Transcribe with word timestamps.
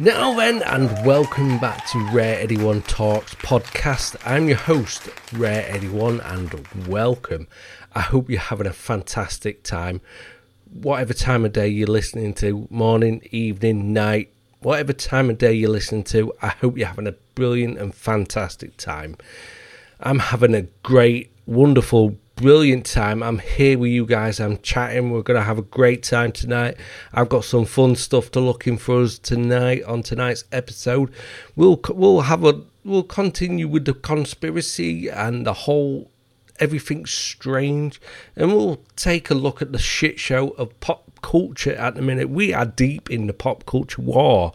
Now 0.00 0.32
then, 0.32 0.62
and 0.62 0.88
welcome 1.04 1.58
back 1.58 1.86
to 1.90 1.98
Rare 2.10 2.40
Eddie 2.40 2.56
One 2.56 2.80
Talks 2.80 3.34
podcast. 3.34 4.16
I'm 4.24 4.48
your 4.48 4.56
host, 4.56 5.10
Rare 5.34 5.66
Eddie 5.68 5.90
One, 5.90 6.22
and 6.22 6.66
welcome. 6.88 7.46
I 7.94 8.00
hope 8.00 8.30
you're 8.30 8.40
having 8.40 8.66
a 8.66 8.72
fantastic 8.72 9.62
time. 9.62 10.00
Whatever 10.72 11.12
time 11.12 11.44
of 11.44 11.52
day 11.52 11.68
you're 11.68 11.86
listening 11.86 12.32
to, 12.36 12.66
morning, 12.70 13.28
evening, 13.30 13.92
night, 13.92 14.32
whatever 14.60 14.94
time 14.94 15.28
of 15.28 15.36
day 15.36 15.52
you're 15.52 15.68
listening 15.68 16.04
to, 16.04 16.32
I 16.40 16.48
hope 16.48 16.78
you're 16.78 16.88
having 16.88 17.06
a 17.06 17.14
brilliant 17.34 17.76
and 17.76 17.94
fantastic 17.94 18.78
time. 18.78 19.18
I'm 20.00 20.20
having 20.20 20.54
a 20.54 20.62
great, 20.82 21.30
wonderful, 21.44 22.16
brilliant 22.40 22.86
time. 22.86 23.22
I'm 23.22 23.38
here 23.38 23.76
with 23.78 23.90
you 23.90 24.06
guys. 24.06 24.40
I'm 24.40 24.58
chatting. 24.60 25.10
We're 25.10 25.20
going 25.20 25.38
to 25.38 25.44
have 25.44 25.58
a 25.58 25.62
great 25.62 26.02
time 26.02 26.32
tonight. 26.32 26.78
I've 27.12 27.28
got 27.28 27.44
some 27.44 27.66
fun 27.66 27.96
stuff 27.96 28.30
to 28.30 28.40
look 28.40 28.66
in 28.66 28.78
for 28.78 29.02
us 29.02 29.18
tonight 29.18 29.82
on 29.84 30.02
tonight's 30.02 30.44
episode. 30.50 31.12
We'll 31.54 31.78
we'll 31.90 32.22
have 32.22 32.44
a 32.44 32.62
we'll 32.82 33.02
continue 33.02 33.68
with 33.68 33.84
the 33.84 33.92
conspiracy 33.92 35.08
and 35.08 35.46
the 35.46 35.52
whole 35.52 36.10
everything 36.58 37.04
strange, 37.04 38.00
and 38.34 38.48
we'll 38.48 38.80
take 38.96 39.28
a 39.28 39.34
look 39.34 39.60
at 39.60 39.72
the 39.72 39.78
shit 39.78 40.18
show 40.18 40.48
of 40.50 40.80
pop 40.80 41.20
culture 41.20 41.74
at 41.74 41.94
the 41.94 42.02
minute. 42.02 42.30
We 42.30 42.54
are 42.54 42.64
deep 42.64 43.10
in 43.10 43.26
the 43.26 43.34
pop 43.34 43.66
culture 43.66 44.00
war. 44.00 44.54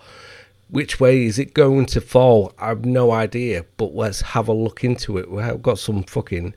Which 0.69 0.99
way 0.99 1.25
is 1.25 1.37
it 1.37 1.53
going 1.53 1.85
to 1.87 2.01
fall? 2.01 2.51
I've 2.57 2.83
no 2.83 3.11
idea, 3.11 3.65
but 3.77 3.93
let's 3.93 4.21
have 4.21 4.47
a 4.47 4.53
look 4.53 4.83
into 4.83 5.19
it. 5.19 5.29
We've 5.29 5.61
got 5.61 5.77
some 5.77 6.01
fucking 6.01 6.55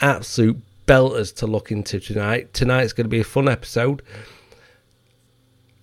absolute 0.00 0.58
belters 0.86 1.34
to 1.36 1.46
look 1.46 1.70
into 1.70 2.00
tonight. 2.00 2.52
Tonight's 2.52 2.92
going 2.92 3.04
to 3.04 3.08
be 3.08 3.20
a 3.20 3.24
fun 3.24 3.48
episode. 3.48 4.02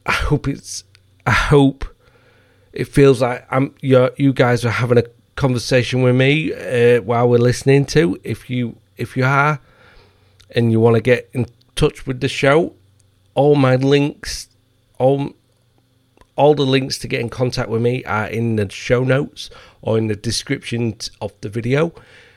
I 0.05 0.11
hope 0.11 0.47
it's. 0.47 0.83
I 1.25 1.31
hope 1.31 1.85
it 2.73 2.85
feels 2.85 3.21
like 3.21 3.45
I'm. 3.51 3.73
You 3.81 4.09
you 4.17 4.33
guys 4.33 4.65
are 4.65 4.71
having 4.71 4.97
a 4.97 5.03
conversation 5.35 6.01
with 6.01 6.15
me 6.15 6.53
uh, 6.53 7.01
while 7.01 7.29
we're 7.29 7.37
listening 7.37 7.85
to. 7.87 8.19
If 8.23 8.49
you 8.49 8.77
if 8.97 9.15
you 9.15 9.25
are, 9.25 9.59
and 10.51 10.71
you 10.71 10.79
want 10.79 10.95
to 10.95 11.01
get 11.01 11.29
in 11.33 11.45
touch 11.75 12.07
with 12.07 12.21
the 12.21 12.27
show, 12.27 12.73
all 13.33 13.55
my 13.55 13.75
links, 13.75 14.49
all 14.97 15.33
all 16.35 16.53
the 16.53 16.65
links 16.65 16.97
to 16.99 17.07
get 17.07 17.19
in 17.19 17.29
contact 17.29 17.69
with 17.69 17.81
me 17.81 18.03
are 18.05 18.27
in 18.27 18.57
the 18.57 18.69
show 18.69 19.03
notes 19.03 19.49
or 19.81 19.97
in 19.97 20.07
the 20.07 20.15
description 20.15 20.95
of 21.19 21.33
the 21.41 21.49
video. 21.49 21.91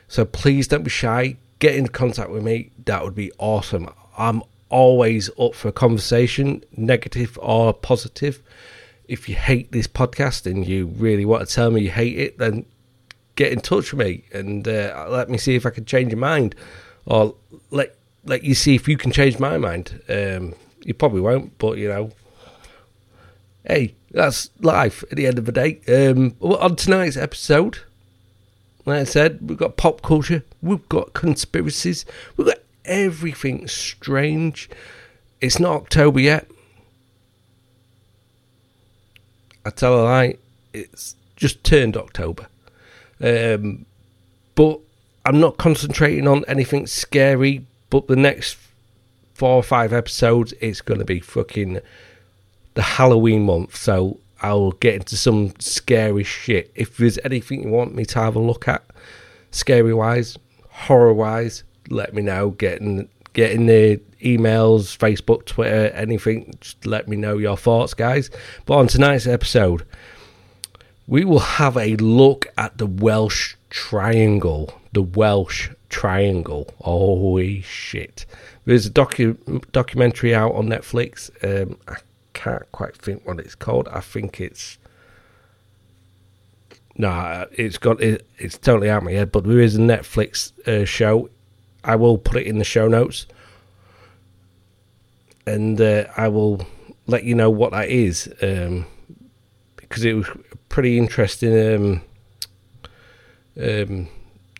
So 0.07 0.25
please 0.25 0.67
don't 0.67 0.83
be 0.83 0.89
shy 0.89 1.37
get 1.61 1.75
in 1.75 1.87
contact 1.87 2.29
with 2.31 2.43
me, 2.43 2.71
that 2.85 3.03
would 3.03 3.15
be 3.15 3.31
awesome. 3.37 3.87
I'm 4.17 4.41
always 4.69 5.29
up 5.39 5.53
for 5.53 5.69
a 5.69 5.71
conversation, 5.71 6.63
negative 6.75 7.37
or 7.41 7.71
positive. 7.71 8.41
If 9.07 9.29
you 9.29 9.35
hate 9.35 9.71
this 9.71 9.87
podcast 9.87 10.49
and 10.49 10.67
you 10.67 10.87
really 10.87 11.23
want 11.23 11.47
to 11.47 11.53
tell 11.53 11.69
me 11.69 11.81
you 11.81 11.91
hate 11.91 12.17
it, 12.17 12.37
then 12.39 12.65
get 13.35 13.51
in 13.53 13.61
touch 13.61 13.93
with 13.93 14.05
me 14.05 14.23
and 14.33 14.67
uh, 14.67 15.05
let 15.07 15.29
me 15.29 15.37
see 15.37 15.55
if 15.55 15.65
I 15.65 15.69
can 15.69 15.85
change 15.85 16.11
your 16.11 16.19
mind, 16.19 16.55
or 17.05 17.35
let 17.69 17.95
let 18.25 18.43
you 18.43 18.55
see 18.55 18.75
if 18.75 18.87
you 18.87 18.97
can 18.97 19.11
change 19.11 19.37
my 19.37 19.57
mind. 19.57 20.01
Um, 20.09 20.55
you 20.83 20.95
probably 20.95 21.21
won't, 21.21 21.57
but 21.59 21.77
you 21.77 21.87
know, 21.87 22.11
hey, 23.65 23.93
that's 24.09 24.49
life 24.61 25.03
at 25.11 25.17
the 25.17 25.27
end 25.27 25.37
of 25.37 25.45
the 25.45 25.51
day. 25.51 25.79
Um, 25.87 26.35
on 26.39 26.75
tonight's 26.75 27.17
episode, 27.17 27.79
like 28.85 29.01
I 29.01 29.03
said, 29.03 29.39
we've 29.41 29.57
got 29.57 29.77
pop 29.77 30.01
culture, 30.01 30.43
we've 30.61 30.87
got 30.89 31.13
conspiracies, 31.13 32.05
we've 32.35 32.47
got 32.47 32.59
everything 32.85 33.67
strange. 33.67 34.69
It's 35.39 35.59
not 35.59 35.75
October 35.75 36.19
yet. 36.19 36.47
I 39.65 39.69
tell 39.69 40.01
a 40.01 40.03
lie, 40.03 40.37
it's 40.73 41.15
just 41.35 41.63
turned 41.63 41.95
October. 41.95 42.47
Um, 43.21 43.85
but 44.55 44.79
I'm 45.25 45.39
not 45.39 45.57
concentrating 45.57 46.27
on 46.27 46.43
anything 46.47 46.87
scary, 46.87 47.65
but 47.89 48.07
the 48.07 48.15
next 48.15 48.57
four 49.35 49.55
or 49.55 49.63
five 49.63 49.93
episodes, 49.93 50.53
it's 50.61 50.81
going 50.81 50.99
to 50.99 51.05
be 51.05 51.19
fucking 51.19 51.79
the 52.73 52.81
Halloween 52.81 53.43
month. 53.45 53.75
So 53.75 54.17
I'll 54.41 54.71
get 54.71 54.95
into 54.95 55.15
some 55.15 55.53
scary 55.59 56.23
shit. 56.23 56.71
If 56.75 56.97
there's 56.97 57.19
anything 57.23 57.63
you 57.63 57.69
want 57.69 57.93
me 57.95 58.05
to 58.05 58.19
have 58.19 58.35
a 58.35 58.39
look 58.39 58.67
at, 58.67 58.83
scary 59.51 59.93
wise, 59.93 60.37
horror 60.69 61.13
wise, 61.13 61.63
let 61.89 62.13
me 62.13 62.21
know. 62.21 62.51
Get 62.51 62.81
in, 62.81 63.07
get 63.33 63.51
in 63.51 63.67
the 63.67 64.01
emails, 64.23 64.97
Facebook, 64.97 65.45
Twitter, 65.45 65.87
anything. 65.89 66.53
Just 66.59 66.85
let 66.85 67.07
me 67.07 67.15
know 67.17 67.37
your 67.37 67.57
thoughts, 67.57 67.93
guys. 67.93 68.29
But 68.65 68.77
on 68.77 68.87
tonight's 68.87 69.27
episode, 69.27 69.85
we 71.07 71.25
will 71.25 71.39
have 71.39 71.77
a 71.77 71.95
look 71.97 72.47
at 72.57 72.77
the 72.77 72.87
Welsh 72.87 73.55
Triangle. 73.69 74.73
The 74.93 75.01
Welsh 75.01 75.69
Triangle. 75.89 76.73
Holy 76.79 77.61
shit. 77.61 78.25
There's 78.65 78.85
a 78.85 78.91
docu- 78.91 79.71
documentary 79.71 80.33
out 80.33 80.53
on 80.53 80.67
Netflix. 80.67 81.29
Um, 81.43 81.77
I 81.87 81.97
can't 82.33 82.69
quite 82.71 82.95
think 82.95 83.25
what 83.25 83.39
it's 83.39 83.55
called. 83.55 83.87
I 83.89 83.99
think 83.99 84.39
it's 84.39 84.77
no, 86.97 87.47
it's 87.51 87.77
got 87.77 88.01
it, 88.01 88.27
it's 88.37 88.57
totally 88.57 88.89
out 88.89 88.99
of 88.99 89.03
my 89.03 89.11
head. 89.11 89.31
But 89.31 89.45
there 89.45 89.59
is 89.59 89.75
a 89.75 89.79
Netflix 89.79 90.51
uh, 90.67 90.85
show. 90.85 91.29
I 91.83 91.95
will 91.95 92.17
put 92.17 92.41
it 92.41 92.47
in 92.47 92.59
the 92.59 92.63
show 92.63 92.87
notes, 92.87 93.25
and 95.45 95.79
uh, 95.79 96.05
I 96.17 96.27
will 96.27 96.65
let 97.07 97.23
you 97.23 97.35
know 97.35 97.49
what 97.49 97.71
that 97.71 97.89
is 97.89 98.31
um, 98.41 98.85
because 99.77 100.05
it 100.05 100.13
was 100.13 100.27
a 100.27 100.57
pretty 100.69 100.97
interesting 100.97 101.75
um, 101.75 102.01
um, 103.59 104.07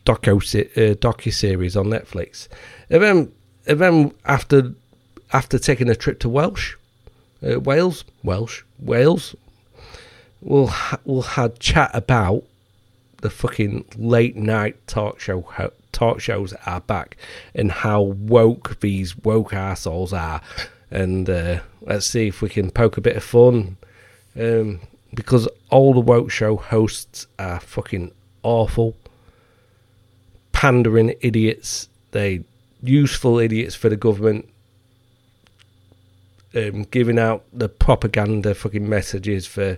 uh, 0.07 0.13
docu 0.13 1.33
series 1.33 1.77
on 1.77 1.85
Netflix. 1.85 2.47
And 2.89 3.03
then, 3.03 3.31
and 3.67 3.79
then 3.79 4.13
after 4.25 4.73
after 5.33 5.59
taking 5.59 5.89
a 5.89 5.95
trip 5.95 6.19
to 6.21 6.29
Welsh, 6.29 6.75
uh, 7.45 7.59
Wales, 7.59 8.03
Welsh, 8.23 8.63
Wales. 8.79 9.35
We'll 10.41 10.67
ha- 10.67 10.99
we'll 11.05 11.21
have 11.21 11.59
chat 11.59 11.91
about 11.93 12.43
the 13.21 13.29
fucking 13.29 13.85
late 13.95 14.35
night 14.35 14.75
talk 14.87 15.19
show 15.19 15.41
ho- 15.41 15.73
talk 15.91 16.19
shows 16.19 16.53
are 16.65 16.81
back 16.81 17.17
and 17.53 17.71
how 17.71 18.01
woke 18.01 18.79
these 18.79 19.15
woke 19.17 19.53
assholes 19.53 20.13
are, 20.13 20.41
and 20.89 21.29
uh, 21.29 21.59
let's 21.81 22.07
see 22.07 22.27
if 22.27 22.41
we 22.41 22.49
can 22.49 22.71
poke 22.71 22.97
a 22.97 23.01
bit 23.01 23.15
of 23.15 23.23
fun. 23.23 23.77
Um, 24.39 24.79
because 25.13 25.47
all 25.69 25.93
the 25.93 25.99
woke 25.99 26.31
show 26.31 26.55
hosts 26.55 27.27
are 27.37 27.59
fucking 27.59 28.11
awful, 28.43 28.95
pandering 30.53 31.15
idiots. 31.21 31.89
They 32.11 32.43
useful 32.81 33.39
idiots 33.39 33.75
for 33.75 33.89
the 33.89 33.97
government 33.97 34.47
um, 36.55 36.83
giving 36.83 37.19
out 37.19 37.43
the 37.53 37.69
propaganda 37.69 38.53
fucking 38.53 38.87
messages 38.87 39.45
for 39.45 39.77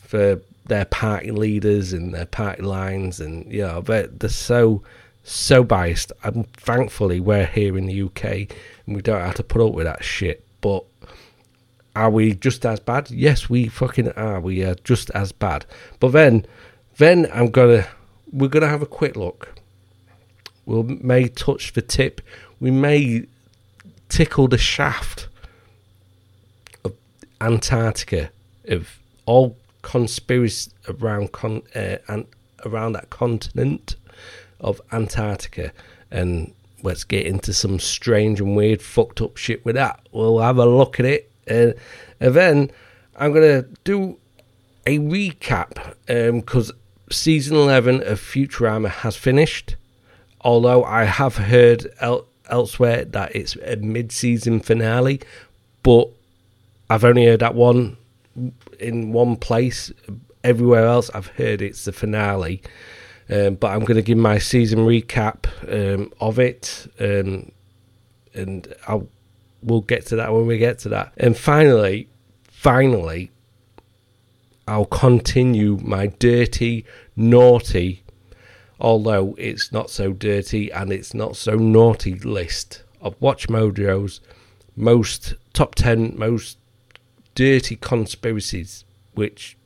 for 0.00 0.40
their 0.66 0.84
party 0.86 1.30
leaders 1.30 1.92
and 1.92 2.14
their 2.14 2.26
party 2.26 2.62
lines, 2.62 3.20
and 3.20 3.50
you 3.52 3.62
know 3.62 3.80
they're, 3.80 4.06
they're 4.06 4.30
so 4.30 4.82
so 5.24 5.64
biased. 5.64 6.12
And 6.22 6.50
thankfully, 6.52 7.20
we're 7.20 7.46
here 7.46 7.76
in 7.76 7.86
the 7.86 8.02
UK 8.02 8.24
and 8.86 8.96
we 8.96 9.02
don't 9.02 9.20
have 9.20 9.34
to 9.36 9.42
put 9.42 9.66
up 9.66 9.72
with 9.72 9.86
that 9.86 10.04
shit. 10.04 10.44
But 10.60 10.84
are 11.96 12.10
we 12.10 12.34
just 12.34 12.64
as 12.66 12.80
bad? 12.80 13.10
Yes, 13.10 13.48
we 13.48 13.68
fucking 13.68 14.12
are. 14.12 14.40
We 14.40 14.62
are 14.62 14.74
just 14.76 15.10
as 15.10 15.32
bad. 15.32 15.64
But 16.00 16.12
then, 16.12 16.46
then 16.98 17.28
I'm 17.32 17.50
gonna 17.50 17.86
we're 18.32 18.48
gonna 18.48 18.68
have 18.68 18.82
a 18.82 18.86
quick 18.86 19.16
look. 19.16 19.54
We 20.66 20.74
will 20.76 20.84
may 20.84 21.28
touch 21.28 21.72
the 21.72 21.82
tip. 21.82 22.20
We 22.60 22.70
may 22.70 23.26
tickle 24.08 24.48
the 24.48 24.58
shaft 24.58 25.28
Antarctica, 27.48 28.30
of 28.68 28.82
all 29.26 29.56
conspiracies 29.82 30.72
around 30.88 31.32
con, 31.32 31.62
uh, 31.74 31.96
and 32.08 32.26
around 32.64 32.92
that 32.94 33.08
continent 33.10 33.96
of 34.60 34.80
Antarctica, 34.90 35.66
and 36.10 36.52
let's 36.82 37.04
get 37.04 37.26
into 37.26 37.52
some 37.52 37.78
strange 37.78 38.40
and 38.40 38.56
weird, 38.56 38.80
fucked 38.80 39.20
up 39.20 39.36
shit 39.36 39.64
with 39.64 39.76
that. 39.76 40.00
We'll 40.12 40.40
have 40.40 40.58
a 40.58 40.66
look 40.66 40.98
at 41.00 41.06
it, 41.06 41.30
uh, 41.50 41.72
and 42.20 42.34
then 42.34 42.70
I'm 43.16 43.32
gonna 43.32 43.62
do 43.84 44.16
a 44.86 44.98
recap 44.98 45.72
because 46.40 46.70
um, 46.70 46.76
season 47.10 47.56
eleven 47.56 47.96
of 48.02 48.20
Futurama 48.20 48.90
has 49.04 49.16
finished. 49.16 49.76
Although 50.40 50.84
I 50.84 51.04
have 51.04 51.36
heard 51.36 51.80
el- 52.00 52.26
elsewhere 52.50 53.04
that 53.06 53.34
it's 53.34 53.56
a 53.56 53.76
mid-season 53.76 54.60
finale, 54.60 55.20
but 55.82 56.08
I've 56.90 57.04
only 57.04 57.26
heard 57.26 57.40
that 57.40 57.54
one 57.54 57.96
in 58.78 59.12
one 59.12 59.36
place. 59.36 59.92
Everywhere 60.42 60.86
else, 60.86 61.10
I've 61.14 61.28
heard 61.28 61.62
it's 61.62 61.84
the 61.84 61.92
finale. 61.92 62.62
Um, 63.30 63.54
but 63.54 63.68
I'm 63.68 63.80
going 63.80 63.96
to 63.96 64.02
give 64.02 64.18
my 64.18 64.38
season 64.38 64.80
recap 64.80 65.46
um, 65.72 66.12
of 66.20 66.38
it, 66.38 66.86
um, 67.00 67.50
and 68.34 68.74
I'll 68.86 69.08
we'll 69.62 69.80
get 69.80 70.04
to 70.06 70.16
that 70.16 70.32
when 70.32 70.46
we 70.46 70.58
get 70.58 70.78
to 70.80 70.90
that. 70.90 71.14
And 71.16 71.36
finally, 71.36 72.08
finally, 72.50 73.30
I'll 74.68 74.84
continue 74.84 75.78
my 75.82 76.08
dirty, 76.18 76.84
naughty, 77.16 78.02
although 78.78 79.34
it's 79.38 79.72
not 79.72 79.90
so 79.90 80.12
dirty 80.12 80.70
and 80.70 80.92
it's 80.92 81.14
not 81.14 81.36
so 81.36 81.54
naughty 81.54 82.14
list 82.16 82.82
of 83.00 83.18
WatchMojo's 83.20 84.20
most 84.76 85.34
top 85.52 85.74
10 85.74 86.18
most 86.18 86.58
dirty 87.34 87.76
conspiracies, 87.76 88.84
which 89.14 89.56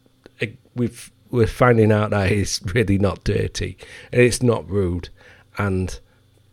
uh, 0.43 0.47
we've, 0.75 1.11
we're 1.31 1.47
finding 1.47 1.93
out 1.93 2.11
that 2.11 2.31
it's 2.31 2.63
really 2.75 2.99
not 2.99 3.25
dirty 3.25 3.77
and 4.13 4.23
it's 4.23 4.43
not 4.43 4.69
rude. 4.69 5.09
And 5.57 5.99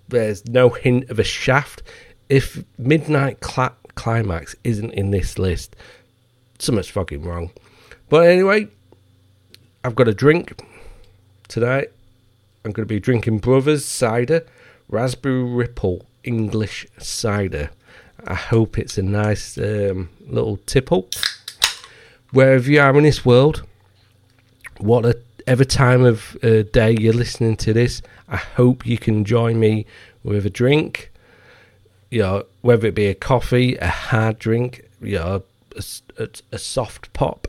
there's 0.08 0.46
no 0.48 0.70
hint 0.70 1.10
of 1.10 1.20
a 1.20 1.24
shaft. 1.24 1.84
If 2.30 2.64
Midnight 2.78 3.40
Cla- 3.40 3.76
Climax 3.96 4.56
isn't 4.64 4.92
in 4.92 5.12
this 5.12 5.38
list, 5.38 5.76
something's 6.60 6.90
fucking 6.90 7.24
wrong. 7.24 7.52
But 8.10 8.28
anyway, 8.28 8.68
I've 9.84 9.96
got 9.96 10.08
a 10.08 10.14
drink 10.14 10.60
tonight. 11.48 11.90
I'm 12.64 12.72
going 12.72 12.88
to 12.88 12.94
be 12.94 13.00
drinking 13.00 13.40
Brothers 13.40 13.86
Cider 13.86 14.46
Raspberry 14.90 15.44
Ripple 15.44 16.06
English 16.24 16.88
Cider. 16.98 17.70
I 18.27 18.33
hope 18.33 18.80
it's 18.80 18.98
a 18.98 19.04
nice 19.04 19.57
um, 19.57 20.10
little 20.27 20.57
tipple. 20.66 21.07
Wherever 22.31 22.69
you 22.69 22.81
are 22.81 22.98
in 22.98 23.04
this 23.04 23.24
world, 23.24 23.63
whatever 24.80 25.63
time 25.63 26.04
of 26.04 26.36
uh, 26.44 26.63
day 26.63 26.95
you're 27.00 27.13
listening 27.13 27.56
to 27.57 27.74
this, 27.74 28.01
I 28.27 28.38
hope 28.38 28.86
you 28.86 28.98
can 28.98 29.25
join 29.25 29.60
me 29.60 29.86
with 30.24 30.45
a 30.45 30.50
drink. 30.50 31.12
You 32.10 32.22
know, 32.22 32.44
whether 32.62 32.88
it 32.88 32.95
be 32.95 33.07
a 33.07 33.16
coffee, 33.16 33.75
a 33.77 33.88
hard 33.88 34.39
drink, 34.39 34.89
you 35.01 35.19
know, 35.19 35.44
a, 35.75 35.83
a, 36.18 36.30
a 36.51 36.57
soft 36.57 37.13
pop. 37.13 37.48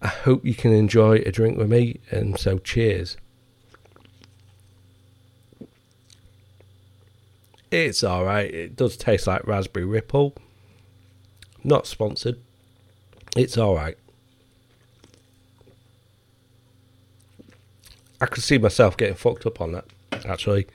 I 0.00 0.08
hope 0.08 0.44
you 0.44 0.54
can 0.54 0.72
enjoy 0.72 1.22
a 1.26 1.32
drink 1.32 1.58
with 1.58 1.70
me, 1.70 1.98
and 2.10 2.38
so 2.38 2.58
cheers. 2.58 3.16
It's 7.70 8.04
alright. 8.04 8.52
It 8.52 8.76
does 8.76 8.96
taste 8.96 9.26
like 9.26 9.46
raspberry 9.46 9.86
ripple. 9.86 10.34
Not 11.64 11.86
sponsored. 11.86 12.38
It's 13.36 13.58
alright. 13.58 13.98
I 18.20 18.26
could 18.26 18.42
see 18.42 18.58
myself 18.58 18.96
getting 18.96 19.14
fucked 19.14 19.46
up 19.46 19.60
on 19.60 19.72
that, 19.72 19.84
actually. 20.24 20.66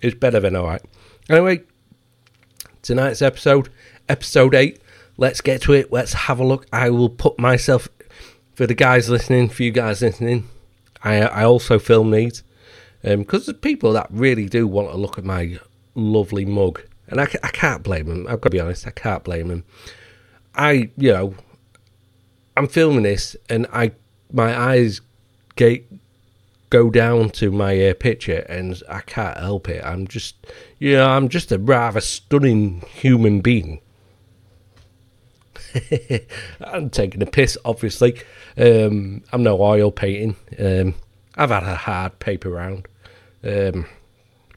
It's 0.00 0.16
better 0.16 0.40
than 0.40 0.56
alright. 0.56 0.82
Anyway, 1.28 1.62
tonight's 2.82 3.22
episode, 3.22 3.68
episode 4.08 4.54
8. 4.54 4.80
Let's 5.16 5.40
get 5.40 5.62
to 5.62 5.74
it. 5.74 5.92
Let's 5.92 6.12
have 6.12 6.40
a 6.40 6.44
look. 6.44 6.66
I 6.72 6.90
will 6.90 7.08
put 7.08 7.38
myself, 7.38 7.88
for 8.54 8.66
the 8.66 8.74
guys 8.74 9.08
listening, 9.08 9.48
for 9.48 9.62
you 9.62 9.70
guys 9.70 10.00
listening, 10.02 10.48
I, 11.04 11.20
I 11.20 11.44
also 11.44 11.78
film 11.78 12.10
these. 12.10 12.42
Because 13.02 13.48
um, 13.48 13.52
there's 13.52 13.60
people 13.60 13.92
that 13.92 14.08
really 14.10 14.46
do 14.46 14.66
want 14.66 14.90
to 14.90 14.96
look 14.96 15.18
at 15.18 15.24
my 15.24 15.58
lovely 15.98 16.44
mug. 16.44 16.82
And 17.08 17.20
I, 17.20 17.24
I 17.42 17.48
can't 17.48 17.82
blame 17.82 18.06
him. 18.06 18.26
I've 18.26 18.40
got 18.40 18.50
to 18.50 18.56
be 18.56 18.60
honest, 18.60 18.86
I 18.86 18.90
can't 18.90 19.24
blame 19.24 19.50
him. 19.50 19.64
I, 20.54 20.90
you 20.96 21.12
know, 21.12 21.34
I'm 22.56 22.68
filming 22.68 23.04
this 23.04 23.36
and 23.48 23.66
I, 23.72 23.92
my 24.32 24.58
eyes 24.58 25.00
get, 25.56 25.84
go 26.70 26.90
down 26.90 27.30
to 27.30 27.50
my 27.50 27.88
uh, 27.88 27.94
picture 27.94 28.44
and 28.48 28.82
I 28.88 29.00
can't 29.00 29.38
help 29.38 29.68
it. 29.68 29.82
I'm 29.84 30.06
just, 30.06 30.36
you 30.78 30.94
know, 30.94 31.08
I'm 31.08 31.28
just 31.28 31.52
a 31.52 31.58
rather 31.58 32.00
stunning 32.00 32.82
human 32.92 33.40
being. 33.40 33.80
I'm 36.60 36.90
taking 36.90 37.22
a 37.22 37.26
piss, 37.26 37.56
obviously. 37.64 38.20
Um, 38.56 39.22
I'm 39.32 39.42
no 39.42 39.60
oil 39.60 39.90
painting. 39.90 40.36
Um, 40.58 40.94
I've 41.36 41.50
had 41.50 41.62
a 41.62 41.76
hard 41.76 42.18
paper 42.18 42.50
round. 42.50 42.86
Um, 43.44 43.86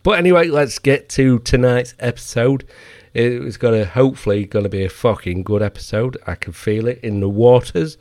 but 0.04 0.12
anyway, 0.18 0.48
let's 0.48 0.80
get 0.80 1.10
to 1.10 1.40
tonight's 1.40 1.94
episode. 2.00 2.66
It's 3.14 3.58
gonna 3.58 3.86
hopefully 3.86 4.46
gonna 4.46 4.70
be 4.70 4.86
a 4.86 4.90
fucking 4.90 5.44
good 5.44 5.62
episode. 5.62 6.18
I 6.26 6.36
can 6.36 6.54
feel 6.54 6.88
it 6.88 7.00
in 7.04 7.20
the 7.20 7.30
waters. 7.30 7.98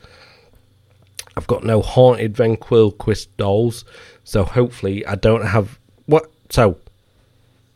I've 1.36 1.46
got 1.46 1.64
no 1.64 1.82
haunted 1.82 2.36
ventriloquist 2.36 3.36
dolls, 3.36 3.84
so 4.24 4.44
hopefully 4.44 5.04
I 5.06 5.14
don't 5.14 5.46
have 5.46 5.78
what. 6.06 6.30
So, 6.50 6.78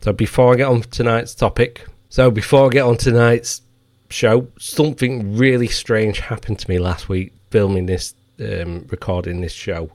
so 0.00 0.12
before 0.12 0.54
I 0.54 0.56
get 0.56 0.68
on 0.68 0.82
tonight's 0.82 1.34
topic, 1.34 1.86
so 2.08 2.30
before 2.30 2.66
I 2.66 2.68
get 2.70 2.82
on 2.82 2.96
tonight's 2.96 3.62
show, 4.10 4.48
something 4.58 5.36
really 5.36 5.68
strange 5.68 6.20
happened 6.20 6.58
to 6.60 6.70
me 6.70 6.78
last 6.78 7.08
week 7.08 7.32
filming 7.50 7.86
this, 7.86 8.14
um, 8.40 8.86
recording 8.90 9.40
this 9.40 9.52
show. 9.52 9.90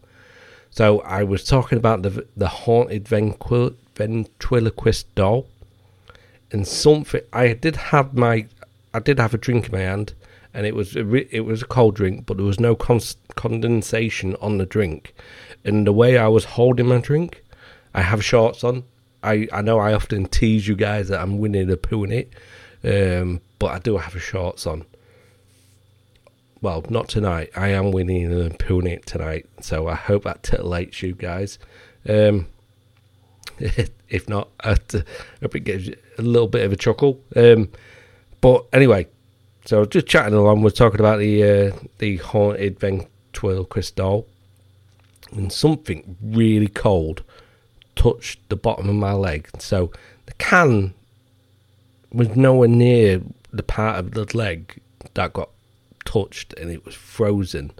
So 0.71 1.01
I 1.01 1.23
was 1.23 1.43
talking 1.43 1.77
about 1.77 2.01
the 2.01 2.25
the 2.37 2.47
haunted 2.47 3.05
ventrilo- 3.05 3.75
ventriloquist 3.99 5.13
doll, 5.13 5.45
and 6.51 6.65
something. 6.65 7.21
I 7.33 7.53
did 7.53 7.75
have 7.75 8.15
my, 8.15 8.47
I 8.93 8.99
did 8.99 9.19
have 9.19 9.33
a 9.33 9.37
drink 9.37 9.65
in 9.67 9.73
my 9.73 9.79
hand, 9.79 10.13
and 10.53 10.65
it 10.65 10.73
was 10.73 10.95
a, 10.95 11.35
it 11.35 11.41
was 11.41 11.61
a 11.61 11.65
cold 11.65 11.95
drink, 11.95 12.25
but 12.25 12.37
there 12.37 12.45
was 12.45 12.59
no 12.59 12.75
condensation 12.75 14.35
on 14.41 14.57
the 14.57 14.65
drink. 14.65 15.13
And 15.65 15.85
the 15.85 15.91
way 15.91 16.17
I 16.17 16.29
was 16.29 16.45
holding 16.45 16.87
my 16.87 16.99
drink, 16.99 17.43
I 17.93 18.01
have 18.01 18.23
shorts 18.23 18.63
on. 18.63 18.83
I, 19.21 19.47
I 19.51 19.61
know 19.61 19.79
I 19.79 19.93
often 19.93 20.25
tease 20.27 20.65
you 20.65 20.75
guys 20.75 21.09
that 21.09 21.21
I'm 21.21 21.39
winning 21.39 21.69
a 21.69 21.75
poo 21.75 22.05
in 22.05 22.11
it, 22.13 22.31
um, 22.85 23.41
but 23.59 23.67
I 23.67 23.79
do 23.79 23.97
have 23.97 24.21
shorts 24.21 24.65
on. 24.65 24.85
Well, 26.61 26.85
not 26.89 27.09
tonight. 27.09 27.49
I 27.55 27.69
am 27.69 27.91
winning 27.91 28.31
and 28.31 28.57
pooing 28.57 28.87
it 28.87 29.05
tonight, 29.05 29.45
so 29.59 29.87
I 29.87 29.95
hope 29.95 30.23
that 30.23 30.43
titillates 30.43 31.01
you 31.01 31.15
guys. 31.15 31.59
Um, 32.07 32.47
if 34.09 34.29
not, 34.29 34.49
I 34.61 34.77
hope 35.41 35.55
it 35.55 35.61
gives 35.61 35.87
you 35.87 35.95
a 36.17 36.21
little 36.21 36.47
bit 36.47 36.65
of 36.65 36.71
a 36.71 36.75
chuckle. 36.75 37.19
Um, 37.35 37.69
but 38.41 38.65
anyway, 38.73 39.07
so 39.65 39.85
just 39.85 40.07
chatting 40.07 40.33
along, 40.33 40.61
we're 40.61 40.69
talking 40.69 40.99
about 40.99 41.19
the 41.19 41.43
uh, 41.43 41.71
the 41.99 42.17
haunted 42.17 42.79
ventriloquist 42.79 43.95
doll, 43.95 44.27
and 45.31 45.51
something 45.51 46.17
really 46.21 46.67
cold 46.67 47.23
touched 47.95 48.39
the 48.49 48.55
bottom 48.55 48.89
of 48.89 48.95
my 48.95 49.13
leg. 49.13 49.49
So 49.59 49.91
the 50.25 50.33
can 50.35 50.93
was 52.11 52.35
nowhere 52.35 52.69
near 52.69 53.21
the 53.51 53.63
part 53.63 53.99
of 53.99 54.11
the 54.11 54.25
leg 54.35 54.81
that 55.13 55.33
got 55.33 55.49
touched, 56.05 56.53
and 56.53 56.71
it 56.71 56.85
was 56.85 56.95
frozen. 56.95 57.71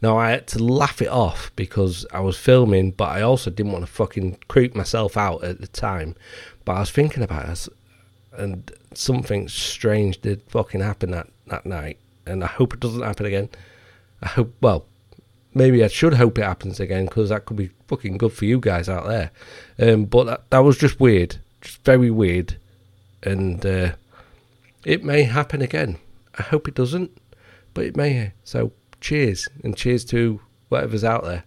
Now 0.00 0.16
I 0.16 0.30
had 0.30 0.46
to 0.48 0.62
laugh 0.62 1.02
it 1.02 1.08
off 1.08 1.50
because 1.56 2.06
I 2.12 2.20
was 2.20 2.36
filming, 2.36 2.92
but 2.92 3.08
I 3.08 3.22
also 3.22 3.50
didn't 3.50 3.72
want 3.72 3.84
to 3.84 3.90
fucking 3.90 4.38
creep 4.46 4.74
myself 4.74 5.16
out 5.16 5.42
at 5.42 5.60
the 5.60 5.66
time. 5.66 6.14
But 6.64 6.72
I 6.76 6.80
was 6.80 6.90
thinking 6.90 7.22
about 7.22 7.48
it, 7.48 7.68
and 8.32 8.70
something 8.94 9.48
strange 9.48 10.20
did 10.20 10.42
fucking 10.48 10.80
happen 10.80 11.10
that, 11.10 11.28
that 11.48 11.66
night, 11.66 11.98
and 12.26 12.44
I 12.44 12.46
hope 12.46 12.74
it 12.74 12.80
doesn't 12.80 13.02
happen 13.02 13.26
again. 13.26 13.48
I 14.22 14.28
hope, 14.28 14.54
well, 14.60 14.86
maybe 15.54 15.82
I 15.82 15.88
should 15.88 16.14
hope 16.14 16.38
it 16.38 16.44
happens 16.44 16.78
again 16.78 17.06
because 17.06 17.30
that 17.30 17.44
could 17.44 17.56
be 17.56 17.70
fucking 17.88 18.18
good 18.18 18.32
for 18.32 18.44
you 18.44 18.60
guys 18.60 18.88
out 18.88 19.06
there. 19.06 19.30
Um, 19.80 20.04
but 20.04 20.24
that, 20.24 20.50
that 20.50 20.58
was 20.60 20.78
just 20.78 21.00
weird, 21.00 21.36
just 21.60 21.84
very 21.84 22.10
weird, 22.10 22.56
and 23.22 23.64
uh, 23.66 23.92
it 24.84 25.02
may 25.02 25.24
happen 25.24 25.60
again. 25.60 25.98
I 26.38 26.42
hope 26.42 26.68
it 26.68 26.74
doesn't, 26.74 27.10
but 27.74 27.84
it 27.84 27.96
may. 27.96 28.32
So 28.44 28.72
cheers 29.00 29.48
and 29.62 29.76
cheers 29.76 30.04
to 30.06 30.40
whatever's 30.68 31.04
out 31.04 31.24
there. 31.24 31.44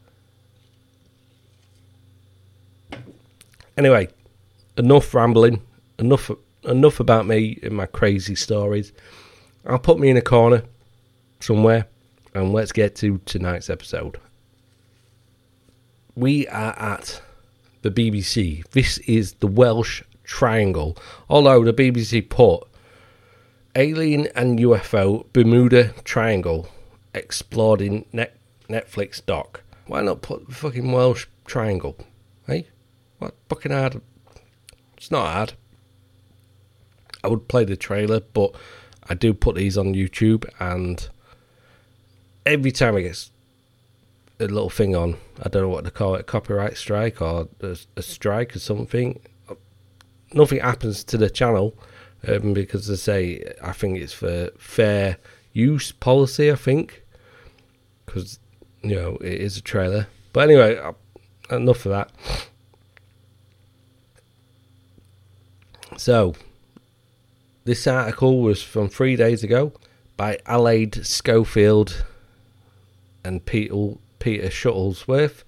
Anyway, 3.78 4.08
enough 4.78 5.14
rambling, 5.14 5.62
enough 5.98 6.30
enough 6.64 7.00
about 7.00 7.26
me 7.26 7.60
and 7.64 7.74
my 7.74 7.86
crazy 7.86 8.36
stories. 8.36 8.92
I'll 9.66 9.80
put 9.80 10.00
me 10.00 10.10
in 10.10 10.18
a 10.18 10.22
corner 10.22 10.64
somewhere 11.40 11.88
and 12.34 12.54
let's 12.54 12.72
get 12.72 12.96
to 12.98 13.20
tonight's 13.26 13.70
episode. 13.70 14.20
We 16.16 16.48
are 16.48 16.78
at 16.78 17.22
the 17.82 17.92
BBC. 17.92 18.68
This 18.72 18.98
is 19.00 19.34
the 19.34 19.48
Welsh 19.48 20.04
Triangle. 20.24 20.98
Although 21.30 21.64
the 21.64 21.74
BBC 21.74 22.28
put 22.30 22.68
Alien 23.76 24.28
and 24.36 24.60
UFO 24.60 25.26
Bermuda 25.34 25.94
Triangle 26.04 26.68
explored 27.14 27.82
in 27.82 28.06
Net- 28.12 28.38
Netflix 28.70 29.26
doc. 29.26 29.62
Why 29.88 30.02
not 30.02 30.22
put 30.22 30.48
the 30.48 30.54
fucking 30.54 30.92
Welsh 30.92 31.28
Triangle? 31.46 31.98
Hey, 32.48 32.68
what 33.20 33.36
fucking 33.50 33.72
hard? 33.72 34.02
It's 34.98 35.12
not 35.12 35.32
hard. 35.32 35.54
I 37.24 37.28
would 37.28 37.48
play 37.48 37.66
the 37.66 37.76
trailer, 37.76 38.20
but 38.20 38.56
I 39.08 39.14
do 39.14 39.34
put 39.34 39.56
these 39.56 39.78
on 39.78 39.94
YouTube, 39.94 40.46
and 40.60 41.08
every 42.46 42.72
time 42.72 42.96
I 42.96 43.02
get 43.02 43.30
a 44.40 44.46
little 44.46 44.70
thing 44.70 44.96
on, 44.96 45.18
I 45.42 45.50
don't 45.50 45.64
know 45.64 45.70
what 45.70 45.86
to 45.86 45.92
call 45.92 46.16
it, 46.16 46.26
copyright 46.26 46.78
strike 46.78 47.22
or 47.22 47.48
a, 47.62 47.78
a 47.96 48.02
strike 48.02 48.56
or 48.56 48.60
something. 48.60 49.20
Nothing 50.34 50.60
happens 50.60 51.04
to 51.06 51.18
the 51.18 51.30
channel 51.30 51.78
um, 52.28 52.54
because 52.54 52.88
they 52.88 52.96
say 52.96 53.54
I 53.62 53.74
think 53.74 53.98
it's 53.98 54.14
for 54.14 54.50
fair 54.58 55.18
use 55.54 55.92
policy. 55.92 56.52
I 56.52 56.56
think 56.56 57.01
because 58.12 58.40
you 58.82 58.96
know 58.96 59.18
it 59.22 59.34
is 59.34 59.58
a 59.58 59.62
trailer. 59.62 60.08
But 60.34 60.50
anyway, 60.50 60.80
enough 61.50 61.86
of 61.86 61.92
that. 61.92 62.12
So, 65.98 66.36
this 67.64 67.86
article 67.88 68.42
was 68.42 68.62
from 68.64 68.90
three 68.90 69.16
days 69.16 69.44
ago 69.44 69.74
by 70.18 70.40
Allied 70.46 71.06
Schofield 71.06 72.06
and 73.24 73.46
Peter, 73.46 73.94
Peter 74.20 74.50
Shuttleworth. 74.50 75.44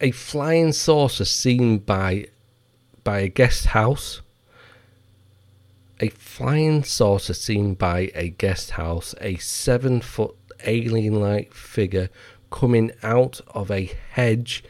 A 0.00 0.12
flying 0.12 0.72
saucer 0.72 1.24
seen 1.24 1.78
by 1.78 2.28
by 3.04 3.20
a 3.20 3.28
guest 3.28 3.66
house. 3.66 4.20
A 6.00 6.10
flying 6.10 6.84
saucer 6.84 7.34
seen 7.34 7.74
by 7.74 8.12
a 8.14 8.28
guest 8.28 8.72
house. 8.72 9.14
A 9.20 9.36
seven 9.36 10.00
foot 10.00 10.37
alien 10.64 11.20
like 11.20 11.52
figure 11.52 12.08
coming 12.50 12.90
out 13.02 13.40
of 13.48 13.70
a 13.70 13.90
hedge 14.12 14.64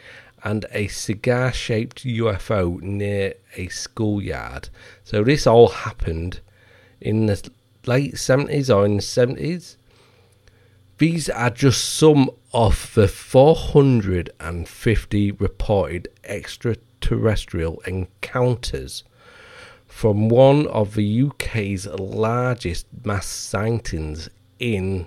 and 0.45 0.67
a 0.71 0.87
cigar 0.89 1.53
shaped 1.53 2.05
UFO 2.05 2.81
near 2.81 3.35
a 3.57 3.69
schoolyard. 3.69 4.69
So, 5.05 5.25
this 5.25 5.47
all 5.47 5.69
happened 5.69 6.41
in 7.01 7.27
the 7.27 7.51
late 7.87 8.15
70s 8.15 8.75
or 8.75 8.85
in 8.85 8.97
the 8.97 9.03
70s. 9.03 9.77
These 10.99 11.31
are 11.31 11.51
just 11.51 11.95
some 11.95 12.31
of 12.53 12.93
the 12.95 13.09
450 13.09 15.33
reported 15.33 16.09
extraterrestrial 16.25 17.81
encounters 17.87 19.05
from 19.87 20.29
one 20.29 20.67
of 20.67 20.95
the 20.95 21.23
UK's 21.23 21.87
largest 21.87 22.87
mass 23.05 23.27
sightings 23.27 24.29
in 24.59 25.07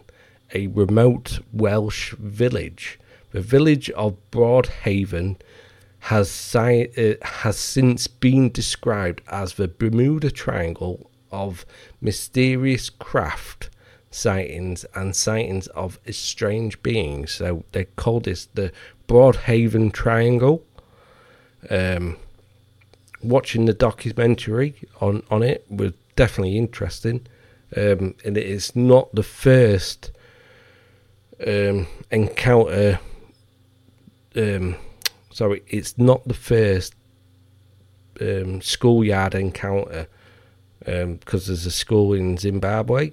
a 0.54 0.68
remote 0.68 1.40
Welsh 1.54 2.14
village. 2.14 3.00
The 3.32 3.42
village 3.42 3.90
of 3.92 4.18
Broadhaven 4.32 5.38
has, 6.00 6.30
si- 6.30 6.90
uh, 6.98 7.26
has 7.26 7.58
since 7.58 8.08
been 8.08 8.52
described 8.52 9.22
as 9.28 9.54
the 9.54 9.68
Bermuda 9.68 10.32
Triangle 10.32 11.10
of 11.32 11.66
mysterious 12.02 12.90
craft 12.90 13.70
sightings 14.10 14.86
and 14.94 15.16
sightings 15.16 15.68
of 15.68 16.00
strange 16.10 16.82
beings. 16.84 17.32
So 17.32 17.64
they 17.72 17.86
call 17.86 18.20
this 18.20 18.48
the 18.54 18.72
Broadhaven 19.08 19.94
Triangle. 19.94 20.64
Um, 21.70 22.18
watching 23.24 23.66
the 23.66 23.74
documentary 23.74 24.76
on, 25.00 25.24
on 25.30 25.44
it 25.44 25.66
was 25.70 25.94
definitely 26.16 26.58
interesting. 26.58 27.26
Um, 27.76 28.16
and 28.26 28.38
it 28.38 28.46
is 28.46 28.76
not 28.76 29.14
the 29.16 29.24
first 29.24 30.12
um, 31.46 31.88
encounter. 32.10 33.00
Um, 34.36 34.76
sorry, 35.32 35.64
it's 35.68 35.98
not 35.98 36.28
the 36.28 36.34
first 36.34 36.96
um, 38.20 38.62
schoolyard 38.62 39.36
encounter 39.36 40.08
because 40.80 41.04
um, 41.04 41.20
there's 41.28 41.66
a 41.66 41.72
school 41.72 42.14
in 42.14 42.38
Zimbabwe. 42.38 43.12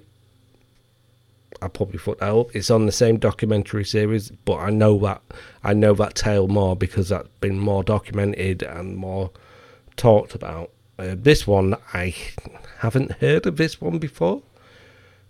I 1.61 1.67
probably 1.67 1.99
put 1.99 2.19
that 2.19 2.33
up. 2.33 2.55
It's 2.55 2.69
on 2.69 2.85
the 2.85 2.91
same 2.91 3.17
documentary 3.17 3.83
series, 3.83 4.31
but 4.31 4.57
I 4.57 4.69
know 4.69 4.97
that 4.99 5.21
I 5.63 5.73
know 5.73 5.93
that 5.95 6.15
tale 6.15 6.47
more 6.47 6.75
because 6.75 7.09
that's 7.09 7.27
been 7.41 7.59
more 7.59 7.83
documented 7.83 8.63
and 8.63 8.95
more 8.95 9.31
talked 9.97 10.35
about. 10.35 10.71
Uh, 10.97 11.15
this 11.17 11.45
one 11.45 11.75
I 11.93 12.15
haven't 12.79 13.13
heard 13.13 13.45
of 13.45 13.57
this 13.57 13.81
one 13.81 13.99
before. 13.99 14.41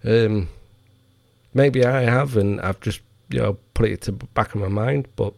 Um, 0.03 0.49
maybe 1.53 1.85
I 1.85 2.01
have, 2.01 2.37
and 2.37 2.59
I've 2.61 2.79
just 2.79 3.01
you 3.29 3.39
know 3.39 3.57
put 3.73 3.89
it 3.89 4.01
to 4.01 4.11
the 4.11 4.25
back 4.27 4.55
of 4.55 4.61
my 4.61 4.67
mind. 4.67 5.07
But 5.15 5.33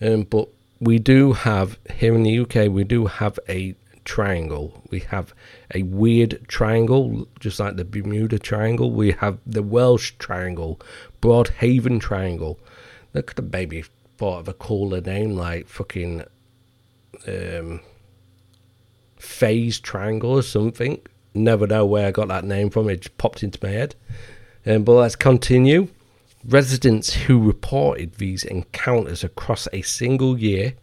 um, 0.00 0.22
but 0.22 0.48
we 0.80 0.98
do 0.98 1.32
have 1.32 1.78
here 1.94 2.14
in 2.14 2.22
the 2.22 2.38
UK, 2.40 2.70
we 2.70 2.84
do 2.84 3.06
have 3.06 3.38
a 3.48 3.74
triangle. 4.04 4.82
We 4.90 5.00
have 5.00 5.34
a 5.74 5.82
weird 5.82 6.48
triangle, 6.48 7.28
just 7.38 7.60
like 7.60 7.76
the 7.76 7.84
Bermuda 7.84 8.38
Triangle. 8.38 8.90
We 8.90 9.12
have 9.12 9.38
the 9.46 9.62
Welsh 9.62 10.14
Triangle, 10.18 10.80
Broadhaven 11.20 12.00
Triangle. 12.00 12.58
They 13.12 13.22
could 13.22 13.38
have 13.38 13.52
maybe 13.52 13.84
thought 14.16 14.40
of 14.40 14.48
a 14.48 14.54
cooler 14.54 15.00
name 15.00 15.32
like 15.32 15.68
fucking 15.68 16.24
um, 17.26 17.80
Phase 19.16 19.78
Triangle 19.78 20.32
or 20.32 20.42
something. 20.42 21.00
Never 21.34 21.66
know 21.66 21.86
where 21.86 22.08
I 22.08 22.10
got 22.10 22.28
that 22.28 22.44
name 22.44 22.70
from. 22.70 22.88
It 22.88 23.02
just 23.02 23.18
popped 23.18 23.42
into 23.42 23.58
my 23.62 23.70
head. 23.70 23.94
Um, 24.66 24.84
but 24.84 24.92
let's 24.92 25.16
continue. 25.16 25.88
Residents 26.46 27.12
who 27.12 27.40
reported 27.40 28.14
these 28.14 28.44
encounters 28.44 29.22
across 29.22 29.68
a 29.72 29.82
single 29.82 30.38
year 30.38 30.74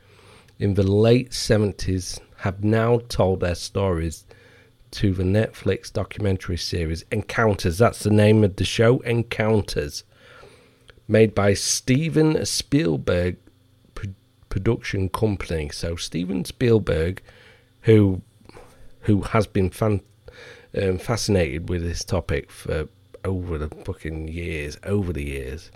in 0.60 0.76
the 0.76 0.84
late 0.84 1.32
70s 1.32 2.20
have 2.38 2.64
now 2.64 3.00
told 3.10 3.40
their 3.40 3.56
stories 3.56 4.26
to 4.92 5.14
the 5.14 5.24
Netflix 5.24 5.92
documentary 5.92 6.58
series 6.58 7.04
Encounters. 7.12 7.78
That's 7.78 8.04
the 8.04 8.12
name 8.12 8.44
of 8.44 8.56
the 8.56 8.64
show, 8.64 9.00
Encounters, 9.00 10.04
made 11.08 11.36
by 11.36 11.54
Steven 11.54 12.46
Spielberg 12.46 13.38
production 14.50 15.08
company. 15.10 15.70
So 15.70 15.96
Steven 15.96 16.44
Spielberg, 16.46 17.22
who 17.82 18.22
who 19.02 19.22
has 19.22 19.46
been 19.48 19.70
fan, 19.70 20.02
um, 20.76 20.98
fascinated 20.98 21.70
with 21.70 21.84
this 21.84 22.04
topic 22.04 22.52
for 22.52 22.88
over 23.24 23.58
the 23.58 23.70
fucking 23.70 24.28
years, 24.28 24.78
over 24.84 25.14
the 25.14 25.26
years. 25.26 25.72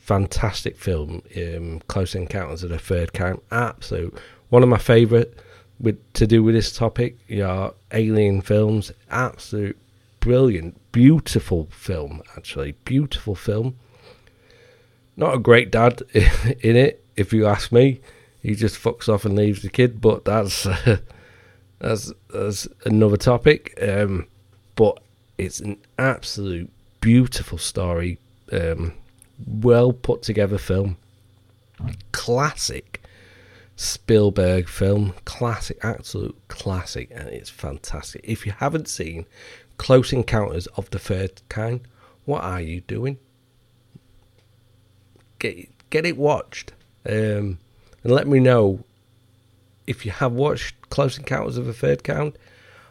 Fantastic 0.00 0.76
film, 0.76 1.22
um, 1.36 1.80
Close 1.86 2.14
Encounters 2.14 2.64
of 2.64 2.70
the 2.70 2.78
Third 2.78 3.12
Kind. 3.12 3.40
Absolute 3.50 4.18
one 4.48 4.62
of 4.62 4.68
my 4.68 4.78
favourite 4.78 5.32
with 5.80 5.98
to 6.12 6.26
do 6.26 6.42
with 6.42 6.54
this 6.54 6.76
topic. 6.76 7.16
Know, 7.30 7.74
alien 7.92 8.42
films. 8.42 8.92
Absolute 9.10 9.78
brilliant, 10.22 10.78
beautiful 10.92 11.68
film. 11.70 12.22
Actually, 12.36 12.72
beautiful 12.84 13.34
film. 13.34 13.76
Not 15.16 15.34
a 15.34 15.38
great 15.38 15.70
dad 15.70 16.02
in 16.14 16.76
it, 16.76 17.04
if 17.16 17.32
you 17.32 17.46
ask 17.46 17.72
me. 17.72 18.00
He 18.42 18.54
just 18.54 18.82
fucks 18.82 19.08
off 19.08 19.24
and 19.24 19.36
leaves 19.36 19.62
the 19.62 19.68
kid, 19.68 20.00
but 20.00 20.24
that's 20.24 20.66
that's 21.82 22.12
that's 22.32 22.68
another 22.86 23.16
topic. 23.16 23.76
Um, 23.82 24.26
but 24.76 25.02
it's 25.36 25.60
an 25.60 25.78
absolute 25.98 26.70
beautiful 27.00 27.58
story, 27.58 28.18
um, 28.52 28.94
well 29.46 29.92
put 29.92 30.22
together 30.22 30.58
film, 30.58 30.96
classic 32.12 33.02
Spielberg 33.74 34.68
film, 34.68 35.14
classic, 35.24 35.78
absolute 35.82 36.36
classic, 36.46 37.10
and 37.12 37.28
it's 37.28 37.50
fantastic. 37.50 38.20
If 38.22 38.46
you 38.46 38.52
haven't 38.52 38.88
seen 38.88 39.26
Close 39.76 40.12
Encounters 40.12 40.68
of 40.68 40.88
the 40.90 41.00
Third 41.00 41.42
Kind, 41.48 41.80
what 42.24 42.44
are 42.44 42.60
you 42.60 42.82
doing? 42.82 43.18
Get 45.40 45.68
get 45.90 46.06
it 46.06 46.16
watched, 46.16 46.72
um, 47.08 47.58
and 48.04 48.12
let 48.12 48.28
me 48.28 48.38
know 48.38 48.84
if 49.86 50.06
you 50.06 50.12
have 50.12 50.32
watched 50.32 50.90
Close 50.90 51.18
Encounters 51.18 51.56
of 51.56 51.66
the 51.66 51.72
Third 51.72 52.04
Kind 52.04 52.38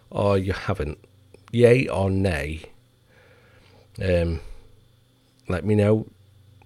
or 0.10 0.38
you 0.38 0.52
haven't 0.54 1.00
yay 1.52 1.88
or 1.88 2.10
nay. 2.10 2.64
Um, 4.02 4.40
let 5.48 5.64
me 5.66 5.76
know 5.76 6.08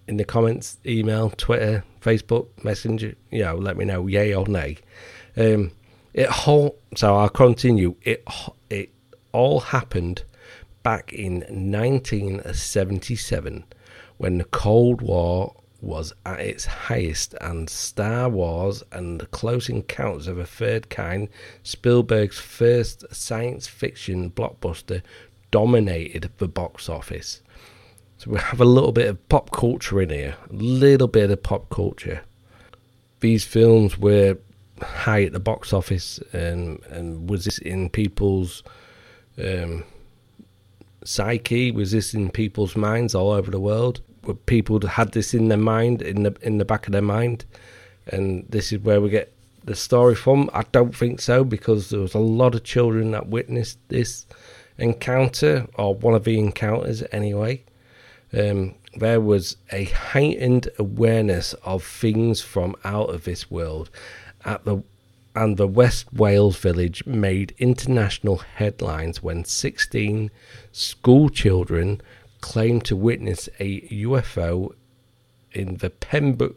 in 0.07 0.17
the 0.17 0.25
comments, 0.25 0.77
email, 0.85 1.31
Twitter, 1.31 1.83
Facebook, 2.01 2.47
Messenger. 2.63 3.15
You 3.31 3.43
know, 3.43 3.55
let 3.55 3.77
me 3.77 3.85
know 3.85 4.05
yay 4.07 4.33
or 4.33 4.47
nay. 4.47 4.77
Um, 5.37 5.71
it 6.13 6.29
whole 6.29 6.77
so 6.95 7.15
I'll 7.15 7.29
continue. 7.29 7.95
It 8.03 8.23
it 8.69 8.91
all 9.31 9.59
happened 9.59 10.23
back 10.83 11.11
in 11.11 11.39
1977 11.39 13.65
when 14.17 14.37
the 14.37 14.45
Cold 14.45 15.01
War 15.01 15.55
was 15.81 16.13
at 16.25 16.39
its 16.39 16.65
highest, 16.65 17.35
and 17.41 17.69
Star 17.69 18.29
Wars 18.29 18.83
and 18.91 19.29
Close 19.31 19.69
Encounters 19.69 20.27
of 20.27 20.37
a 20.37 20.45
Third 20.45 20.89
Kind, 20.89 21.29
Spielberg's 21.63 22.39
first 22.39 23.05
science 23.13 23.67
fiction 23.67 24.31
blockbuster, 24.31 25.01
dominated 25.51 26.29
the 26.37 26.47
box 26.47 26.89
office. 26.89 27.41
So 28.17 28.31
we 28.31 28.39
have 28.39 28.61
a 28.61 28.65
little 28.65 28.91
bit 28.91 29.07
of 29.07 29.29
pop 29.29 29.51
culture 29.51 30.01
in 30.01 30.09
here, 30.09 30.35
a 30.49 30.53
little 30.53 31.07
bit 31.07 31.29
of 31.29 31.43
pop 31.43 31.69
culture. 31.69 32.21
These 33.19 33.43
films 33.43 33.97
were 33.97 34.37
high 34.81 35.23
at 35.23 35.33
the 35.33 35.39
box 35.39 35.73
office, 35.73 36.19
and 36.33 36.79
and 36.89 37.29
was 37.29 37.45
this 37.45 37.57
in 37.59 37.89
people's 37.89 38.63
um, 39.37 39.83
psyche? 41.03 41.71
Was 41.71 41.91
this 41.91 42.13
in 42.13 42.29
people's 42.29 42.75
minds 42.75 43.15
all 43.15 43.31
over 43.31 43.51
the 43.51 43.59
world? 43.59 44.01
People 44.33 44.85
had 44.85 45.11
this 45.11 45.33
in 45.33 45.47
their 45.49 45.57
mind, 45.57 46.01
in 46.01 46.23
the 46.23 46.35
in 46.41 46.57
the 46.57 46.65
back 46.65 46.87
of 46.87 46.93
their 46.93 47.01
mind, 47.01 47.45
and 48.07 48.45
this 48.49 48.71
is 48.71 48.79
where 48.79 49.01
we 49.01 49.09
get 49.09 49.31
the 49.63 49.75
story 49.75 50.15
from. 50.15 50.49
I 50.53 50.63
don't 50.71 50.95
think 50.95 51.21
so 51.21 51.43
because 51.43 51.89
there 51.89 51.99
was 51.99 52.13
a 52.13 52.19
lot 52.19 52.55
of 52.55 52.63
children 52.63 53.11
that 53.11 53.27
witnessed 53.27 53.79
this 53.89 54.25
encounter 54.77 55.67
or 55.75 55.95
one 55.95 56.13
of 56.13 56.23
the 56.23 56.39
encounters 56.39 57.03
anyway. 57.11 57.63
Um, 58.33 58.75
there 58.95 59.21
was 59.21 59.57
a 59.71 59.85
heightened 59.85 60.69
awareness 60.79 61.53
of 61.63 61.83
things 61.83 62.41
from 62.41 62.75
out 62.83 63.09
of 63.09 63.23
this 63.23 63.51
world 63.51 63.89
at 64.43 64.65
the 64.65 64.83
and 65.35 65.57
the 65.57 65.67
West 65.67 66.13
Wales 66.13 66.57
village 66.57 67.05
made 67.05 67.53
international 67.57 68.37
headlines 68.37 69.21
when 69.21 69.43
16 69.43 70.31
school 70.71 71.29
children 71.29 72.01
claimed 72.45 72.85
to 72.85 72.95
witness 72.95 73.49
a 73.59 73.81
UFO 73.81 74.71
in 75.51 75.77
the 75.77 75.89
Pembroke, 75.89 76.55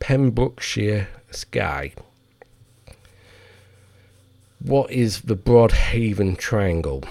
Pembrokeshire 0.00 1.06
sky. 1.30 1.92
What 4.58 4.90
is 4.90 5.20
the 5.20 5.36
Broadhaven 5.36 6.36
Triangle? 6.36 7.04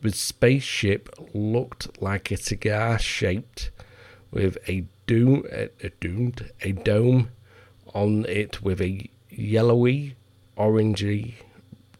The 0.00 0.12
spaceship 0.12 1.12
looked 1.34 2.00
like 2.00 2.30
a 2.30 2.36
cigar 2.36 3.00
shaped 3.00 3.70
with 4.30 4.58
a 4.68 4.86
a, 5.10 5.68
a 5.82 5.90
doomed, 5.98 6.52
a 6.62 6.70
dome 6.70 7.30
on 7.92 8.24
it 8.26 8.62
with 8.62 8.80
a 8.80 9.10
yellowy, 9.28 10.14
orangey 10.56 11.34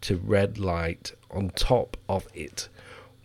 to 0.02 0.16
red 0.16 0.58
light 0.58 1.12
on 1.28 1.50
top 1.50 1.96
of 2.08 2.28
it. 2.34 2.68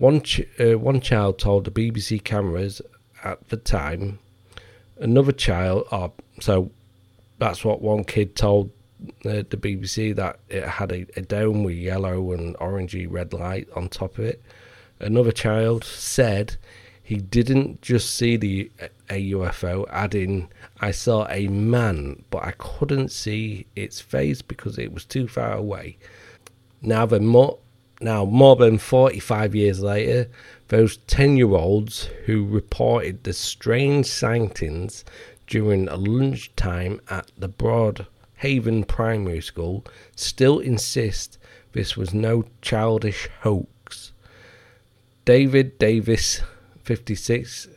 One 0.03 0.19
ch- 0.19 0.41
uh, 0.59 0.77
one 0.77 0.99
child 0.99 1.39
told 1.39 1.63
the 1.63 1.71
BBC 1.71 2.21
cameras 2.21 2.81
at 3.23 3.47
the 3.47 3.55
time. 3.55 4.19
Another 4.97 5.31
child, 5.31 5.87
oh, 5.93 6.11
so 6.41 6.71
that's 7.39 7.63
what 7.63 7.81
one 7.81 8.03
kid 8.03 8.35
told 8.35 8.69
uh, 9.23 9.47
the 9.49 9.55
BBC 9.55 10.13
that 10.17 10.39
it 10.49 10.67
had 10.67 10.91
a, 10.91 11.05
a 11.15 11.21
dome 11.21 11.63
with 11.63 11.77
yellow 11.77 12.33
and 12.33 12.53
orangey 12.57 13.07
red 13.09 13.31
light 13.31 13.69
on 13.77 13.87
top 13.87 14.17
of 14.17 14.25
it. 14.25 14.43
Another 14.99 15.31
child 15.31 15.85
said 15.85 16.57
he 17.01 17.15
didn't 17.15 17.81
just 17.81 18.13
see 18.13 18.35
the 18.35 18.69
a 19.09 19.31
UFO, 19.31 19.87
adding, 19.89 20.49
"I 20.81 20.91
saw 20.91 21.27
a 21.29 21.47
man, 21.47 22.25
but 22.29 22.43
I 22.43 22.51
couldn't 22.57 23.09
see 23.09 23.67
its 23.73 24.01
face 24.01 24.41
because 24.41 24.77
it 24.77 24.91
was 24.91 25.05
too 25.05 25.29
far 25.29 25.53
away." 25.53 25.95
Now, 26.81 27.05
the 27.05 27.21
more 27.21 27.57
now 28.03 28.25
more 28.25 28.55
than 28.55 28.77
45 28.77 29.55
years 29.55 29.81
later, 29.81 30.29
those 30.67 30.97
10-year-olds 30.99 32.09
who 32.25 32.45
reported 32.45 33.23
the 33.23 33.33
strange 33.33 34.05
sightings 34.05 35.05
during 35.47 35.87
a 35.87 35.95
lunchtime 35.95 36.99
at 37.09 37.31
the 37.37 37.49
Broadhaven 37.49 38.87
Primary 38.87 39.41
School 39.41 39.85
still 40.15 40.59
insist 40.59 41.37
this 41.73 41.97
was 41.97 42.13
no 42.13 42.45
childish 42.61 43.27
hoax. 43.41 44.11
David 45.25 45.79
Davis, 45.79 46.41
56, 46.83 47.67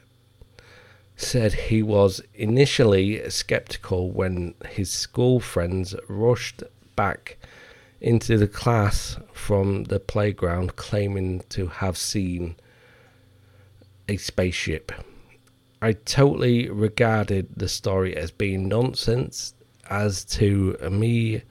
said 1.17 1.53
he 1.55 1.83
was 1.83 2.21
initially 2.35 3.29
skeptical 3.31 4.11
when 4.11 4.55
his 4.69 4.91
school 4.91 5.41
friends 5.41 5.95
rushed 6.09 6.63
back 6.95 7.39
into 8.01 8.37
the 8.37 8.49
class 8.49 9.19
from 9.33 9.85
the 9.85 10.01
playground 10.01 10.77
claiming 10.77 11.43
to 11.49 11.67
have 11.67 11.97
seen 11.97 12.57
a 14.09 14.17
spaceship. 14.17 14.93
I 15.83 15.93
totally 15.93 16.69
regarded 16.71 17.49
the 17.57 17.69
story 17.69 18.17
as 18.17 18.31
being 18.31 18.69
nonsense 18.69 19.55
as 19.89 20.25
to 20.25 20.77
me 20.91 21.43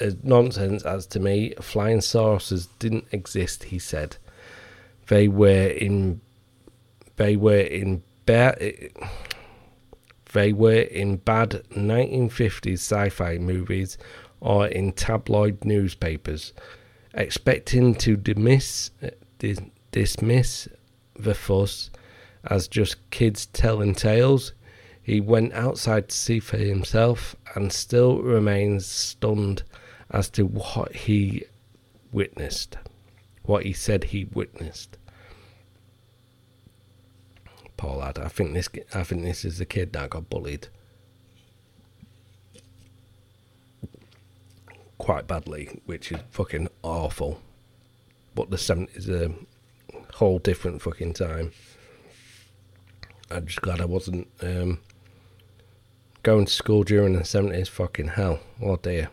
as 0.00 0.16
nonsense 0.22 0.84
as 0.84 1.06
to 1.06 1.20
me 1.20 1.54
flying 1.60 2.00
saucers 2.00 2.66
didn't 2.78 3.06
exist 3.12 3.64
he 3.64 3.78
said 3.78 4.16
they 5.08 5.26
were 5.28 5.68
in 5.68 6.20
they 7.16 7.36
were 7.36 7.60
in 7.60 8.02
bad 8.26 8.58
they 10.32 10.52
were 10.52 10.72
in 10.72 11.16
bad 11.16 11.62
1950s 11.70 12.74
sci-fi 12.74 13.38
movies 13.38 13.96
or 14.46 14.68
in 14.68 14.92
tabloid 14.92 15.64
newspapers 15.64 16.52
expecting 17.14 17.96
to 17.96 18.16
dismiss 18.16 18.90
dismiss 19.90 20.68
the 21.18 21.34
fuss 21.34 21.90
as 22.44 22.68
just 22.68 23.10
kids 23.10 23.46
telling 23.46 23.92
tales 23.92 24.52
he 25.02 25.20
went 25.20 25.52
outside 25.52 26.08
to 26.08 26.14
see 26.14 26.38
for 26.38 26.58
himself 26.58 27.34
and 27.56 27.72
still 27.72 28.22
remains 28.22 28.86
stunned 28.86 29.64
as 30.10 30.30
to 30.30 30.46
what 30.46 30.94
he 30.94 31.42
witnessed 32.12 32.78
what 33.42 33.64
he 33.64 33.72
said 33.72 34.04
he 34.04 34.26
witnessed 34.32 34.96
lad. 37.82 38.18
I 38.18 38.28
think 38.28 38.54
this 38.54 38.68
I 38.94 39.02
think 39.02 39.22
this 39.22 39.44
is 39.44 39.58
the 39.58 39.66
kid 39.66 39.92
that 39.92 40.10
got 40.10 40.30
bullied 40.30 40.68
quite 44.98 45.26
badly, 45.26 45.80
which 45.86 46.12
is 46.12 46.20
fucking 46.30 46.68
awful. 46.82 47.40
But 48.34 48.50
the 48.50 48.58
seventies 48.58 49.08
a 49.08 49.32
whole 50.14 50.38
different 50.38 50.82
fucking 50.82 51.14
time. 51.14 51.52
I'm 53.30 53.46
just 53.46 53.62
glad 53.62 53.80
I 53.80 53.86
wasn't 53.86 54.28
um, 54.40 54.80
going 56.22 56.46
to 56.46 56.52
school 56.52 56.82
during 56.82 57.14
the 57.14 57.24
seventies. 57.24 57.68
Fucking 57.68 58.08
hell! 58.08 58.40
Oh 58.62 58.76
dear. 58.76 59.10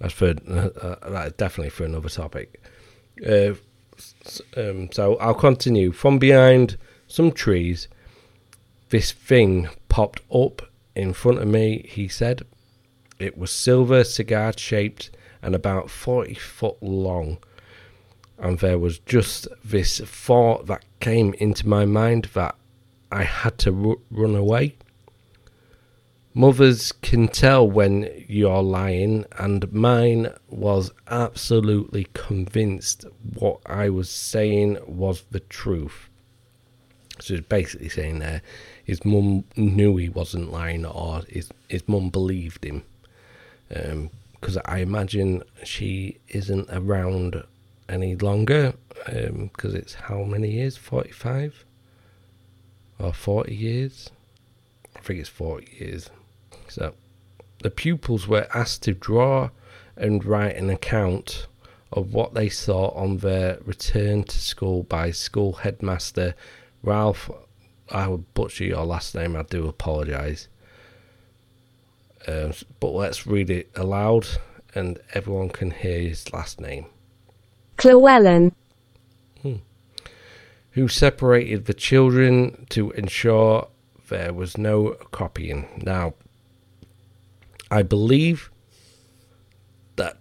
That's 0.00 0.14
for 0.14 0.34
uh, 0.48 0.70
uh, 0.80 0.96
is 1.26 1.32
definitely 1.34 1.70
for 1.70 1.84
another 1.84 2.08
topic. 2.08 2.62
Uh, 3.26 3.52
um, 4.56 4.90
so 4.92 5.16
I'll 5.16 5.34
continue 5.34 5.92
from 5.92 6.18
behind 6.18 6.78
some 7.06 7.32
trees. 7.32 7.86
This 8.88 9.12
thing 9.12 9.68
popped 9.88 10.22
up 10.34 10.62
in 10.94 11.12
front 11.12 11.38
of 11.38 11.48
me, 11.48 11.86
he 11.88 12.08
said. 12.08 12.42
It 13.20 13.36
was 13.36 13.50
silver, 13.50 14.02
cigar 14.02 14.54
shaped, 14.56 15.10
and 15.42 15.54
about 15.54 15.90
40 15.90 16.34
foot 16.34 16.82
long. 16.82 17.36
And 18.38 18.58
there 18.58 18.78
was 18.78 18.98
just 19.00 19.46
this 19.62 20.00
thought 20.00 20.66
that 20.66 20.86
came 21.00 21.34
into 21.34 21.68
my 21.68 21.84
mind 21.84 22.30
that 22.32 22.56
I 23.12 23.24
had 23.24 23.58
to 23.58 23.90
r- 23.90 23.96
run 24.10 24.34
away. 24.34 24.76
Mothers 26.32 26.92
can 26.92 27.28
tell 27.28 27.68
when 27.68 28.08
you're 28.26 28.62
lying, 28.62 29.26
and 29.38 29.70
mine 29.70 30.32
was 30.48 30.90
absolutely 31.08 32.06
convinced 32.14 33.04
what 33.34 33.60
I 33.66 33.90
was 33.90 34.08
saying 34.08 34.78
was 34.86 35.24
the 35.30 35.40
truth. 35.40 36.08
So 37.20 37.34
it's 37.34 37.46
basically 37.46 37.90
saying 37.90 38.20
there 38.20 38.40
his 38.82 39.04
mum 39.04 39.44
knew 39.56 39.98
he 39.98 40.08
wasn't 40.08 40.50
lying 40.50 40.86
or 40.86 41.22
his, 41.28 41.50
his 41.68 41.86
mum 41.86 42.08
believed 42.08 42.64
him. 42.64 42.84
Because 43.70 44.56
um, 44.56 44.62
I 44.66 44.78
imagine 44.78 45.42
she 45.64 46.18
isn't 46.28 46.68
around 46.70 47.42
any 47.88 48.16
longer 48.16 48.74
because 49.06 49.74
um, 49.74 49.76
it's 49.76 49.94
how 49.94 50.22
many 50.24 50.50
years? 50.50 50.76
45? 50.76 51.64
Or 52.98 53.12
40 53.12 53.54
years? 53.54 54.10
I 54.94 55.00
think 55.00 55.20
it's 55.20 55.28
40 55.28 55.68
years. 55.78 56.10
So 56.68 56.94
the 57.62 57.70
pupils 57.70 58.28
were 58.28 58.46
asked 58.54 58.82
to 58.82 58.92
draw 58.92 59.50
and 59.96 60.24
write 60.24 60.56
an 60.56 60.70
account 60.70 61.46
of 61.92 62.12
what 62.12 62.34
they 62.34 62.48
saw 62.48 62.88
on 62.90 63.18
their 63.18 63.58
return 63.64 64.24
to 64.24 64.38
school 64.38 64.82
by 64.84 65.10
school 65.10 65.54
headmaster 65.54 66.34
Ralph, 66.82 67.30
I 67.90 68.08
would 68.08 68.32
butcher 68.34 68.64
your 68.64 68.84
last 68.84 69.14
name. 69.14 69.36
I 69.36 69.42
do 69.42 69.68
apologise. 69.68 70.48
Um, 72.30 72.52
but 72.78 72.90
let's 72.90 73.26
read 73.26 73.50
it 73.50 73.70
aloud, 73.74 74.26
and 74.74 74.98
everyone 75.14 75.48
can 75.48 75.70
hear 75.70 76.00
his 76.00 76.32
last 76.32 76.60
name. 76.60 76.86
Llewellyn. 77.82 78.54
Hmm. 79.42 79.56
Who 80.72 80.86
separated 80.86 81.64
the 81.64 81.74
children 81.74 82.66
to 82.70 82.90
ensure 82.92 83.68
there 84.08 84.32
was 84.32 84.58
no 84.58 84.90
copying. 85.10 85.82
Now, 85.84 86.14
I 87.70 87.82
believe 87.82 88.50
that 89.96 90.18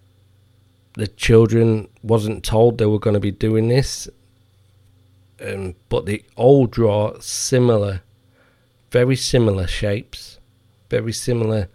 the 0.94 1.08
children 1.08 1.90
wasn't 2.02 2.44
told 2.44 2.78
they 2.78 2.86
were 2.86 3.00
going 3.00 3.16
to 3.16 3.20
be 3.20 3.32
doing 3.32 3.68
this 3.68 4.08
um, 5.42 5.76
but 5.88 6.06
they 6.06 6.24
all 6.36 6.68
draw 6.68 7.20
similar, 7.20 8.02
very 8.92 9.16
similar 9.16 9.68
shapes, 9.68 10.40
very 10.90 11.14
similar, 11.14 11.70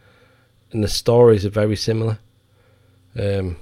and 0.75 0.85
the 0.85 0.89
stories 0.89 1.47
are 1.47 1.51
very 1.51 1.77
similar. 1.77 2.19
Um, 3.19 3.57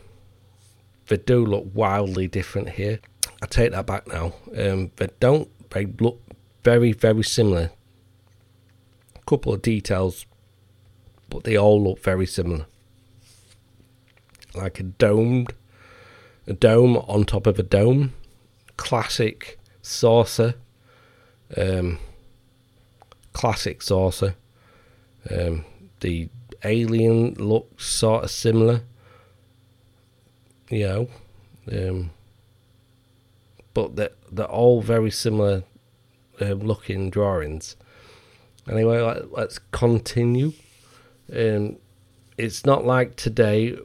they 1.06 1.18
do 1.18 1.44
look 1.44 1.66
wildly 1.74 2.26
different 2.26 2.70
here. 2.70 3.00
I 3.42 3.46
take 3.46 3.72
that 3.72 3.86
back 3.86 4.08
now. 4.08 4.32
Um, 4.56 4.90
they 4.96 5.08
don't. 5.20 5.48
They 5.70 5.86
look 5.86 6.20
very, 6.64 6.92
very 6.92 7.22
similar. 7.22 7.70
A 9.14 9.24
couple 9.26 9.52
of 9.52 9.60
details, 9.62 10.26
but 11.28 11.44
they 11.44 11.56
all 11.56 11.82
look 11.82 12.02
very 12.02 12.26
similar. 12.26 12.66
Like 14.54 14.80
a 14.80 14.84
domed, 14.84 15.52
a 16.46 16.54
dome 16.54 16.96
on 16.96 17.24
top 17.24 17.46
of 17.46 17.58
a 17.58 17.62
dome, 17.62 18.14
classic 18.76 19.58
saucer 19.82 20.54
Um, 21.56 21.98
classic 23.34 23.82
saucer. 23.82 24.34
Um, 25.30 25.64
the 26.00 26.28
alien 26.64 27.34
looks 27.34 27.86
sort 27.86 28.24
of 28.24 28.30
similar. 28.30 28.82
You 30.70 30.86
know, 30.86 31.08
um, 31.70 32.10
but 33.74 33.96
they're, 33.96 34.10
they're 34.30 34.46
all 34.46 34.80
very 34.80 35.10
similar 35.10 35.64
um, 36.40 36.60
looking 36.60 37.10
drawings. 37.10 37.76
Anyway, 38.68 39.00
let, 39.00 39.32
us 39.34 39.58
continue. 39.70 40.52
Um, 41.34 41.76
it's 42.38 42.64
not 42.64 42.84
like 42.84 43.16
today. 43.16 43.76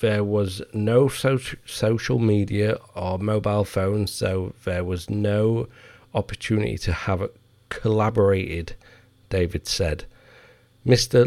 There 0.00 0.24
was 0.24 0.60
no 0.74 1.08
social 1.08 1.58
social 1.64 2.18
media 2.18 2.76
or 2.94 3.18
mobile 3.18 3.64
phones, 3.64 4.10
so 4.12 4.52
there 4.64 4.84
was 4.84 5.08
no 5.08 5.68
opportunity 6.12 6.76
to 6.78 6.92
have 6.92 7.30
collaborated. 7.68 8.74
David 9.30 9.66
said. 9.66 10.04
Mr. 10.86 11.24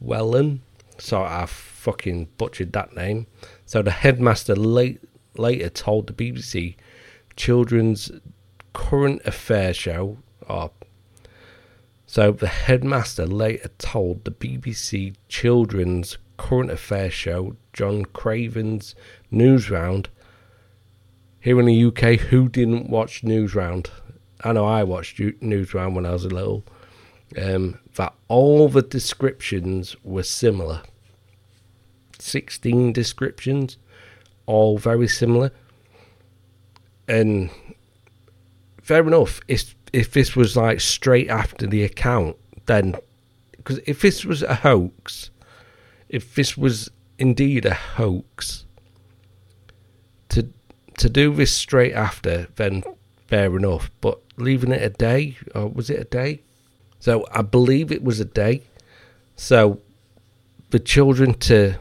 Llewellyn, 0.00 0.60
sorry, 0.98 1.28
I 1.28 1.46
fucking 1.46 2.28
butchered 2.38 2.72
that 2.72 2.94
name. 2.94 3.26
So 3.66 3.82
the 3.82 3.90
headmaster 3.90 4.54
late, 4.54 5.00
later 5.36 5.68
told 5.70 6.06
the 6.06 6.12
BBC 6.12 6.76
Children's 7.36 8.10
Current 8.72 9.22
Affairs 9.24 9.76
show, 9.76 10.18
or 10.48 10.70
so 12.06 12.32
the 12.32 12.46
headmaster 12.46 13.26
later 13.26 13.70
told 13.78 14.24
the 14.24 14.30
BBC 14.30 15.14
Children's 15.28 16.16
Current 16.36 16.70
Affairs 16.70 17.12
show, 17.12 17.56
John 17.72 18.04
Craven's 18.04 18.94
Newsround. 19.32 20.06
Here 21.40 21.58
in 21.60 21.66
the 21.66 21.84
UK, 21.84 22.20
who 22.20 22.48
didn't 22.48 22.88
watch 22.88 23.22
Newsround? 23.22 23.90
I 24.44 24.52
know 24.52 24.64
I 24.64 24.84
watched 24.84 25.18
Newsround 25.18 25.94
when 25.94 26.06
I 26.06 26.12
was 26.12 26.24
a 26.24 26.28
little. 26.28 26.64
Um, 27.36 27.78
that 27.96 28.14
all 28.28 28.68
the 28.68 28.82
descriptions 28.82 29.96
were 30.02 30.22
similar. 30.22 30.82
16 32.18 32.92
descriptions, 32.92 33.76
all 34.46 34.78
very 34.78 35.08
similar. 35.08 35.50
And 37.06 37.50
fair 38.82 39.06
enough, 39.06 39.40
if, 39.48 39.74
if 39.92 40.12
this 40.12 40.34
was 40.34 40.56
like 40.56 40.80
straight 40.80 41.28
after 41.28 41.66
the 41.66 41.84
account, 41.84 42.36
then. 42.66 42.96
Because 43.56 43.80
if 43.86 44.00
this 44.00 44.24
was 44.24 44.42
a 44.42 44.54
hoax, 44.54 45.30
if 46.08 46.34
this 46.34 46.56
was 46.56 46.90
indeed 47.18 47.66
a 47.66 47.74
hoax, 47.74 48.64
to 50.30 50.48
to 50.96 51.08
do 51.10 51.34
this 51.34 51.52
straight 51.52 51.92
after, 51.92 52.48
then 52.56 52.82
fair 53.26 53.56
enough. 53.56 53.90
But 54.00 54.20
leaving 54.38 54.72
it 54.72 54.82
a 54.82 54.90
day, 54.90 55.36
or 55.54 55.68
was 55.68 55.90
it 55.90 56.00
a 56.00 56.04
day? 56.04 56.40
So 57.00 57.26
I 57.32 57.42
believe 57.42 57.92
it 57.92 58.02
was 58.02 58.20
a 58.20 58.24
day. 58.24 58.62
So 59.36 59.80
the 60.70 60.78
children 60.78 61.34
to 61.34 61.76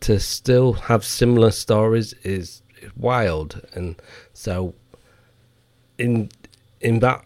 to 0.00 0.18
still 0.18 0.72
have 0.72 1.04
similar 1.04 1.50
stories 1.50 2.14
is 2.22 2.62
wild, 2.96 3.60
and 3.74 4.00
so 4.32 4.74
in 5.98 6.30
in 6.80 7.00
that 7.00 7.24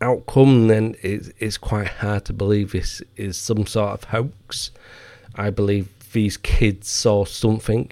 outcome, 0.00 0.68
then 0.68 0.94
it's, 1.02 1.58
quite 1.58 1.88
hard 1.88 2.24
to 2.26 2.32
believe 2.32 2.72
this 2.72 3.02
is 3.16 3.36
some 3.36 3.66
sort 3.66 3.92
of 3.92 4.04
hoax. 4.04 4.70
I 5.34 5.50
believe 5.50 5.88
these 6.12 6.36
kids 6.36 6.88
saw 6.88 7.24
something. 7.24 7.90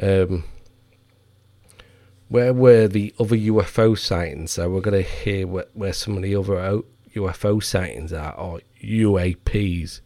Um, 0.00 0.44
where 2.30 2.54
were 2.54 2.86
the 2.86 3.12
other 3.18 3.36
UFO 3.36 3.98
sightings? 3.98 4.52
So 4.52 4.70
we're 4.70 4.80
going 4.80 5.02
to 5.02 5.08
hear 5.08 5.48
where, 5.48 5.66
where 5.74 5.92
some 5.92 6.16
of 6.16 6.22
the 6.22 6.36
other 6.36 6.82
UFO 7.16 7.60
sightings 7.60 8.12
are, 8.12 8.34
or 8.34 8.60
UAPs. 8.80 10.00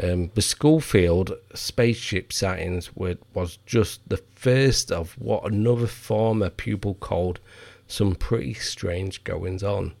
Um, 0.00 0.30
the 0.34 0.42
Schofield 0.42 1.32
spaceship 1.52 2.32
sightings 2.32 2.94
were, 2.94 3.16
was 3.34 3.58
just 3.66 4.08
the 4.08 4.22
first 4.36 4.92
of 4.92 5.18
what 5.18 5.44
another 5.44 5.88
former 5.88 6.50
pupil 6.50 6.94
called 6.94 7.40
some 7.88 8.14
pretty 8.14 8.54
strange 8.54 9.24
goings 9.24 9.64
on. 9.64 9.94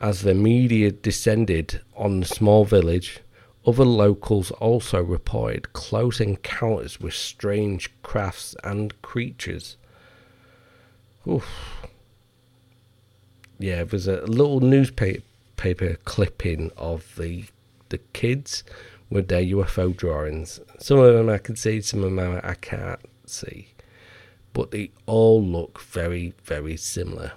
As 0.00 0.22
the 0.22 0.34
media 0.34 0.90
descended 0.90 1.82
on 1.94 2.20
the 2.20 2.26
small 2.26 2.64
village, 2.64 3.20
other 3.66 3.84
locals 3.84 4.52
also 4.52 5.02
reported 5.02 5.74
close 5.74 6.18
encounters 6.18 6.98
with 6.98 7.12
strange 7.12 7.90
crafts 8.02 8.56
and 8.64 9.00
creatures. 9.02 9.76
Oof. 11.28 11.46
Yeah, 13.58 13.84
there's 13.84 14.06
a 14.06 14.22
little 14.22 14.60
newspaper 14.60 15.96
clipping 16.04 16.70
of 16.76 17.16
the 17.16 17.44
the 17.88 17.98
kids 18.12 18.64
with 19.10 19.28
their 19.28 19.42
UFO 19.42 19.96
drawings. 19.96 20.60
Some 20.78 20.98
of 20.98 21.14
them 21.14 21.28
I 21.28 21.38
can 21.38 21.56
see, 21.56 21.80
some 21.80 22.02
of 22.02 22.14
them 22.14 22.40
I 22.42 22.54
can't 22.54 23.00
see, 23.24 23.68
but 24.52 24.70
they 24.72 24.90
all 25.06 25.42
look 25.42 25.80
very, 25.80 26.34
very 26.44 26.76
similar. 26.76 27.32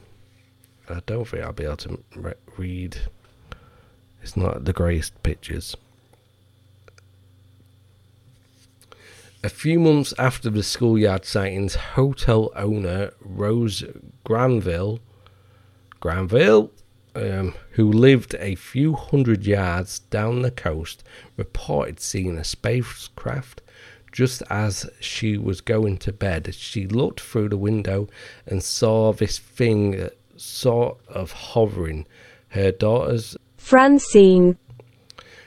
I 0.90 1.02
don't 1.06 1.28
think 1.28 1.44
I'll 1.44 1.54
be 1.54 1.66
able 1.66 1.78
to 1.78 2.00
re- 2.16 2.34
read. 2.58 2.98
It's 4.22 4.36
not 4.36 4.66
the 4.66 4.74
greatest 4.74 5.22
pictures. 5.24 5.76
A 9.42 9.48
few 9.48 9.80
months 9.80 10.14
after 10.20 10.50
the 10.50 10.64
schoolyard 10.64 11.24
sightings, 11.24 11.76
hotel 11.76 12.52
owner 12.58 13.14
Rose 13.22 13.86
Granville, 14.26 15.00
Granville, 16.02 16.72
um, 17.16 17.54
who 17.72 17.90
lived 17.90 18.36
a 18.38 18.56
few 18.56 18.96
hundred 18.96 19.46
yards 19.46 20.00
down 20.00 20.42
the 20.42 20.52
coast, 20.52 21.06
reported 21.38 22.02
seeing 22.02 22.38
a 22.38 22.44
spacecraft 22.44 23.62
just 24.12 24.44
as 24.50 24.90
she 25.00 25.38
was 25.38 25.62
going 25.62 26.00
to 26.00 26.12
bed. 26.12 26.54
She 26.54 26.86
looked 26.86 27.22
through 27.22 27.48
the 27.48 27.58
window 27.58 28.10
and 28.46 28.62
saw 28.62 29.14
this 29.14 29.40
thing 29.40 30.10
sort 30.36 30.98
of 31.08 31.32
hovering. 31.32 32.06
Her 32.50 32.74
daughter's 32.74 33.38
Francine. 33.56 34.58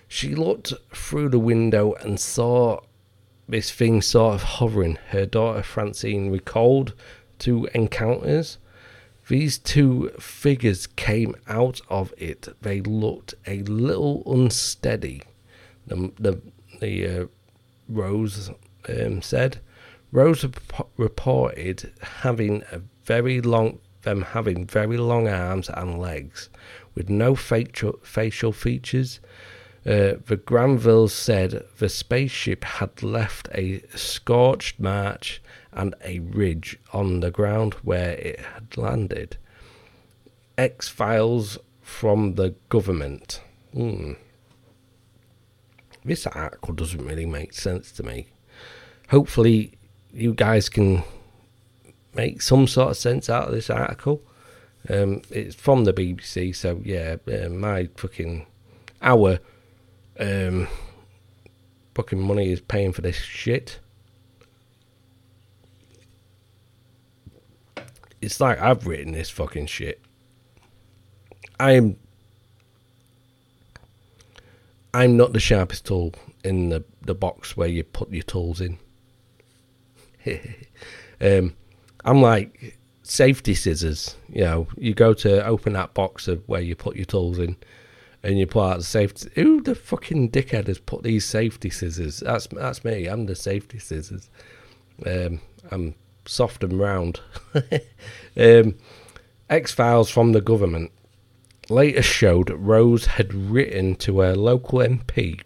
She 0.09 0.35
looked 0.35 0.73
through 0.95 1.29
the 1.29 1.39
window 1.39 1.93
and 1.95 2.19
saw 2.19 2.81
this 3.53 3.71
thing 3.71 4.03
sort 4.03 4.35
of 4.35 4.43
hovering. 4.43 4.99
Her 5.11 5.27
daughter 5.27 5.63
Francine 5.63 6.31
recalled 6.31 6.95
two 7.39 7.69
encounters. 7.75 8.59
These 9.29 9.59
two 9.59 10.09
figures 10.19 10.87
came 10.87 11.37
out 11.47 11.81
of 11.89 12.13
it. 12.17 12.49
They 12.63 12.81
looked 12.81 13.35
a 13.47 13.63
little 13.63 14.23
unsteady. 14.27 15.23
The 15.87 16.11
the, 16.19 16.41
the 16.81 17.07
uh, 17.09 17.27
Rose 17.89 18.51
um, 18.89 19.23
said. 19.23 19.61
Rose 20.11 20.45
rep- 20.45 20.89
reported 20.97 21.93
having 22.01 22.63
a 22.73 22.81
very 23.05 23.41
long 23.41 23.79
them 24.03 24.23
having 24.23 24.67
very 24.67 24.97
long 24.97 25.29
arms 25.29 25.69
and 25.69 25.99
legs, 25.99 26.49
with 26.95 27.09
no 27.09 27.35
facial 27.35 27.99
facial 28.03 28.53
features. 28.53 29.21
Uh, 29.85 30.15
the 30.27 30.37
Granvilles 30.37 31.11
said 31.11 31.65
the 31.79 31.89
spaceship 31.89 32.63
had 32.63 33.03
left 33.03 33.49
a 33.53 33.83
scorched 33.97 34.79
march 34.79 35.43
and 35.73 35.95
a 36.05 36.21
ridge 36.21 36.79
on 36.93 37.19
the 37.21 37.33
ground 37.33 37.75
where 37.83 38.13
it 38.13 38.39
had 38.39 38.77
landed. 38.77 39.37
X 40.57 40.89
files 40.89 41.59
from 41.81 42.35
the 42.37 42.55
government. 42.69 43.41
Hmm. 43.73 44.13
This 46.05 46.27
article 46.29 46.75
doesn't 46.75 47.05
really 47.05 47.27
make 47.27 47.53
sense 47.53 47.91
to 47.93 48.05
me. 48.05 48.29
Hopefully, 49.11 49.79
you 50.13 50.33
guys 50.33 50.69
can 50.69 51.03
make 52.15 52.41
some 52.41 52.67
sort 52.69 52.91
of 52.91 52.97
sense 52.97 53.29
out 53.29 53.49
of 53.49 53.55
this 53.55 53.71
article. 53.71 54.23
Um, 54.89 55.23
it's 55.31 55.55
from 55.55 55.85
the 55.85 55.93
BBC, 55.93 56.55
so 56.55 56.81
yeah, 56.85 57.17
uh, 57.27 57.49
my 57.49 57.89
fucking 57.97 58.47
hour 59.01 59.39
um, 60.19 60.69
fucking 61.95 62.21
money 62.21 62.53
is 62.53 62.61
paying 62.61 62.93
for 62.93 63.03
this 63.03 63.17
shit. 63.17 63.81
It's 68.21 68.41
like 68.41 68.61
I've 68.61 68.87
written 68.87 69.13
this 69.13 69.31
fucking 69.31 69.67
shit. 69.67 70.01
I'm 71.59 71.97
I'm 74.95 75.17
not 75.17 75.33
the 75.33 75.41
sharpest 75.41 75.87
tool 75.87 76.15
in 76.45 76.69
the, 76.69 76.85
the 77.01 77.15
box 77.15 77.57
where 77.57 77.69
you 77.69 77.83
put 77.83 78.11
your 78.11 78.23
tools 78.23 78.61
in. 78.61 78.79
um, 81.21 81.55
I'm 82.05 82.21
like 82.21 82.79
safety 83.03 83.55
scissors. 83.55 84.17
You 84.29 84.43
know, 84.43 84.69
you 84.77 84.93
go 84.93 85.15
to 85.15 85.45
open 85.47 85.73
that 85.73 85.95
box 85.95 86.29
of 86.29 86.47
where 86.47 86.61
you 86.61 86.75
put 86.75 86.97
your 86.97 87.07
tools 87.07 87.39
in, 87.39 87.57
and 88.23 88.39
you 88.39 88.47
pull 88.47 88.63
out 88.63 88.79
the 88.79 88.85
safety. 88.85 89.31
Who 89.35 89.61
the 89.61 89.75
fucking 89.75 90.31
dickhead 90.31 90.69
has 90.69 90.79
put 90.79 91.03
these 91.03 91.25
safety 91.25 91.71
scissors? 91.71 92.21
That's 92.21 92.47
that's 92.49 92.85
me. 92.85 93.07
I'm 93.07 93.27
the 93.27 93.35
safety 93.35 93.79
scissors. 93.79 94.31
Um, 95.05 95.41
I'm 95.71 95.95
soft 96.27 96.63
and 96.63 96.79
round. 96.79 97.21
um, 98.37 98.77
X 99.51 99.73
Files 99.73 100.11
from 100.11 100.33
the 100.33 100.41
government 100.41 100.93
later 101.69 102.03
showed 102.03 102.51
Rose 102.51 103.07
had 103.07 103.33
written 103.35 103.95
to 103.97 104.21
her 104.21 104.35
local 104.35 104.79
MP. 104.81 105.41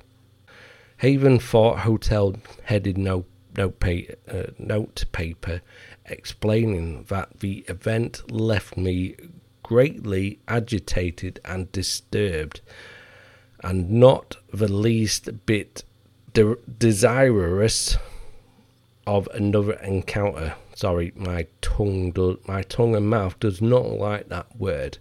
Haven 0.98 1.38
Fort 1.38 1.80
Hotel 1.80 2.36
headed 2.64 2.96
no, 2.96 3.26
note, 3.56 3.82
uh, 3.84 4.42
note 4.58 5.04
paper 5.12 5.60
explaining 6.06 7.04
that 7.08 7.40
the 7.40 7.64
event 7.68 8.30
left 8.30 8.76
me 8.76 9.14
greatly 9.66 10.38
agitated 10.46 11.40
and 11.44 11.72
disturbed, 11.72 12.60
and 13.64 13.90
not 13.90 14.36
the 14.54 14.72
least 14.72 15.44
bit 15.44 15.82
de- 16.32 16.54
desirous 16.78 17.96
of 19.08 19.28
another 19.34 19.72
encounter. 19.72 20.54
Sorry, 20.76 21.12
my 21.16 21.48
tongue 21.62 22.14
my 22.46 22.62
tongue 22.62 22.94
and 22.94 23.10
mouth 23.10 23.40
does 23.40 23.60
not 23.60 23.86
like 23.86 24.28
that 24.28 24.56
word. 24.56 24.98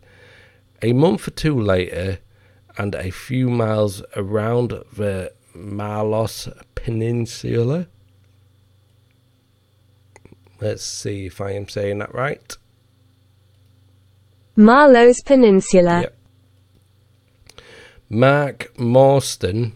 A 0.82 0.94
month 0.94 1.28
or 1.28 1.32
two 1.32 1.60
later, 1.62 2.18
and 2.76 2.96
a 2.96 3.12
few 3.12 3.52
miles 3.52 4.02
around 4.16 4.72
the 4.94 5.32
Malos 5.56 6.52
Peninsula. 6.74 7.86
Let's 10.60 10.84
see 10.84 11.28
if 11.28 11.40
I 11.40 11.52
am 11.52 11.70
saying 11.70 12.00
that 12.00 12.16
right. 12.16 12.58
Marloes 14.56 15.22
Peninsula. 15.22 16.02
Yep. 16.02 16.18
Mark 18.10 18.74
Morstan 18.78 19.74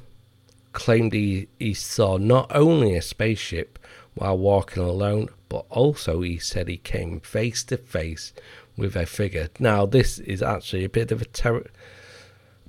claimed 0.72 1.14
he, 1.14 1.48
he 1.58 1.74
saw 1.74 2.18
not 2.18 2.50
only 2.56 2.96
a 2.96 3.02
spaceship 3.02 3.80
while 4.16 4.38
walking 4.38 4.84
alone, 4.84 5.30
but 5.50 5.66
also 5.70 6.22
he 6.22 6.38
said 6.38 6.68
he 6.68 6.78
came 6.78 7.20
face 7.20 7.64
to 7.66 7.78
face 7.78 8.34
with 8.78 8.96
a 8.96 9.06
figure. 9.06 9.50
Now, 9.60 9.86
this 9.86 10.20
is 10.20 10.42
actually 10.42 10.86
a 10.86 10.90
bit 10.90 11.12
of 11.12 11.22
a 11.22 11.26
terror, 11.26 11.66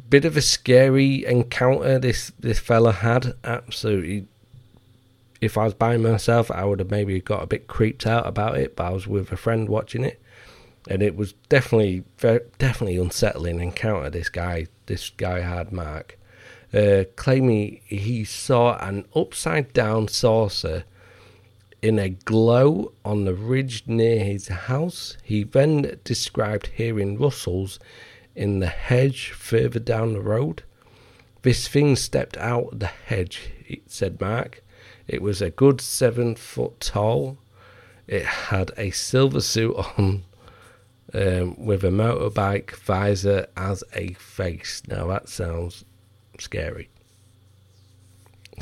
bit 0.08 0.24
of 0.24 0.36
a 0.36 0.42
scary 0.42 1.24
encounter. 1.24 1.98
This 1.98 2.32
this 2.38 2.58
fella 2.58 2.92
had 2.92 3.34
absolutely. 3.44 4.26
If 5.40 5.56
I 5.56 5.64
was 5.64 5.74
by 5.74 5.96
myself, 5.96 6.50
I 6.50 6.64
would 6.64 6.80
have 6.80 6.90
maybe 6.90 7.18
got 7.20 7.42
a 7.42 7.46
bit 7.46 7.66
creeped 7.66 8.06
out 8.06 8.26
about 8.26 8.58
it. 8.58 8.76
But 8.76 8.86
I 8.86 8.90
was 8.90 9.06
with 9.06 9.30
a 9.32 9.36
friend 9.36 9.68
watching 9.68 10.04
it, 10.04 10.20
and 10.88 11.02
it 11.02 11.16
was 11.16 11.34
definitely, 11.48 12.04
very, 12.18 12.40
definitely 12.58 12.96
unsettling 12.96 13.60
encounter. 13.60 14.10
This 14.10 14.28
guy, 14.28 14.66
this 14.86 15.10
guy 15.10 15.40
had 15.40 15.72
Mark, 15.72 16.18
uh, 16.72 17.04
claiming 17.16 17.80
he 17.84 18.24
saw 18.24 18.78
an 18.78 19.04
upside 19.14 19.72
down 19.72 20.08
saucer 20.08 20.84
in 21.82 21.98
a 21.98 22.10
glow 22.10 22.92
on 23.04 23.24
the 23.24 23.34
ridge 23.34 23.84
near 23.86 24.22
his 24.22 24.48
house. 24.48 25.16
He 25.22 25.44
then 25.44 25.98
described 26.04 26.68
hearing 26.68 27.18
rustles 27.18 27.78
in 28.34 28.60
the 28.60 28.68
hedge 28.68 29.30
further 29.30 29.78
down 29.78 30.12
the 30.12 30.20
road. 30.20 30.62
This 31.42 31.68
thing 31.68 31.96
stepped 31.96 32.36
out 32.36 32.78
the 32.78 32.86
hedge, 32.86 33.50
said 33.86 34.20
Mark. 34.20 34.62
It 35.08 35.22
was 35.22 35.40
a 35.42 35.50
good 35.50 35.80
seven 35.80 36.36
foot 36.36 36.80
tall. 36.80 37.38
It 38.06 38.24
had 38.24 38.72
a 38.76 38.90
silver 38.90 39.40
suit 39.40 39.74
on 39.98 40.24
um, 41.14 41.64
with 41.64 41.84
a 41.84 41.88
motorbike 41.88 42.76
visor 42.76 43.46
as 43.56 43.82
a 43.94 44.12
face. 44.14 44.82
Now 44.88 45.06
that 45.08 45.28
sounds 45.28 45.84
scary. 46.38 46.88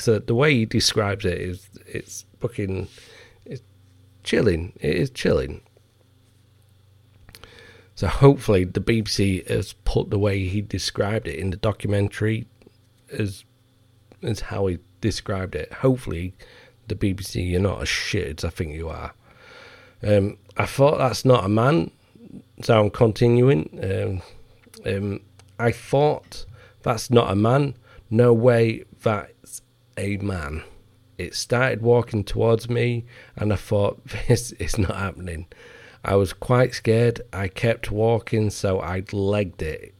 So 0.00 0.18
the 0.18 0.34
way 0.34 0.54
he 0.54 0.64
describes 0.64 1.24
it 1.24 1.38
is 1.38 1.68
it's 1.86 2.24
fucking 2.40 2.88
it's 3.44 3.62
chilling. 4.22 4.72
It 4.80 4.96
is 4.96 5.10
chilling. 5.10 5.62
So 7.94 8.06
hopefully 8.06 8.64
the 8.64 8.80
BBC 8.80 9.48
has 9.48 9.72
put 9.84 10.10
the 10.10 10.18
way 10.18 10.46
he 10.46 10.60
described 10.60 11.26
it 11.26 11.38
in 11.38 11.50
the 11.50 11.56
documentary 11.56 12.46
as 13.10 13.44
as 14.22 14.40
how 14.40 14.66
he 14.66 14.78
described 15.00 15.54
it. 15.54 15.72
Hopefully 15.72 16.34
the 16.86 16.94
BBC 16.94 17.50
you're 17.50 17.60
not 17.60 17.82
as 17.82 17.88
shit 17.88 18.38
as 18.38 18.44
I 18.44 18.50
think 18.50 18.74
you 18.74 18.88
are. 18.88 19.14
Um, 20.02 20.38
I 20.56 20.66
thought 20.66 20.98
that's 20.98 21.24
not 21.24 21.44
a 21.44 21.48
man, 21.48 21.90
so 22.62 22.80
I'm 22.80 22.90
continuing. 22.90 24.22
Um, 24.86 24.92
um, 24.94 25.20
I 25.58 25.72
thought 25.72 26.44
that's 26.82 27.10
not 27.10 27.30
a 27.30 27.36
man. 27.36 27.74
No 28.10 28.32
way 28.32 28.84
that's 29.02 29.62
a 29.96 30.16
man. 30.18 30.62
It 31.18 31.34
started 31.34 31.82
walking 31.82 32.22
towards 32.22 32.70
me, 32.70 33.04
and 33.36 33.52
I 33.52 33.56
thought, 33.56 34.00
this 34.28 34.52
is 34.52 34.78
not 34.78 34.96
happening. 34.96 35.46
I 36.04 36.14
was 36.14 36.32
quite 36.32 36.74
scared. 36.74 37.20
I 37.32 37.48
kept 37.48 37.90
walking, 37.90 38.50
so 38.50 38.80
I 38.80 39.02
legged 39.12 39.62
it. 39.62 39.94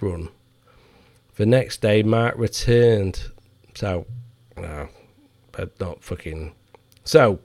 Run. 0.00 0.28
The 1.36 1.46
next 1.46 1.80
day, 1.80 2.02
Mark 2.02 2.36
returned. 2.38 3.30
So, 3.74 4.06
no, 4.56 4.88
but 5.50 5.78
not 5.80 6.04
fucking. 6.04 6.54
So, 7.04 7.40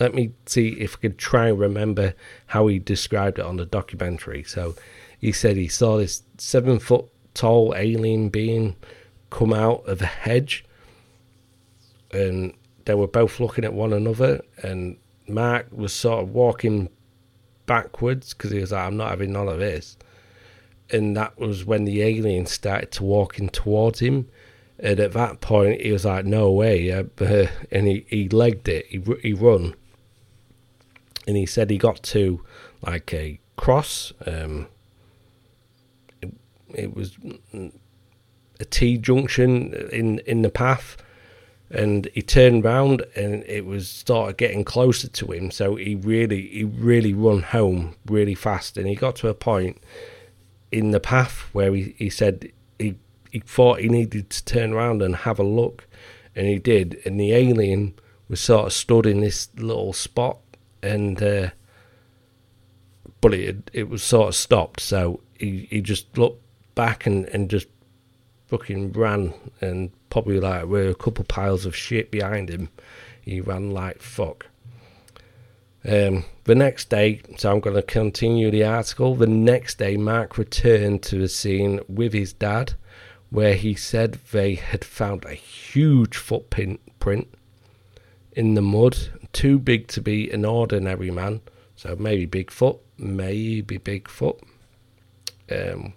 let 0.00 0.14
me 0.14 0.32
see 0.46 0.68
if 0.80 0.96
I 0.96 1.00
could 1.00 1.18
try 1.18 1.48
and 1.48 1.58
remember 1.58 2.14
how 2.46 2.66
he 2.66 2.78
described 2.78 3.38
it 3.38 3.44
on 3.44 3.56
the 3.56 3.66
documentary. 3.66 4.42
So, 4.44 4.74
he 5.18 5.32
said 5.32 5.56
he 5.56 5.68
saw 5.68 5.96
this 5.96 6.22
seven 6.36 6.78
foot 6.78 7.06
tall 7.32 7.74
alien 7.76 8.28
being 8.28 8.76
come 9.30 9.52
out 9.52 9.86
of 9.88 10.02
a 10.02 10.06
hedge 10.06 10.64
and 12.12 12.54
they 12.84 12.94
were 12.94 13.08
both 13.08 13.40
looking 13.40 13.64
at 13.64 13.72
one 13.72 13.92
another 13.92 14.42
and 14.62 14.96
Mark 15.26 15.66
was 15.72 15.92
sort 15.92 16.22
of 16.22 16.30
walking 16.30 16.88
backwards 17.66 18.34
because 18.34 18.50
he 18.50 18.60
was 18.60 18.72
like, 18.72 18.86
I'm 18.86 18.96
not 18.96 19.10
having 19.10 19.32
none 19.32 19.48
of 19.48 19.58
this. 19.58 19.96
And 20.90 21.16
that 21.16 21.38
was 21.38 21.64
when 21.64 21.84
the 21.84 22.02
alien 22.02 22.46
started 22.46 22.92
to 22.92 23.04
walking 23.04 23.48
towards 23.48 24.00
him. 24.00 24.28
And 24.78 25.00
at 25.00 25.12
that 25.12 25.40
point, 25.40 25.80
he 25.80 25.92
was 25.92 26.04
like, 26.04 26.26
no 26.26 26.50
way. 26.52 26.90
And 27.70 27.88
he, 27.88 28.04
he 28.08 28.28
legged 28.28 28.68
it, 28.68 28.86
he, 28.86 29.02
he 29.22 29.32
run. 29.32 29.74
And 31.26 31.36
he 31.36 31.46
said 31.46 31.70
he 31.70 31.78
got 31.78 32.02
to 32.02 32.44
like 32.82 33.12
a 33.14 33.40
cross. 33.56 34.12
Um, 34.26 34.68
it, 36.20 36.34
it 36.74 36.94
was 36.94 37.16
a 38.60 38.64
T 38.64 38.98
junction 38.98 39.72
in, 39.90 40.18
in 40.20 40.42
the 40.42 40.50
path 40.50 40.96
and 41.70 42.08
he 42.14 42.22
turned 42.22 42.64
round 42.64 43.04
and 43.16 43.42
it 43.44 43.64
was 43.64 43.88
started 43.88 44.36
getting 44.36 44.64
closer 44.64 45.08
to 45.08 45.32
him 45.32 45.50
so 45.50 45.76
he 45.76 45.94
really 45.94 46.48
he 46.48 46.64
really 46.64 47.12
run 47.12 47.42
home 47.42 47.96
really 48.06 48.34
fast 48.34 48.76
and 48.76 48.86
he 48.86 48.94
got 48.94 49.16
to 49.16 49.28
a 49.28 49.34
point 49.34 49.82
in 50.70 50.90
the 50.90 51.00
path 51.00 51.48
where 51.52 51.74
he, 51.74 51.94
he 51.98 52.10
said 52.10 52.50
he 52.78 52.94
he 53.30 53.40
thought 53.40 53.80
he 53.80 53.88
needed 53.88 54.30
to 54.30 54.44
turn 54.44 54.72
around 54.72 55.02
and 55.02 55.16
have 55.16 55.38
a 55.38 55.44
look 55.44 55.86
and 56.36 56.46
he 56.46 56.58
did 56.58 57.00
and 57.04 57.18
the 57.18 57.32
alien 57.32 57.94
was 58.28 58.40
sort 58.40 58.66
of 58.66 58.72
stood 58.72 59.06
in 59.06 59.20
this 59.20 59.48
little 59.56 59.92
spot 59.92 60.38
and 60.84 61.22
uh, 61.22 61.50
but 63.20 63.34
it 63.34 63.70
it 63.72 63.88
was 63.88 64.02
sort 64.02 64.28
of 64.28 64.34
stopped 64.34 64.80
so 64.80 65.20
he, 65.38 65.66
he 65.70 65.80
just 65.80 66.16
looked 66.16 66.42
back 66.74 67.06
and, 67.06 67.26
and 67.26 67.50
just 67.50 67.68
fucking 68.46 68.92
ran 68.92 69.34
and 69.60 69.90
probably 70.10 70.40
like 70.40 70.66
with 70.66 70.90
a 70.90 70.94
couple 70.94 71.24
piles 71.24 71.66
of 71.66 71.74
shit 71.74 72.10
behind 72.10 72.48
him. 72.48 72.68
He 73.20 73.40
ran 73.40 73.70
like 73.70 74.00
fuck. 74.00 74.46
Um, 75.86 76.24
the 76.44 76.54
next 76.54 76.88
day, 76.88 77.20
so 77.36 77.52
I'm 77.52 77.60
going 77.60 77.76
to 77.76 77.82
continue 77.82 78.50
the 78.50 78.64
article. 78.64 79.14
The 79.14 79.26
next 79.26 79.78
day, 79.78 79.96
Mark 79.96 80.38
returned 80.38 81.02
to 81.04 81.18
the 81.18 81.28
scene 81.28 81.80
with 81.88 82.12
his 82.14 82.32
dad, 82.32 82.74
where 83.30 83.54
he 83.54 83.74
said 83.74 84.18
they 84.32 84.54
had 84.54 84.84
found 84.84 85.24
a 85.24 85.34
huge 85.34 86.16
footprint 86.16 86.80
in 88.32 88.54
the 88.54 88.62
mud, 88.62 89.23
too 89.34 89.58
big 89.58 89.88
to 89.88 90.00
be 90.00 90.30
an 90.30 90.44
ordinary 90.44 91.10
man. 91.10 91.40
So 91.76 91.96
maybe 91.96 92.26
Bigfoot, 92.26 92.78
maybe 92.96 93.78
Bigfoot. 93.78 94.40
Um, 95.50 95.92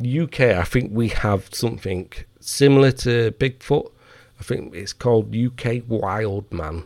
UK, 0.00 0.40
I 0.40 0.64
think 0.64 0.90
we 0.92 1.08
have 1.08 1.48
something 1.54 2.12
similar 2.40 2.92
to 2.92 3.30
Bigfoot. 3.32 3.90
I 4.38 4.42
think 4.42 4.74
it's 4.74 4.92
called 4.92 5.34
UK 5.34 5.82
Wild 5.88 6.52
Man. 6.52 6.82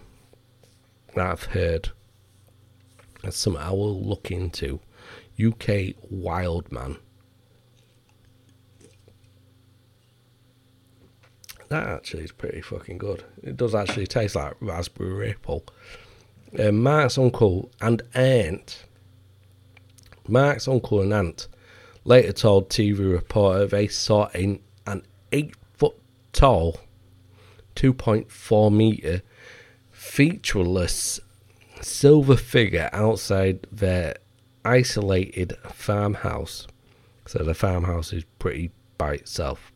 I've 1.16 1.44
heard. 1.44 1.90
That's 3.22 3.37
something 3.37 3.61
I 3.61 3.70
will 3.70 4.00
look 4.00 4.31
into. 4.31 4.81
UK 5.44 5.94
Wild 6.09 6.70
Man. 6.70 6.96
That 11.70 11.87
actually 11.87 12.24
is 12.24 12.33
pretty 12.33 12.62
fucking 12.62 12.98
good. 12.98 13.22
It 13.44 13.56
does 13.56 13.76
actually 13.76 14.09
taste 14.09 14.35
like 14.35 14.54
raspberry 14.61 15.12
ripple. 15.12 15.64
Uh, 16.59 16.72
Mark's 16.72 17.16
uncle 17.16 17.70
and 17.80 18.02
aunt. 18.12 18.85
Mark's 20.26 20.66
uncle 20.66 21.00
and 21.00 21.14
aunt 21.14 21.46
later 22.04 22.33
told 22.33 22.70
TV 22.70 23.12
reporter 23.12 23.66
they 23.66 23.87
saw 23.87 24.26
an, 24.35 24.59
an 24.85 25.04
8 25.30 25.54
foot 25.78 25.94
tall, 26.33 26.80
2.4 27.76 28.74
metre, 28.74 29.22
featureless 29.92 31.20
silver 31.80 32.37
figure 32.37 32.90
outside 32.92 33.64
their 33.70 34.16
isolated 34.64 35.56
farmhouse. 35.68 36.66
So 37.26 37.44
the 37.44 37.54
farmhouse 37.54 38.12
is 38.12 38.24
pretty 38.40 38.72
by 38.98 39.14
itself. 39.14 39.70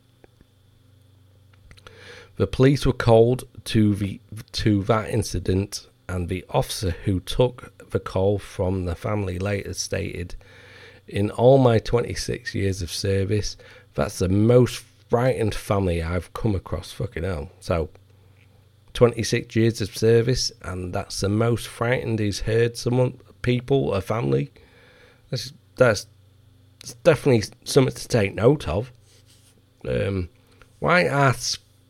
The 2.37 2.47
police 2.47 2.85
were 2.85 2.93
called 2.93 3.45
to 3.65 3.95
the 3.95 4.21
to 4.53 4.83
that 4.85 5.11
incident, 5.11 5.89
and 6.09 6.29
the 6.29 6.45
officer 6.51 6.91
who 7.05 7.21
took 7.21 7.73
the 7.91 8.01
call 8.01 8.39
from 8.39 8.87
the 8.87 8.97
family 8.97 9.39
later 9.39 9.75
stated, 9.75 10.35
"In 11.07 11.31
all 11.31 11.59
my 11.59 11.79
26 11.79 12.55
years 12.55 12.83
of 12.83 12.91
service, 12.91 13.57
that's 13.95 14.19
the 14.19 14.29
most 14.29 14.83
frightened 15.09 15.55
family 15.55 16.03
I've 16.03 16.33
come 16.33 16.57
across." 16.57 16.91
Fucking 16.93 17.23
hell! 17.23 17.53
So, 17.61 17.89
26 18.95 19.55
years 19.55 19.81
of 19.81 19.97
service, 19.97 20.51
and 20.63 20.93
that's 20.93 21.21
the 21.21 21.29
most 21.29 21.69
frightened 21.69 22.19
he's 22.19 22.41
heard 22.41 22.77
someone, 22.77 23.21
people, 23.43 23.95
a 23.95 24.01
family. 24.01 24.51
That's 25.31 25.53
that's, 25.77 26.07
definitely 27.03 27.45
something 27.65 27.95
to 27.95 28.09
take 28.09 28.35
note 28.35 28.69
of. 28.69 28.93
Um, 29.89 30.29
why 30.81 31.09
are 31.09 31.33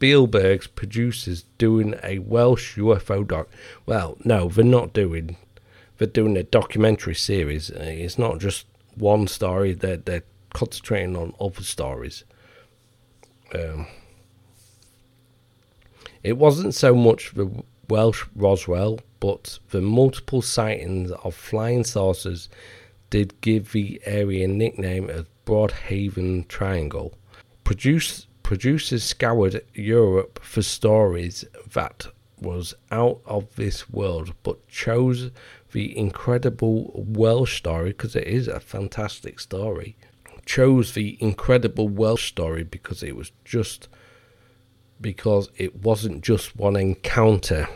Spielberg's 0.05 0.67
producers 0.67 1.47
doing 1.57 1.95
a 2.03 2.19
Welsh 2.19 2.77
UFO 2.77 3.27
doc? 3.27 3.49
Well, 3.87 4.19
no, 4.23 4.51
they're 4.51 4.63
not 4.63 4.93
doing. 4.93 5.39
They're 5.97 6.07
doing 6.07 6.37
a 6.37 6.43
documentary 6.43 7.15
series. 7.15 7.71
It's 7.71 8.19
not 8.19 8.39
just 8.39 8.67
one 8.97 9.29
story. 9.29 9.73
They're 9.73 9.97
they're 9.97 10.25
concentrating 10.53 11.17
on 11.17 11.33
other 11.41 11.63
stories. 11.63 12.25
Um, 13.55 13.87
it 16.23 16.37
wasn't 16.37 16.75
so 16.75 16.95
much 16.95 17.33
the 17.33 17.65
Welsh 17.89 18.27
Roswell, 18.37 19.01
but 19.21 19.59
the 19.71 19.81
multiple 19.81 20.43
sightings 20.43 21.13
of 21.13 21.35
flying 21.35 21.83
saucers 21.83 22.51
did 23.09 23.41
give 23.41 23.73
the 23.73 24.03
area 24.05 24.45
a 24.45 24.49
nickname 24.49 25.09
of 25.09 25.29
Broadhaven 25.47 26.47
Triangle. 26.47 27.15
Produce, 27.65 28.27
producers 28.45 29.03
scoured 29.03 29.65
Europe 29.73 30.39
for 30.45 30.63
stories 30.63 31.45
that 31.73 32.07
was 32.39 32.75
out 32.93 33.21
of 33.25 33.57
this 33.57 33.89
world, 33.91 34.35
but 34.45 34.69
chose 34.69 35.31
the 35.73 35.97
incredible 35.99 36.93
Welsh 36.95 37.57
story 37.57 37.89
because 37.89 38.15
it 38.15 38.29
is 38.29 38.47
a 38.47 38.61
fantastic 38.61 39.41
story. 39.41 39.97
Chose 40.45 40.93
the 40.93 41.17
incredible 41.21 41.89
Welsh 41.89 42.29
story 42.29 42.63
because 42.63 43.03
it 43.03 43.17
was 43.17 43.33
just 43.45 43.89
because 45.01 45.49
it 45.57 45.83
wasn't 45.83 46.23
just 46.23 46.55
one 46.55 46.77
encounter. 46.77 47.67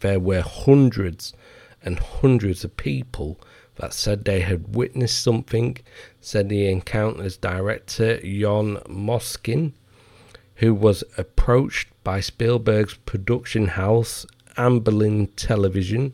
There 0.00 0.20
were 0.20 0.42
hundreds 0.42 1.32
and 1.80 1.98
hundreds 1.98 2.64
of 2.64 2.76
people 2.76 3.40
that 3.76 3.92
said 3.92 4.24
they 4.24 4.40
had 4.40 4.74
witnessed 4.74 5.22
something, 5.22 5.78
said 6.20 6.48
the 6.48 6.68
encounter's 6.68 7.36
director, 7.36 8.20
Jon 8.20 8.82
Moskin, 8.88 9.74
who 10.58 10.74
was 10.74 11.04
approached 11.16 11.88
by 12.04 12.20
Spielberg's 12.20 12.94
production 12.94 13.68
house, 13.68 14.26
Amblin 14.56 15.30
Television. 15.36 16.12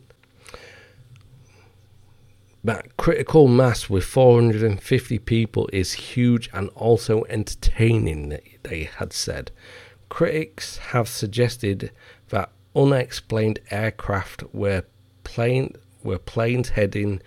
That 2.63 2.97
critical 2.97 3.47
mass 3.47 3.89
with 3.89 4.03
450 4.03 5.19
people 5.19 5.69
is 5.71 5.93
huge 5.93 6.49
and 6.53 6.69
also 6.69 7.23
entertaining, 7.25 8.39
they 8.63 8.83
had 8.83 9.13
said. 9.13 9.51
Critics 10.09 10.77
have 10.77 11.07
suggested 11.07 11.91
that 12.29 12.51
unexplained 12.75 13.59
aircraft 13.71 14.43
were 14.53 14.83
plane 15.23 15.75
were 16.03 16.19
planes 16.19 16.69
heading 16.69 17.21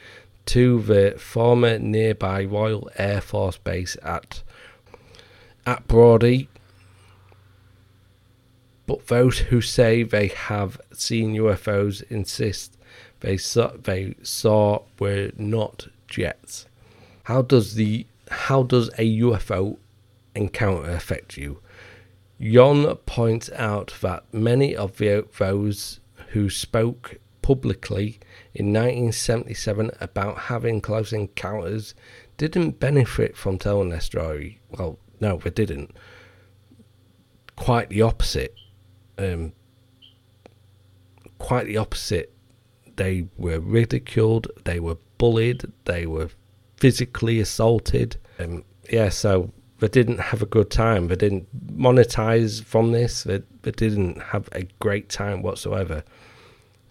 to 0.46 0.80
the 0.82 1.14
former 1.18 1.78
nearby 1.78 2.44
Royal 2.44 2.88
Air 2.96 3.20
Force 3.20 3.58
Base 3.58 3.96
at 4.02 4.42
at 5.66 5.86
Brawdy. 5.88 6.46
But 8.88 9.06
those 9.06 9.38
who 9.38 9.60
say 9.60 10.02
they 10.02 10.28
have 10.28 10.80
seen 10.92 11.36
UFOs 11.36 12.02
insist 12.10 12.78
they 13.20 13.36
saw 13.36 13.72
they 13.76 14.14
saw 14.22 14.82
were 14.98 15.30
not 15.36 15.88
jets. 16.08 16.66
How 17.24 17.42
does 17.42 17.74
the 17.74 18.06
how 18.30 18.62
does 18.62 18.88
a 18.98 19.20
UFO 19.20 19.76
encounter 20.34 20.90
affect 20.90 21.36
you? 21.36 21.60
Jon 22.40 22.96
points 23.06 23.50
out 23.56 23.94
that 24.00 24.24
many 24.32 24.74
of 24.74 24.98
the, 24.98 25.26
those 25.38 26.00
who 26.28 26.48
spoke 26.48 27.18
publicly 27.42 28.20
in 28.54 28.66
1977 28.66 29.90
about 30.00 30.38
having 30.42 30.80
close 30.80 31.12
encounters 31.12 31.94
didn't 32.36 32.78
benefit 32.78 33.36
from 33.36 33.58
telling 33.58 33.88
their 33.88 34.00
story. 34.00 34.60
Well, 34.70 34.98
no, 35.20 35.38
they 35.38 35.50
didn't. 35.50 35.96
Quite 37.56 37.88
the 37.88 38.02
opposite. 38.02 38.54
Um, 39.18 39.52
quite 41.38 41.66
the 41.66 41.76
opposite. 41.76 42.32
They 42.96 43.26
were 43.36 43.60
ridiculed, 43.60 44.48
they 44.64 44.80
were 44.80 44.96
bullied, 45.18 45.64
they 45.84 46.06
were 46.06 46.30
physically 46.76 47.40
assaulted. 47.40 48.16
Um, 48.38 48.64
yeah, 48.90 49.08
so 49.08 49.52
they 49.78 49.88
didn't 49.88 50.18
have 50.18 50.42
a 50.42 50.46
good 50.46 50.70
time. 50.70 51.08
They 51.08 51.16
didn't 51.16 51.46
monetize 51.76 52.62
from 52.62 52.92
this. 52.92 53.24
They, 53.24 53.42
they 53.62 53.70
didn't 53.70 54.20
have 54.20 54.48
a 54.52 54.64
great 54.80 55.08
time 55.08 55.42
whatsoever. 55.42 56.02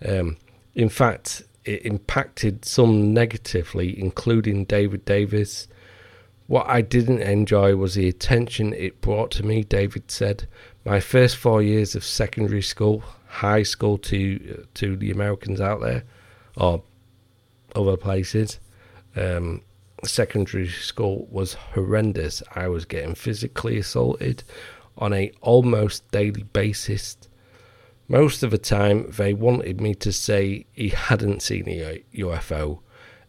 Um, 0.05 0.37
in 0.75 0.89
fact, 0.89 1.43
it 1.65 1.85
impacted 1.85 2.63
some 2.63 3.13
negatively, 3.13 3.99
including 3.99 4.65
David 4.65 5.03
Davis. 5.03 5.67
What 6.47 6.67
I 6.69 6.81
didn't 6.81 7.21
enjoy 7.21 7.75
was 7.75 7.95
the 7.95 8.07
attention 8.07 8.73
it 8.73 9.01
brought 9.01 9.31
to 9.31 9.43
me, 9.43 9.63
David 9.63 10.09
said. 10.09 10.47
My 10.87 11.01
first 11.01 11.35
four 11.35 11.61
years 11.61 11.95
of 11.95 12.05
secondary 12.05 12.61
school, 12.61 13.03
high 13.27 13.63
school 13.63 13.97
to 13.97 14.65
to 14.75 14.95
the 14.95 15.11
Americans 15.11 15.59
out 15.59 15.81
there, 15.81 16.05
or 16.55 16.81
other 17.75 17.97
places, 17.97 18.61
um, 19.17 19.63
secondary 20.05 20.69
school 20.69 21.27
was 21.29 21.55
horrendous. 21.55 22.41
I 22.55 22.69
was 22.69 22.85
getting 22.85 23.15
physically 23.15 23.77
assaulted 23.77 24.45
on 24.97 25.11
a 25.11 25.33
almost 25.41 26.09
daily 26.11 26.43
basis. 26.43 27.17
Most 28.07 28.41
of 28.41 28.51
the 28.51 28.57
time, 28.57 29.11
they 29.11 29.33
wanted 29.33 29.81
me 29.81 29.93
to 29.95 30.13
say 30.13 30.67
he 30.71 30.87
hadn't 30.87 31.41
seen 31.41 31.67
a 31.67 32.01
UFO 32.15 32.79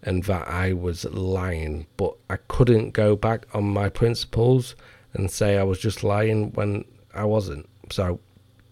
and 0.01 0.23
that 0.25 0.47
I 0.47 0.75
was 0.75 1.05
lying, 1.07 1.89
but 1.97 2.15
I 2.31 2.37
couldn't 2.37 2.93
go 2.93 3.17
back 3.17 3.47
on 3.53 3.65
my 3.65 3.89
principles 3.89 4.77
and 5.13 5.29
say 5.29 5.59
I 5.59 5.65
was 5.65 5.81
just 5.81 6.05
lying 6.05 6.53
when 6.53 6.85
I 7.15 7.25
wasn't. 7.25 7.69
So, 7.91 8.21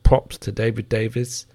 props 0.02 0.38
to 0.38 0.52
David 0.52 0.88
Davis. 0.88 1.46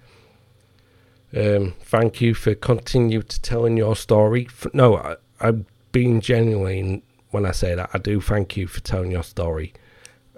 Um, 1.34 1.74
thank 1.80 2.20
you 2.20 2.34
for 2.34 2.54
continue 2.54 3.22
to 3.22 3.40
telling 3.40 3.76
your 3.76 3.96
story. 3.96 4.48
No, 4.74 4.96
I, 4.96 5.16
I'm 5.40 5.66
being 5.92 6.20
genuine 6.20 7.02
when 7.30 7.46
I 7.46 7.52
say 7.52 7.74
that. 7.74 7.90
I 7.94 7.98
do 7.98 8.20
thank 8.20 8.56
you 8.56 8.66
for 8.66 8.80
telling 8.80 9.10
your 9.10 9.22
story, 9.22 9.72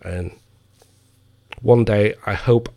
and 0.03 0.31
one 1.63 1.85
day 1.85 2.15
I 2.27 2.35
hope, 2.35 2.69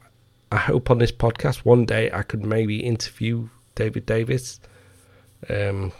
I 0.52 0.58
hope 0.58 0.90
on 0.90 0.98
this 0.98 1.12
podcast 1.12 1.58
one 1.58 1.86
day 1.86 2.10
I 2.12 2.24
could 2.24 2.44
maybe 2.44 2.80
interview 2.80 3.50
David 3.76 4.06
Davis. 4.06 4.60
Um, 5.50 5.92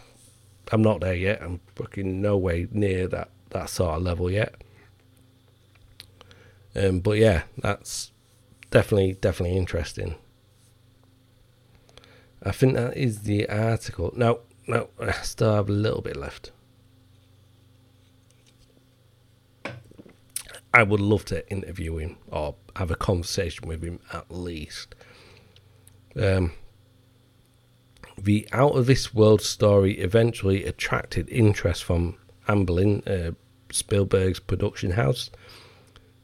I'm 0.72 0.82
not 0.82 1.00
there 1.00 1.14
yet. 1.14 1.42
I'm 1.42 1.60
fucking 1.76 2.20
no 2.20 2.36
way 2.36 2.66
near 2.72 3.06
that 3.08 3.30
that 3.50 3.70
sort 3.70 3.96
of 3.96 4.02
level 4.02 4.30
yet. 4.30 4.54
Um, 6.78 7.00
but 7.00 7.18
yeah, 7.18 7.42
that's 7.56 8.12
definitely 8.70 9.14
definitely 9.14 9.56
interesting. 9.56 10.14
I 12.42 12.52
think 12.52 12.74
that 12.74 12.96
is 12.96 13.22
the 13.22 13.48
article. 13.48 14.12
No, 14.14 14.40
no, 14.66 14.88
I 15.00 15.12
still 15.12 15.54
have 15.54 15.68
a 15.68 15.72
little 15.72 16.02
bit 16.02 16.16
left. 16.16 16.52
I 20.72 20.82
would 20.82 21.00
love 21.00 21.24
to 21.26 21.48
interview 21.50 21.96
him 21.96 22.18
or 22.28 22.54
have 22.76 22.90
a 22.90 22.96
conversation 22.96 23.66
with 23.66 23.82
him 23.82 23.98
at 24.12 24.30
least. 24.30 24.94
Um, 26.14 26.52
the 28.16 28.46
out 28.52 28.76
of 28.76 28.86
this 28.86 29.14
world 29.14 29.40
story 29.40 29.98
eventually 29.98 30.64
attracted 30.64 31.28
interest 31.30 31.82
from 31.82 32.16
Amblin, 32.48 33.06
uh, 33.08 33.32
Spielberg's 33.70 34.40
production 34.40 34.92
house. 34.92 35.30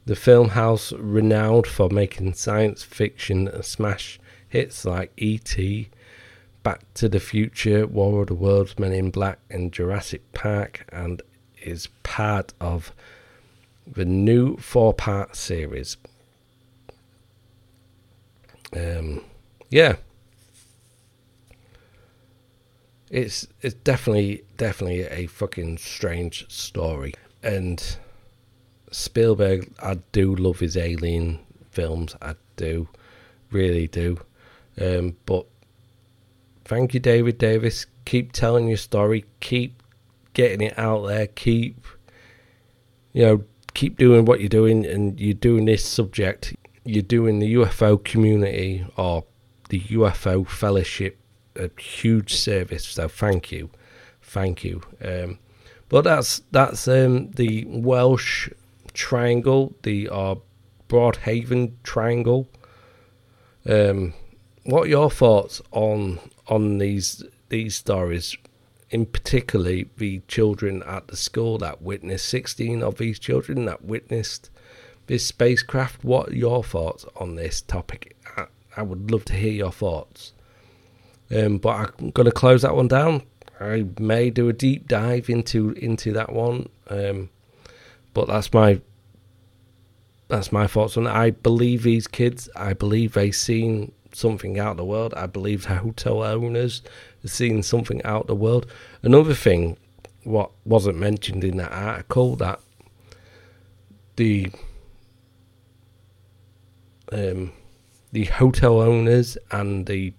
The 0.06 0.16
film 0.16 0.50
house, 0.50 0.92
renowned 0.92 1.66
for 1.66 1.88
making 1.88 2.34
science 2.34 2.82
fiction 2.82 3.50
smash 3.62 4.20
hits 4.48 4.84
like 4.84 5.12
E.T., 5.16 5.88
Back 6.62 6.82
to 6.94 7.10
the 7.10 7.20
Future, 7.20 7.86
War 7.86 8.22
of 8.22 8.28
the 8.28 8.34
Worlds, 8.34 8.78
Men 8.78 8.92
in 8.92 9.10
Black, 9.10 9.38
and 9.50 9.70
Jurassic 9.70 10.22
Park, 10.32 10.86
and 10.90 11.20
is 11.62 11.88
part 12.02 12.54
of 12.60 12.92
the 13.86 14.04
new 14.06 14.56
four 14.56 14.94
part 14.94 15.36
series. 15.36 15.98
Um, 18.74 19.22
yeah. 19.70 19.96
it's 23.10 23.46
it's 23.62 23.74
definitely 23.74 24.42
definitely 24.56 25.02
a 25.02 25.26
fucking 25.26 25.78
strange 25.78 26.50
story. 26.50 27.14
And 27.42 27.96
Spielberg, 28.94 29.72
I 29.82 29.94
do 30.12 30.34
love 30.36 30.60
his 30.60 30.76
Alien 30.76 31.40
films. 31.70 32.14
I 32.22 32.34
do, 32.56 32.88
really 33.50 33.88
do. 33.88 34.20
Um, 34.80 35.16
but 35.26 35.46
thank 36.64 36.94
you, 36.94 37.00
David 37.00 37.38
Davis. 37.38 37.86
Keep 38.04 38.32
telling 38.32 38.68
your 38.68 38.76
story. 38.76 39.24
Keep 39.40 39.82
getting 40.32 40.60
it 40.60 40.78
out 40.78 41.06
there. 41.06 41.26
Keep, 41.26 41.86
you 43.12 43.22
know, 43.24 43.44
keep 43.74 43.98
doing 43.98 44.24
what 44.24 44.40
you're 44.40 44.48
doing, 44.48 44.86
and 44.86 45.18
you're 45.20 45.34
doing 45.34 45.64
this 45.64 45.84
subject. 45.84 46.54
You're 46.84 47.02
doing 47.02 47.38
the 47.38 47.54
UFO 47.54 48.02
community 48.02 48.86
or 48.96 49.24
the 49.70 49.80
UFO 49.80 50.46
fellowship 50.46 51.18
a 51.56 51.70
huge 51.80 52.34
service. 52.34 52.86
So 52.86 53.08
thank 53.08 53.52
you, 53.52 53.70
thank 54.22 54.64
you. 54.64 54.82
Um, 55.04 55.38
but 55.88 56.02
that's 56.02 56.42
that's 56.50 56.88
um, 56.88 57.30
the 57.32 57.64
Welsh 57.68 58.48
Triangle, 58.94 59.74
the 59.82 60.08
uh, 60.08 60.36
Broadhaven 60.88 61.72
Triangle. 61.82 62.48
Um, 63.68 64.14
what 64.64 64.84
are 64.84 64.88
your 64.88 65.10
thoughts 65.10 65.60
on 65.70 66.18
on 66.48 66.78
these 66.78 67.22
these 67.50 67.76
stories? 67.76 68.36
In 68.90 69.06
particularly, 69.06 69.88
the 69.96 70.22
children 70.28 70.82
at 70.84 71.08
the 71.08 71.16
school 71.16 71.58
that 71.58 71.82
witnessed 71.82 72.28
sixteen 72.28 72.82
of 72.82 72.96
these 72.96 73.18
children 73.18 73.64
that 73.66 73.84
witnessed 73.84 74.50
this 75.06 75.26
spacecraft. 75.26 76.04
What 76.04 76.30
are 76.30 76.34
your 76.34 76.64
thoughts 76.64 77.04
on 77.16 77.34
this 77.34 77.60
topic? 77.60 78.16
I, 78.36 78.46
I 78.76 78.82
would 78.82 79.10
love 79.10 79.24
to 79.26 79.34
hear 79.34 79.52
your 79.52 79.72
thoughts. 79.72 80.32
Um, 81.34 81.58
but 81.58 81.92
I'm 82.00 82.10
going 82.10 82.26
to 82.26 82.32
close 82.32 82.62
that 82.62 82.76
one 82.76 82.88
down. 82.88 83.22
I 83.58 83.86
may 83.98 84.30
do 84.30 84.48
a 84.48 84.52
deep 84.52 84.88
dive 84.88 85.30
into 85.30 85.70
into 85.72 86.12
that 86.12 86.32
one, 86.32 86.68
um, 86.88 87.30
but 88.14 88.28
that's 88.28 88.52
my 88.52 88.80
that's 90.28 90.50
my 90.50 90.66
thoughts 90.66 90.96
on 90.96 91.06
it. 91.06 91.10
I 91.10 91.30
believe 91.30 91.82
these 91.82 92.06
kids. 92.06 92.48
I 92.56 92.72
believe 92.72 93.12
they've 93.12 93.34
seen 93.34 93.92
something 94.12 94.58
out 94.58 94.72
of 94.72 94.76
the 94.78 94.84
world. 94.84 95.12
I 95.14 95.26
believe 95.26 95.64
the 95.64 95.74
hotel 95.76 96.22
owners 96.22 96.82
have 97.22 97.30
seen 97.30 97.62
something 97.62 98.02
out 98.04 98.22
of 98.22 98.26
the 98.28 98.34
world. 98.34 98.66
Another 99.02 99.34
thing, 99.34 99.76
what 100.22 100.50
wasn't 100.64 100.98
mentioned 100.98 101.44
in 101.44 101.58
that 101.58 101.72
article, 101.72 102.36
that 102.36 102.60
the 104.16 104.50
um, 107.12 107.52
the 108.12 108.24
hotel 108.24 108.80
owners 108.80 109.36
and 109.50 109.86
the 109.86 110.14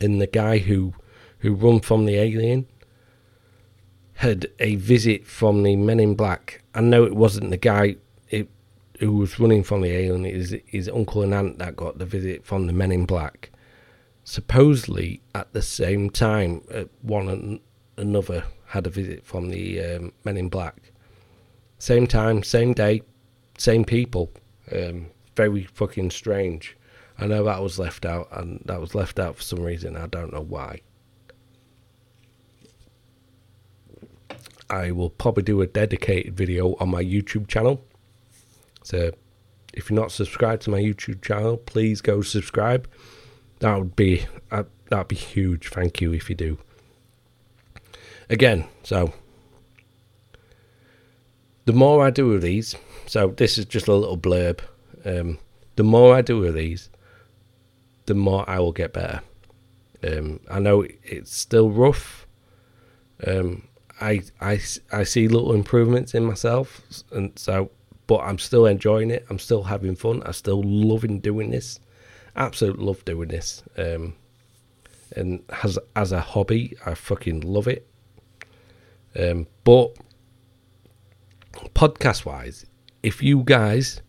and 0.00 0.20
the 0.20 0.26
guy 0.26 0.58
who 0.58 0.92
who 1.38 1.54
run 1.54 1.80
from 1.80 2.04
the 2.04 2.16
alien 2.16 2.66
had 4.14 4.46
a 4.58 4.76
visit 4.76 5.26
from 5.26 5.62
the 5.62 5.76
Men 5.76 6.00
in 6.00 6.14
Black. 6.14 6.62
I 6.74 6.80
know 6.80 7.04
it 7.04 7.14
wasn't 7.14 7.50
the 7.50 7.56
guy 7.56 7.96
it, 8.30 8.48
who 9.00 9.12
was 9.12 9.38
running 9.38 9.62
from 9.62 9.82
the 9.82 9.90
alien. 9.90 10.24
It 10.24 10.36
was 10.36 10.54
his 10.66 10.88
uncle 10.88 11.22
and 11.22 11.34
aunt 11.34 11.58
that 11.58 11.76
got 11.76 11.98
the 11.98 12.06
visit 12.06 12.44
from 12.44 12.66
the 12.66 12.72
Men 12.72 12.92
in 12.92 13.06
Black. 13.06 13.50
Supposedly, 14.22 15.20
at 15.34 15.52
the 15.52 15.62
same 15.62 16.10
time, 16.10 16.62
uh, 16.72 16.84
one 17.02 17.28
and 17.28 17.60
another 17.96 18.44
had 18.66 18.86
a 18.86 18.90
visit 18.90 19.24
from 19.24 19.50
the 19.50 19.80
um, 19.80 20.12
Men 20.24 20.36
in 20.36 20.48
Black. 20.48 20.92
Same 21.78 22.06
time, 22.06 22.42
same 22.42 22.72
day, 22.72 23.02
same 23.58 23.84
people. 23.84 24.32
Um, 24.72 25.08
very 25.36 25.64
fucking 25.64 26.10
strange. 26.10 26.76
I 27.18 27.26
know 27.26 27.44
that 27.44 27.62
was 27.62 27.78
left 27.78 28.04
out, 28.04 28.28
and 28.32 28.62
that 28.64 28.80
was 28.80 28.94
left 28.94 29.18
out 29.18 29.36
for 29.36 29.42
some 29.42 29.60
reason. 29.60 29.96
I 29.96 30.06
don't 30.06 30.32
know 30.32 30.40
why. 30.40 30.80
I 34.70 34.90
will 34.90 35.10
probably 35.10 35.42
do 35.42 35.60
a 35.60 35.66
dedicated 35.66 36.36
video 36.36 36.74
on 36.80 36.90
my 36.90 37.02
YouTube 37.02 37.48
channel. 37.48 37.84
So, 38.82 39.12
if 39.72 39.90
you're 39.90 40.00
not 40.00 40.12
subscribed 40.12 40.62
to 40.62 40.70
my 40.70 40.80
YouTube 40.80 41.22
channel, 41.22 41.56
please 41.56 42.00
go 42.00 42.22
subscribe. 42.22 42.88
That 43.60 43.76
would 43.78 43.96
be 43.96 44.26
uh, 44.50 44.64
that'd 44.88 45.08
be 45.08 45.16
huge. 45.16 45.68
Thank 45.68 46.00
you 46.00 46.12
if 46.12 46.28
you 46.28 46.36
do. 46.36 46.58
Again, 48.30 48.66
so 48.82 49.12
the 51.64 51.72
more 51.72 52.04
I 52.04 52.10
do 52.10 52.32
of 52.32 52.42
these, 52.42 52.74
so 53.06 53.28
this 53.28 53.58
is 53.58 53.64
just 53.64 53.88
a 53.88 53.94
little 53.94 54.18
blurb. 54.18 54.60
Um, 55.04 55.38
the 55.76 55.82
more 55.82 56.14
I 56.14 56.22
do 56.22 56.44
of 56.44 56.54
these, 56.54 56.88
the 58.06 58.14
more 58.14 58.48
I 58.48 58.58
will 58.58 58.72
get 58.72 58.92
better. 58.92 59.20
Um, 60.06 60.40
I 60.50 60.58
know 60.58 60.86
it's 61.02 61.34
still 61.34 61.70
rough. 61.70 62.26
Um, 63.26 63.66
I, 64.04 64.22
I, 64.38 64.60
I 64.92 65.04
see 65.04 65.28
little 65.28 65.54
improvements 65.54 66.14
in 66.14 66.24
myself, 66.24 66.82
and 67.10 67.32
so, 67.38 67.70
but 68.06 68.18
I'm 68.18 68.38
still 68.38 68.66
enjoying 68.66 69.10
it. 69.10 69.24
I'm 69.30 69.38
still 69.38 69.62
having 69.62 69.96
fun. 69.96 70.22
I'm 70.26 70.34
still 70.34 70.62
loving 70.62 71.20
doing 71.20 71.50
this. 71.50 71.80
Absolute 72.36 72.78
love 72.78 73.02
doing 73.06 73.28
this. 73.28 73.62
Um, 73.78 74.14
and 75.16 75.42
as 75.62 75.78
as 75.96 76.12
a 76.12 76.20
hobby, 76.20 76.76
I 76.84 76.94
fucking 76.94 77.40
love 77.40 77.66
it. 77.66 77.88
Um, 79.18 79.46
but 79.62 79.96
podcast 81.74 82.26
wise, 82.26 82.66
if 83.02 83.22
you 83.22 83.42
guys 83.42 84.02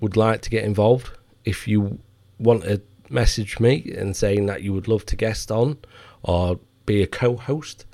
would 0.00 0.16
like 0.16 0.40
to 0.42 0.50
get 0.50 0.64
involved, 0.64 1.10
if 1.44 1.68
you 1.68 1.98
want 2.38 2.62
to 2.62 2.80
message 3.10 3.60
me 3.60 3.92
and 3.98 4.16
saying 4.16 4.46
that 4.46 4.62
you 4.62 4.72
would 4.72 4.88
love 4.88 5.04
to 5.06 5.16
guest 5.16 5.52
on 5.52 5.76
or 6.22 6.58
be 6.86 7.02
a 7.02 7.06
co-host, 7.06 7.84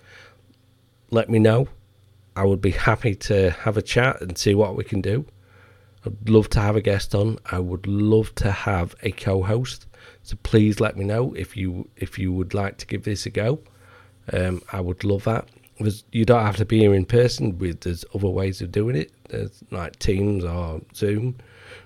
let 1.11 1.29
me 1.29 1.39
know. 1.39 1.69
I 2.37 2.45
would 2.45 2.61
be 2.61 2.71
happy 2.71 3.15
to 3.15 3.51
have 3.51 3.77
a 3.77 3.83
chat 3.83 4.21
and 4.21 4.39
see 4.39 4.55
what 4.55 4.77
we 4.77 4.85
can 4.85 5.01
do. 5.01 5.27
I'd 6.07 6.29
love 6.29 6.49
to 6.51 6.61
have 6.61 6.77
a 6.77 6.81
guest 6.81 7.15
on. 7.15 7.39
I 7.51 7.59
would 7.59 7.87
love 7.87 8.35
to 8.37 8.51
have 8.51 8.95
a 9.03 9.11
co-host. 9.11 9.87
So 10.23 10.37
please 10.43 10.81
let 10.81 10.97
me 10.97 11.05
know 11.05 11.35
if 11.35 11.57
you 11.57 11.89
if 11.97 12.19
you 12.19 12.33
would 12.33 12.55
like 12.55 12.79
to 12.79 12.87
give 12.87 13.03
this 13.03 13.27
a 13.27 13.31
go. 13.31 13.61
Um, 14.33 14.63
I 14.73 14.81
would 14.81 15.05
love 15.05 15.25
that. 15.25 15.49
You 16.13 16.25
don't 16.25 16.45
have 16.45 16.57
to 16.57 16.65
be 16.65 16.81
here 16.81 16.95
in 16.95 17.05
person. 17.05 17.59
With 17.59 17.81
there's 17.81 18.05
other 18.15 18.29
ways 18.29 18.61
of 18.61 18.71
doing 18.71 18.97
it. 18.97 19.13
There's 19.29 19.63
like 19.71 19.99
Teams 19.99 20.45
or 20.45 20.81
Zoom. 20.95 21.37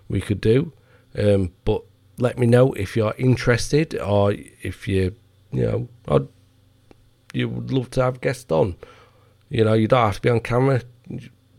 We 0.08 0.20
could 0.20 0.40
do, 0.40 0.72
um, 1.18 1.52
but 1.64 1.82
let 2.18 2.38
me 2.38 2.46
know 2.46 2.72
if 2.74 2.96
you're 2.96 3.14
interested 3.16 3.98
or 3.98 4.34
if 4.62 4.86
you, 4.86 5.14
you 5.50 5.88
know, 6.08 6.28
you 7.32 7.48
would 7.48 7.72
love 7.72 7.90
to 7.90 8.02
have 8.02 8.20
guests 8.20 8.50
on. 8.52 8.76
You 9.52 9.64
know, 9.64 9.74
you 9.74 9.86
don't 9.86 10.06
have 10.06 10.14
to 10.14 10.22
be 10.22 10.30
on 10.30 10.40
camera, 10.40 10.80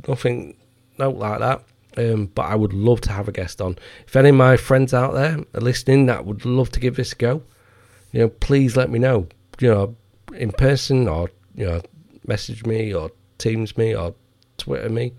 nothing, 0.07 0.57
no 0.97 1.11
like 1.11 1.39
that. 1.39 1.63
Um, 1.95 2.25
but 2.25 2.47
I 2.47 2.55
would 2.55 2.73
love 2.73 3.01
to 3.01 3.11
have 3.11 3.27
a 3.27 3.31
guest 3.31 3.61
on. 3.61 3.77
If 4.07 4.15
any 4.15 4.29
of 4.29 4.35
my 4.35 4.57
friends 4.57 4.95
out 4.95 5.13
there 5.13 5.37
are 5.53 5.61
listening 5.61 6.07
that 6.07 6.25
would 6.25 6.43
love 6.43 6.71
to 6.71 6.79
give 6.79 6.95
this 6.95 7.13
a 7.13 7.15
go, 7.15 7.43
you 8.11 8.21
know, 8.21 8.29
please 8.29 8.75
let 8.75 8.89
me 8.89 8.97
know. 8.97 9.27
You 9.59 9.67
know, 9.67 9.95
in 10.33 10.51
person 10.53 11.07
or 11.07 11.29
you 11.53 11.67
know, 11.67 11.81
message 12.27 12.65
me 12.65 12.91
or 12.95 13.11
Teams 13.37 13.77
me 13.77 13.95
or 13.95 14.15
Twitter 14.57 14.89
me. 14.89 15.13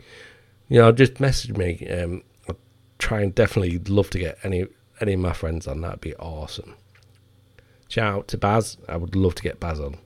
You 0.69 0.81
know, 0.81 0.91
just 0.91 1.21
message 1.21 1.57
me. 1.57 1.87
Um, 1.89 2.25
I'll 2.49 2.59
try 2.99 3.21
and 3.21 3.33
definitely 3.33 3.79
love 3.79 4.11
to 4.11 4.19
get 4.19 4.39
any 4.43 4.67
any 5.01 5.13
of 5.13 5.21
my 5.21 5.33
friends 5.33 5.69
on, 5.69 5.81
that'd 5.81 6.01
be 6.01 6.17
awesome. 6.17 6.75
Shout 7.87 8.15
out 8.15 8.29
to 8.29 8.39
Baz. 8.39 8.79
I 8.89 8.97
would 8.97 9.15
love 9.15 9.37
to 9.37 9.45
get 9.45 9.61
Baz 9.61 9.79
on. 9.79 9.99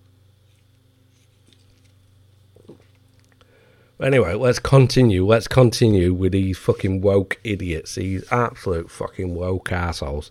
Anyway, 4.01 4.33
let's 4.35 4.61
continue. 4.61 5.27
Let's 5.27 5.49
continue 5.49 6.15
with 6.15 6.33
these 6.33 6.57
fucking 6.57 7.01
woke 7.01 7.39
idiots. 7.43 7.97
These 7.97 8.31
absolute 8.31 8.91
fucking 8.91 9.35
woke 9.35 9.73
assholes. 9.73 10.31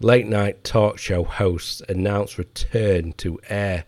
Late 0.00 0.26
night 0.26 0.62
talk 0.62 0.98
show 0.98 1.24
hosts 1.24 1.80
announce 1.88 2.38
return 2.38 3.12
to 3.14 3.40
air 3.48 3.84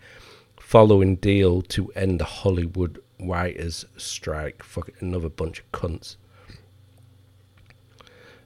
following 0.58 1.16
deal 1.16 1.60
to 1.60 1.90
end 1.92 2.18
the 2.18 2.24
Hollywood 2.24 3.02
writers' 3.20 3.84
strike. 3.98 4.62
Fucking 4.62 4.94
another 5.00 5.28
bunch 5.28 5.60
of 5.60 5.70
cunts. 5.72 6.16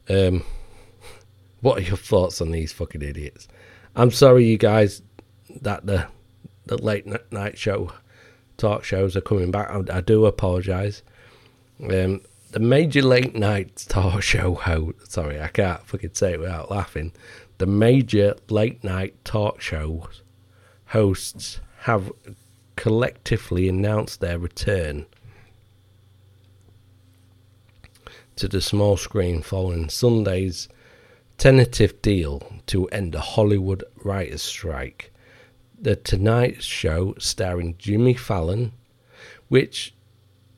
Um, 0.08 0.42
what 1.60 1.78
are 1.78 1.82
your 1.82 1.96
thoughts 1.96 2.40
on 2.40 2.50
these 2.50 2.72
fucking 2.72 3.02
idiots? 3.02 3.46
I'm 3.94 4.10
sorry, 4.10 4.44
you 4.44 4.58
guys, 4.58 5.02
that 5.62 5.86
the 5.86 6.08
the 6.66 6.82
late 6.82 7.06
night 7.32 7.56
show 7.56 7.92
talk 8.58 8.84
shows 8.84 9.16
are 9.16 9.22
coming 9.22 9.50
back. 9.50 9.70
I, 9.70 9.98
I 9.98 10.00
do 10.02 10.26
apologise. 10.26 11.02
Um, 11.82 12.20
the 12.50 12.60
major 12.60 13.02
late 13.02 13.34
night 13.34 13.86
talk 13.88 14.22
show 14.32 14.54
host. 14.54 15.10
Sorry, 15.10 15.40
I 15.40 15.48
can't 15.48 15.86
fucking 15.86 16.14
say 16.14 16.34
it 16.34 16.40
without 16.40 16.70
laughing. 16.70 17.12
The 17.56 17.66
major 17.66 18.36
late 18.50 18.84
night 18.84 19.24
talk 19.24 19.60
shows 19.60 20.22
hosts 20.86 21.60
have 21.80 22.12
collectively 22.76 23.68
announced 23.68 24.20
their 24.20 24.38
return 24.38 25.06
to 28.36 28.46
the 28.48 28.60
small 28.60 28.96
screen 28.96 29.42
following 29.42 29.88
Sunday's 29.88 30.68
tentative 31.36 32.00
deal 32.02 32.40
to 32.66 32.86
end 32.88 33.12
the 33.12 33.20
Hollywood 33.20 33.82
writers' 34.04 34.42
strike. 34.42 35.12
The 35.80 35.96
Tonight 35.96 36.62
Show 36.62 37.14
starring 37.18 37.76
Jimmy 37.78 38.14
Fallon, 38.14 38.72
which 39.48 39.94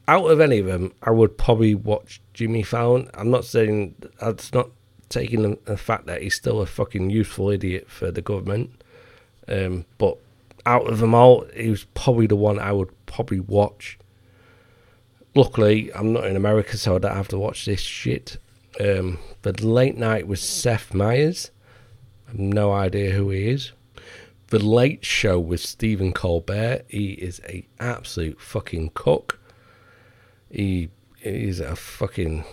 out 0.08 0.30
of 0.30 0.40
any 0.40 0.58
of 0.58 0.66
them, 0.66 0.92
I 1.02 1.10
would 1.10 1.38
probably 1.38 1.74
watch 1.74 2.20
Jimmy 2.34 2.62
Fallon. 2.62 3.08
I'm 3.14 3.30
not 3.30 3.44
saying 3.44 3.94
that's 4.20 4.52
not 4.52 4.70
taking 5.08 5.58
the, 5.64 5.76
fact 5.76 6.06
that 6.06 6.22
he's 6.22 6.34
still 6.34 6.60
a 6.60 6.66
fucking 6.66 7.10
useful 7.10 7.50
idiot 7.50 7.90
for 7.90 8.10
the 8.10 8.22
government. 8.22 8.70
Um, 9.46 9.84
but 9.98 10.16
out 10.64 10.86
of 10.88 10.98
them 10.98 11.14
all, 11.14 11.46
he 11.54 11.70
was 11.70 11.84
probably 11.94 12.26
the 12.26 12.36
one 12.36 12.58
I 12.58 12.72
would 12.72 12.90
probably 13.06 13.40
watch. 13.40 13.98
Luckily, 15.34 15.92
I'm 15.94 16.12
not 16.12 16.26
in 16.26 16.36
America, 16.36 16.76
so 16.76 16.96
I 16.96 16.98
don't 16.98 17.14
have 17.14 17.28
to 17.28 17.38
watch 17.38 17.66
this 17.66 17.80
shit. 17.80 18.38
Um, 18.80 19.18
the 19.42 19.52
late 19.64 19.96
night 19.96 20.26
with 20.26 20.40
Seth 20.40 20.94
Meyers. 20.94 21.50
I 22.26 22.32
have 22.32 22.40
no 22.40 22.72
idea 22.72 23.12
who 23.12 23.30
he 23.30 23.48
is. 23.48 23.72
The 24.50 24.58
Late 24.58 25.04
Show 25.04 25.38
with 25.38 25.60
Stephen 25.60 26.12
Colbert. 26.12 26.84
He 26.88 27.12
is 27.12 27.40
a 27.48 27.68
absolute 27.78 28.40
fucking 28.40 28.90
cook. 28.94 29.38
He 30.50 30.90
is 31.22 31.60
a 31.60 31.76
fucking 31.76 32.44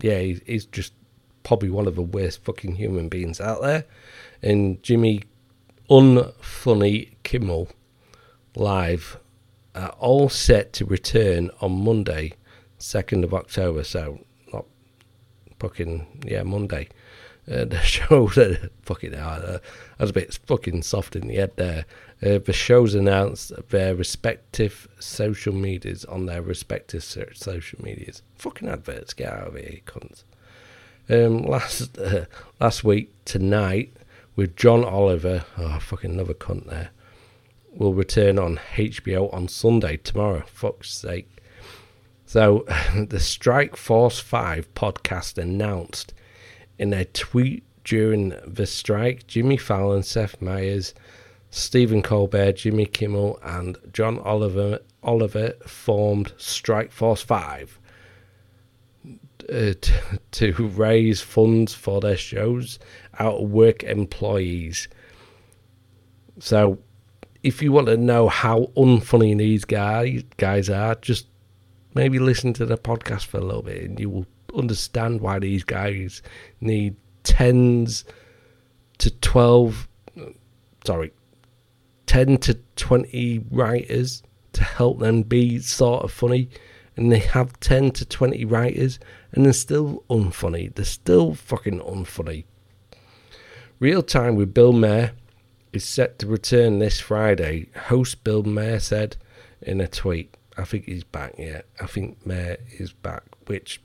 yeah. 0.00 0.20
He, 0.20 0.40
he's 0.46 0.66
just 0.66 0.92
probably 1.42 1.68
one 1.70 1.88
of 1.88 1.96
the 1.96 2.02
worst 2.02 2.44
fucking 2.44 2.76
human 2.76 3.08
beings 3.08 3.40
out 3.40 3.60
there. 3.60 3.86
And 4.40 4.80
Jimmy 4.84 5.24
Unfunny 5.90 7.14
Kimmel 7.24 7.70
live 8.54 9.18
are 9.74 9.96
all 9.98 10.28
set 10.28 10.72
to 10.74 10.84
return 10.84 11.50
on 11.60 11.72
Monday, 11.72 12.34
second 12.78 13.24
of 13.24 13.34
October. 13.34 13.82
So 13.82 14.20
not 14.52 14.64
fucking 15.58 16.22
yeah 16.24 16.44
Monday. 16.44 16.88
Uh, 17.50 17.64
the 17.64 17.80
show 17.80 18.28
that 18.28 18.70
fucking 18.82 19.14
uh, 19.14 19.58
I 19.98 20.02
was 20.02 20.10
a 20.10 20.14
bit 20.14 20.38
fucking 20.46 20.82
soft 20.82 21.16
in 21.16 21.28
the 21.28 21.36
head 21.36 21.52
there. 21.56 21.84
Uh, 22.22 22.38
the 22.38 22.52
shows 22.52 22.94
announced 22.94 23.52
their 23.70 23.94
respective 23.94 24.88
social 24.98 25.54
medias 25.54 26.04
on 26.04 26.26
their 26.26 26.42
respective 26.42 27.04
social 27.04 27.82
medias. 27.82 28.22
Fucking 28.36 28.68
adverts, 28.68 29.14
get 29.14 29.32
out 29.32 29.48
of 29.48 29.54
here, 29.54 29.80
cunts. 29.86 30.24
Um, 31.08 31.42
last 31.42 31.96
uh, 31.98 32.26
last 32.60 32.84
week 32.84 33.12
tonight 33.24 33.92
with 34.36 34.56
John 34.56 34.84
Oliver, 34.84 35.44
oh 35.56 35.78
fucking 35.78 36.12
another 36.12 36.34
cunt 36.34 36.68
there, 36.68 36.90
will 37.72 37.94
return 37.94 38.38
on 38.38 38.60
HBO 38.74 39.32
on 39.32 39.48
Sunday 39.48 39.96
tomorrow. 39.96 40.42
Fuck's 40.46 40.92
sake. 40.92 41.28
So 42.26 42.66
the 42.94 43.20
Strike 43.20 43.76
Force 43.76 44.18
Five 44.18 44.72
podcast 44.74 45.38
announced 45.38 46.12
in 46.78 46.92
a 46.92 47.04
tweet 47.04 47.64
during 47.84 48.34
the 48.46 48.66
strike, 48.66 49.26
Jimmy 49.26 49.56
Fallon, 49.56 50.02
Seth 50.02 50.40
Meyers, 50.42 50.94
Stephen 51.50 52.02
Colbert, 52.02 52.52
Jimmy 52.52 52.86
Kimmel, 52.86 53.38
and 53.42 53.76
John 53.92 54.18
Oliver 54.18 54.80
Oliver 55.02 55.54
formed 55.66 56.32
Strike 56.36 56.92
Force 56.92 57.22
Five 57.22 57.78
uh, 59.48 59.72
to, 59.80 60.20
to 60.32 60.52
raise 60.68 61.20
funds 61.20 61.72
for 61.72 62.00
their 62.00 62.16
shows 62.16 62.78
out 63.18 63.36
of 63.36 63.50
work 63.50 63.82
employees. 63.84 64.88
So, 66.38 66.78
if 67.42 67.62
you 67.62 67.72
want 67.72 67.86
to 67.86 67.96
know 67.96 68.28
how 68.28 68.70
unfunny 68.76 69.36
these 69.38 69.64
guys 69.64 70.24
guys 70.36 70.68
are, 70.68 70.94
just 70.96 71.26
maybe 71.94 72.18
listen 72.18 72.52
to 72.54 72.66
the 72.66 72.76
podcast 72.76 73.24
for 73.24 73.38
a 73.38 73.44
little 73.44 73.62
bit, 73.62 73.84
and 73.84 73.98
you 73.98 74.10
will 74.10 74.26
understand 74.56 75.20
why 75.20 75.38
these 75.38 75.64
guys 75.64 76.22
need 76.60 76.96
tens 77.22 78.04
to 78.98 79.10
twelve, 79.10 79.88
sorry, 80.84 81.12
ten 82.06 82.38
to 82.38 82.54
twenty 82.76 83.44
writers 83.50 84.22
to 84.54 84.64
help 84.64 84.98
them 84.98 85.22
be 85.22 85.58
sort 85.58 86.04
of 86.04 86.12
funny 86.12 86.48
and 86.98 87.12
they 87.12 87.20
have 87.20 87.58
10 87.60 87.92
to 87.92 88.04
20 88.04 88.44
writers 88.44 88.98
and 89.30 89.46
they're 89.46 89.52
still 89.52 90.02
unfunny. 90.10 90.74
They're 90.74 90.84
still 90.84 91.32
fucking 91.32 91.78
unfunny. 91.78 92.44
Real 93.78 94.02
Time 94.02 94.34
with 94.34 94.52
Bill 94.52 94.72
Maher 94.72 95.12
is 95.72 95.84
set 95.84 96.18
to 96.18 96.26
return 96.26 96.80
this 96.80 96.98
Friday. 96.98 97.68
Host 97.86 98.24
Bill 98.24 98.42
Maher 98.42 98.80
said 98.80 99.16
in 99.62 99.80
a 99.80 99.86
tweet, 99.86 100.36
I 100.56 100.64
think 100.64 100.86
he's 100.86 101.04
back 101.04 101.34
yet. 101.38 101.66
I 101.80 101.86
think 101.86 102.26
Maher 102.26 102.56
is 102.78 102.92
back, 102.92 103.22
which 103.46 103.80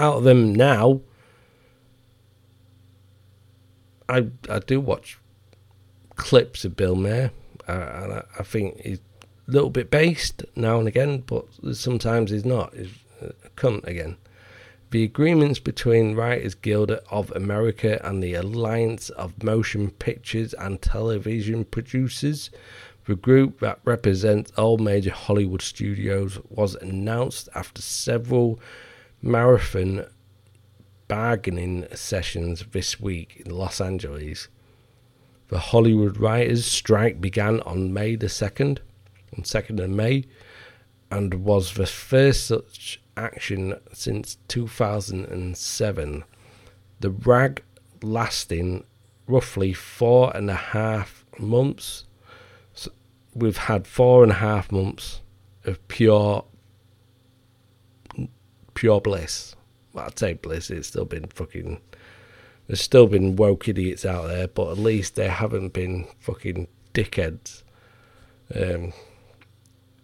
out 0.00 0.16
of 0.16 0.24
them 0.24 0.54
now, 0.54 1.02
I 4.08 4.28
I 4.48 4.58
do 4.58 4.80
watch 4.80 5.18
clips 6.16 6.64
of 6.64 6.74
Bill 6.74 6.96
Maher, 6.96 7.30
uh, 7.68 7.72
and 7.72 8.12
I, 8.14 8.24
I 8.38 8.42
think 8.42 8.80
he's 8.80 9.00
a 9.46 9.50
little 9.50 9.70
bit 9.70 9.90
based 9.90 10.44
now 10.56 10.78
and 10.78 10.88
again, 10.88 11.22
but 11.26 11.44
sometimes 11.72 12.30
he's 12.30 12.44
not. 12.44 12.74
He's 12.74 12.94
a 13.20 13.50
cunt 13.50 13.86
again. 13.86 14.16
The 14.90 15.04
agreements 15.04 15.60
between 15.60 16.16
Writers 16.16 16.54
Guild 16.54 16.90
of 16.90 17.30
America 17.32 18.00
and 18.02 18.22
the 18.22 18.34
Alliance 18.34 19.10
of 19.10 19.42
Motion 19.44 19.90
Pictures 19.90 20.52
and 20.54 20.82
Television 20.82 21.64
Producers, 21.64 22.50
the 23.06 23.14
group 23.14 23.60
that 23.60 23.78
represents 23.84 24.50
all 24.52 24.78
major 24.78 25.12
Hollywood 25.12 25.62
studios, 25.62 26.40
was 26.48 26.74
announced 26.76 27.48
after 27.54 27.80
several 27.82 28.58
marathon 29.22 30.06
bargaining 31.08 31.86
sessions 31.94 32.64
this 32.70 33.00
week 33.00 33.42
in 33.44 33.50
Los 33.50 33.80
Angeles. 33.80 34.48
The 35.48 35.58
Hollywood 35.58 36.18
writers' 36.18 36.64
strike 36.64 37.20
began 37.20 37.60
on 37.60 37.92
May 37.92 38.14
the 38.14 38.26
2nd 38.26 38.78
on 39.36 39.44
2nd 39.44 39.82
of 39.82 39.90
May 39.90 40.24
and 41.10 41.44
was 41.44 41.74
the 41.74 41.86
first 41.86 42.46
such 42.46 43.00
action 43.16 43.74
since 43.92 44.38
2007. 44.48 46.24
The 47.00 47.10
rag 47.10 47.62
lasting 48.02 48.84
roughly 49.26 49.72
four 49.72 50.34
and 50.36 50.50
a 50.50 50.54
half 50.54 51.24
months. 51.38 52.04
So 52.74 52.92
we've 53.34 53.56
had 53.56 53.86
four 53.86 54.22
and 54.22 54.32
a 54.32 54.36
half 54.36 54.70
months 54.70 55.22
of 55.64 55.86
pure, 55.88 56.44
pure 58.74 59.00
bliss. 59.00 59.54
I'd 59.96 60.18
say 60.18 60.34
bliss. 60.34 60.70
It's 60.70 60.88
still 60.88 61.04
been 61.04 61.26
fucking. 61.26 61.80
There's 62.66 62.80
still 62.80 63.06
been 63.06 63.36
woke 63.36 63.68
idiots 63.68 64.04
out 64.04 64.28
there, 64.28 64.46
but 64.46 64.70
at 64.70 64.78
least 64.78 65.16
they 65.16 65.28
haven't 65.28 65.72
been 65.72 66.06
fucking 66.20 66.68
dickheads. 66.94 67.62
Um, 68.54 68.92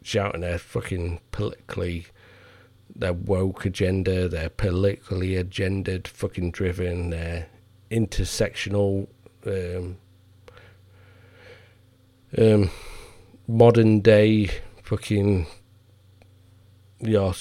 shouting 0.03 0.41
their 0.41 0.59
fucking 0.59 1.21
politically 1.33 2.07
their 2.95 3.13
woke 3.13 3.65
agenda, 3.65 4.29
their 4.29 4.49
politically 4.49 5.31
agendaed, 5.31 6.07
fucking 6.07 6.51
driven, 6.51 7.11
their 7.11 7.49
intersectional, 7.91 9.09
um, 9.47 9.97
um, 12.39 12.71
modern 13.47 14.01
day 14.01 14.51
fucking, 14.83 15.47
your 17.01 17.35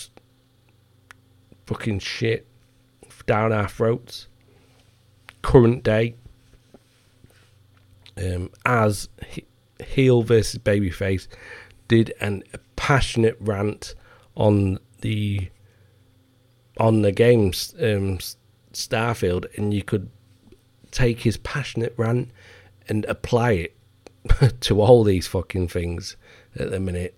fucking 1.65 1.99
shit 1.99 2.47
down 3.25 3.51
our 3.51 3.67
throats. 3.67 4.27
Current 5.41 5.83
day, 5.83 6.15
um, 8.17 8.49
as 8.65 9.09
heel 9.83 10.23
versus 10.23 10.59
babyface 10.59 11.27
did 11.87 12.13
an, 12.19 12.43
a 12.53 12.59
passionate 12.75 13.37
rant 13.39 13.93
on 14.35 14.79
the 15.01 15.49
on 16.77 17.03
the 17.03 17.11
games 17.11 17.73
um, 17.79 18.17
Starfield, 18.73 19.45
and 19.57 19.73
you 19.73 19.83
could 19.83 20.09
take 20.91 21.21
his 21.21 21.37
passionate 21.37 21.93
rant 21.95 22.29
and 22.89 23.05
apply 23.05 23.51
it 23.51 23.77
to 24.61 24.81
all 24.81 25.03
these 25.03 25.27
fucking 25.27 25.67
things 25.67 26.17
at 26.57 26.71
the 26.71 26.79
minute, 26.79 27.15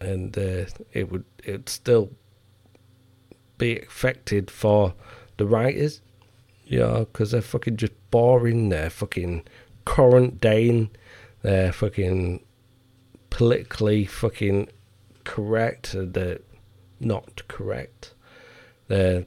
and 0.00 0.36
uh, 0.36 0.64
it 0.92 1.10
would 1.10 1.24
it 1.42 1.68
still 1.68 2.10
be 3.58 3.78
affected 3.78 4.50
for 4.50 4.94
the 5.36 5.46
writers, 5.46 6.00
yeah, 6.66 7.00
because 7.00 7.30
they're 7.30 7.42
fucking 7.42 7.76
just 7.76 7.92
boring. 8.10 8.68
They're 8.68 8.90
fucking 8.90 9.44
current 9.84 10.40
day. 10.40 10.90
They're 11.42 11.72
fucking 11.72 12.44
politically 13.30 14.04
fucking 14.04 14.68
correct. 15.24 15.94
Uh, 15.94 16.06
they're 16.06 16.40
not 16.98 17.42
correct. 17.48 18.14
They're 18.88 19.26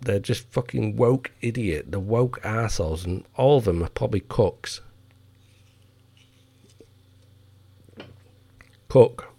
they're 0.00 0.20
just 0.20 0.46
fucking 0.52 0.96
woke 0.96 1.32
idiot. 1.40 1.90
The 1.90 2.00
woke 2.00 2.38
assholes, 2.44 3.04
and 3.04 3.24
all 3.34 3.58
of 3.58 3.64
them 3.64 3.82
are 3.82 3.88
probably 3.88 4.20
cooks. 4.20 4.80
Cook 8.88 9.32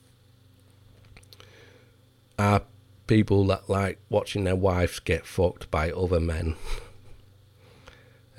are 2.37 2.63
people 3.07 3.45
that 3.47 3.69
like 3.69 3.99
watching 4.09 4.43
their 4.43 4.55
wives 4.55 4.99
get 4.99 5.25
fucked 5.25 5.71
by 5.71 5.91
other 5.91 6.19
men. 6.19 6.55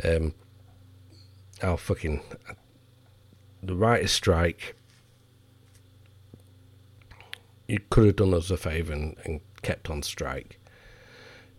Um, 0.05 0.35
how 1.61 1.77
fucking 1.77 2.23
the 3.63 3.75
writers' 3.75 4.13
strike. 4.13 4.77
You 7.67 7.81
could 7.91 8.07
have 8.07 8.17
done 8.17 8.35
us 8.35 8.51
a 8.51 8.57
favour 8.57 8.93
and, 8.93 9.17
and 9.25 9.41
kept 9.63 9.91
on 9.91 10.03
strike. 10.03 10.59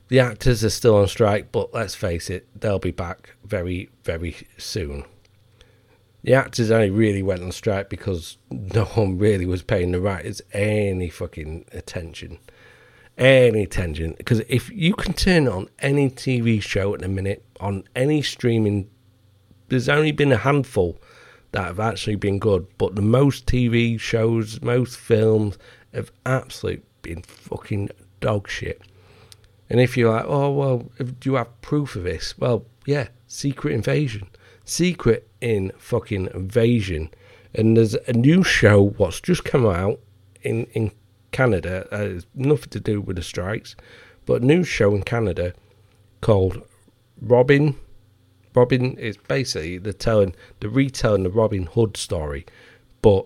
The 0.08 0.20
actors 0.20 0.64
are 0.64 0.72
still 0.72 0.96
on 0.96 1.08
strike, 1.08 1.52
but 1.52 1.72
let's 1.72 1.94
face 1.94 2.32
it, 2.32 2.48
they'll 2.60 2.80
be 2.80 2.92
back 2.92 3.36
very, 3.44 3.90
very 4.04 4.36
soon. 4.58 5.04
The 6.24 6.34
actors 6.34 6.72
only 6.72 6.90
really 6.90 7.22
went 7.22 7.44
on 7.44 7.52
strike 7.52 7.90
because 7.90 8.38
no 8.50 8.86
one 8.86 9.20
really 9.20 9.46
was 9.46 9.62
paying 9.62 9.92
the 9.92 10.02
writers 10.02 10.42
any 10.52 11.10
fucking 11.10 11.66
attention. 11.72 12.40
Any 13.20 13.68
tangent 13.68 14.18
Because 14.18 14.40
if 14.48 14.72
you 14.72 14.94
can 14.94 15.12
turn 15.14 15.48
on 15.48 15.68
any 15.80 16.10
TV 16.10 16.62
show 16.62 16.94
at 16.94 17.02
the 17.02 17.10
minute, 17.10 17.44
on 17.60 17.84
any 17.94 18.22
streaming, 18.22 18.90
there's 19.68 19.90
only 19.90 20.14
been 20.14 20.32
a 20.32 20.38
handful 20.38 20.98
that 21.52 21.66
have 21.66 21.80
actually 21.80 22.16
been 22.16 22.40
good. 22.40 22.66
But 22.78 22.96
the 22.96 23.02
most 23.02 23.46
TV 23.46 24.00
shows, 24.00 24.62
most 24.62 24.98
films 24.98 25.58
have 25.94 26.12
absolutely 26.26 26.86
been 27.02 27.22
fucking 27.24 27.90
dog 28.22 28.48
shit. 28.48 28.82
And 29.70 29.80
if 29.80 29.98
you're 29.98 30.14
like, 30.14 30.26
oh, 30.28 30.52
well, 30.52 30.90
do 30.98 31.30
you 31.30 31.36
have 31.36 31.62
proof 31.62 31.96
of 31.96 32.04
this? 32.04 32.38
Well, 32.38 32.66
yeah, 32.86 33.10
Secret 33.28 33.74
Invasion. 33.74 34.28
Secret 34.66 35.28
in 35.42 35.72
fucking 35.78 36.30
Invasion. 36.34 37.10
And 37.54 37.76
there's 37.76 37.96
a 37.96 38.14
new 38.14 38.44
show 38.44 38.92
what's 38.98 39.20
just 39.20 39.44
come 39.44 39.66
out 39.66 40.00
in, 40.42 40.66
in 40.74 40.92
Canada. 41.32 41.88
Uh, 41.92 42.22
nothing 42.36 42.70
to 42.70 42.80
do 42.80 43.02
with 43.02 43.16
the 43.16 43.24
strikes, 43.24 43.76
but 44.26 44.42
a 44.42 44.46
new 44.46 44.64
show 44.64 44.94
in 44.96 45.04
Canada 45.04 45.54
called 46.22 46.62
Robin. 47.22 47.76
Robin 48.56 48.98
is 48.98 49.18
basically 49.18 49.78
the 49.78 49.94
telling, 49.94 50.36
the 50.60 50.70
retelling 50.70 51.24
the 51.24 51.30
Robin 51.30 51.66
Hood 51.66 51.98
story, 51.98 52.46
but 53.02 53.26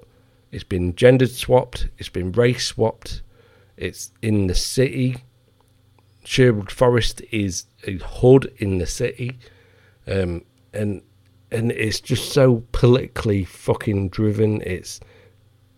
it's 0.51 0.63
been 0.63 0.95
gendered 0.95 1.31
swapped, 1.31 1.87
it's 1.97 2.09
been 2.09 2.31
race 2.33 2.67
swapped, 2.67 3.21
it's 3.77 4.11
in 4.21 4.47
the 4.47 4.55
city 4.55 5.17
Sherwood 6.25 6.71
Forest 6.71 7.21
is 7.31 7.65
a 7.85 7.97
hood 7.97 8.53
in 8.57 8.77
the 8.77 8.85
city, 8.85 9.37
um, 10.07 10.43
and 10.73 11.01
and 11.51 11.71
it's 11.71 11.99
just 11.99 12.31
so 12.31 12.63
politically 12.71 13.43
fucking 13.43 14.09
driven. 14.09 14.61
It's 14.61 14.99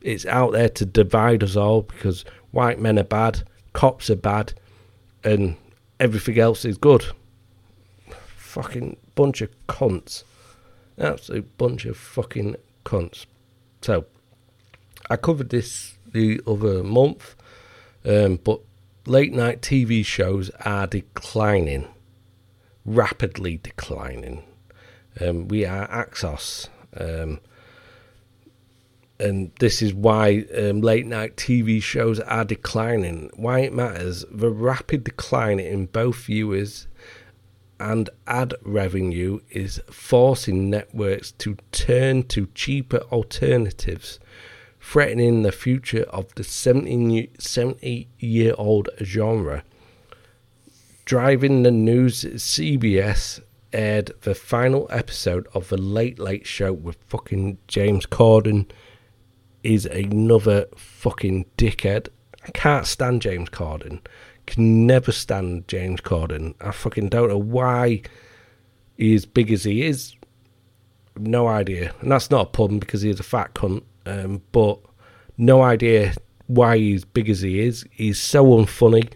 it's 0.06 0.26
out 0.28 0.52
there 0.52 0.70
to 0.70 0.86
divide 0.86 1.42
us 1.42 1.56
all 1.56 1.82
because 1.82 2.24
white 2.52 2.80
men 2.80 3.00
are 3.00 3.04
bad, 3.04 3.44
cops 3.74 4.10
are 4.12 4.16
bad, 4.16 4.54
and 5.24 5.58
everything 6.00 6.40
else 6.40 6.64
is 6.64 6.78
good. 6.78 7.04
Fucking 8.38 8.98
bunch 9.16 9.42
of 9.42 9.50
cunts, 9.68 10.24
absolute 11.00 11.58
bunch 11.58 11.86
of 11.86 11.98
fucking 11.98 12.56
cunts. 12.86 13.26
So 13.82 14.06
I 15.10 15.16
covered 15.16 15.50
this 15.50 15.98
the 16.06 16.40
other 16.46 16.84
month, 16.84 17.36
um, 18.06 18.40
but 18.44 18.62
late 19.08 19.34
night 19.34 19.62
TV 19.62 20.06
shows 20.06 20.52
are 20.64 20.86
declining, 20.86 21.88
rapidly 22.86 23.58
declining. 23.58 24.44
Um, 25.20 25.48
we 25.48 25.66
are 25.66 25.88
Axos, 25.88 26.70
um, 26.96 27.40
and 29.20 29.52
this 29.60 29.82
is 29.82 29.94
why 29.94 30.46
um, 30.58 30.82
late 30.82 31.06
night 31.06 31.38
TV 31.38 31.82
shows 31.82 32.20
are 32.20 32.46
declining. 32.46 33.30
Why 33.36 33.60
it 33.60 33.74
matters: 33.74 34.26
the 34.32 34.50
rapid 34.50 35.04
decline 35.04 35.60
in 35.60 35.86
both 35.88 36.18
viewers 36.26 36.88
and 37.80 38.10
ad 38.28 38.54
revenue 38.64 39.40
is 39.50 39.82
forcing 39.92 40.70
networks 40.70 41.32
to 41.34 41.58
turn 41.72 42.24
to 42.24 42.48
cheaper 42.56 43.00
alternatives 43.12 44.20
threatening 44.86 45.42
the 45.42 45.52
future 45.52 46.04
of 46.10 46.34
the 46.36 46.44
70 46.44 48.08
year 48.20 48.54
old 48.58 48.90
genre. 49.02 49.64
Driving 51.06 51.64
the 51.64 51.72
news, 51.72 52.24
CBS 52.24 53.42
aired 53.74 54.12
the 54.22 54.36
final 54.36 54.88
episode 54.92 55.48
of 55.54 55.70
The 55.70 55.78
Late 55.78 56.20
Late 56.20 56.46
Show 56.46 56.72
with 56.72 56.98
fucking 57.08 57.58
James 57.68 58.06
Corden. 58.06 58.68
Is 59.66 59.86
another 59.86 60.68
fucking 60.76 61.46
dickhead. 61.58 62.10
I 62.46 62.52
can't 62.52 62.86
stand 62.86 63.22
James 63.22 63.50
Corden. 63.50 64.00
Can 64.46 64.86
never 64.86 65.12
stand 65.12 65.68
James 65.68 66.02
Corden. 66.02 66.54
I 66.62 66.72
fucking 66.72 67.10
don't 67.10 67.30
know 67.30 67.38
why 67.38 68.04
he 68.96 69.16
is 69.16 69.24
as 69.24 69.26
big 69.26 69.52
as 69.52 69.64
he 69.64 69.84
is. 69.84 70.16
No 71.18 71.48
idea. 71.48 71.94
And 72.02 72.12
that's 72.12 72.30
not 72.30 72.48
a 72.48 72.50
pun 72.50 72.78
because 72.78 73.02
he's 73.02 73.20
a 73.20 73.24
fat 73.24 73.56
cunt 73.56 73.82
um, 74.06 74.42
but 74.52 74.80
no 75.38 75.62
idea 75.62 76.14
why 76.48 76.78
he's 76.78 77.06
big 77.06 77.30
as 77.30 77.42
he 77.42 77.62
is. 77.62 77.86
He's 77.92 78.22
so 78.22 78.46
unfunny. 78.46 79.12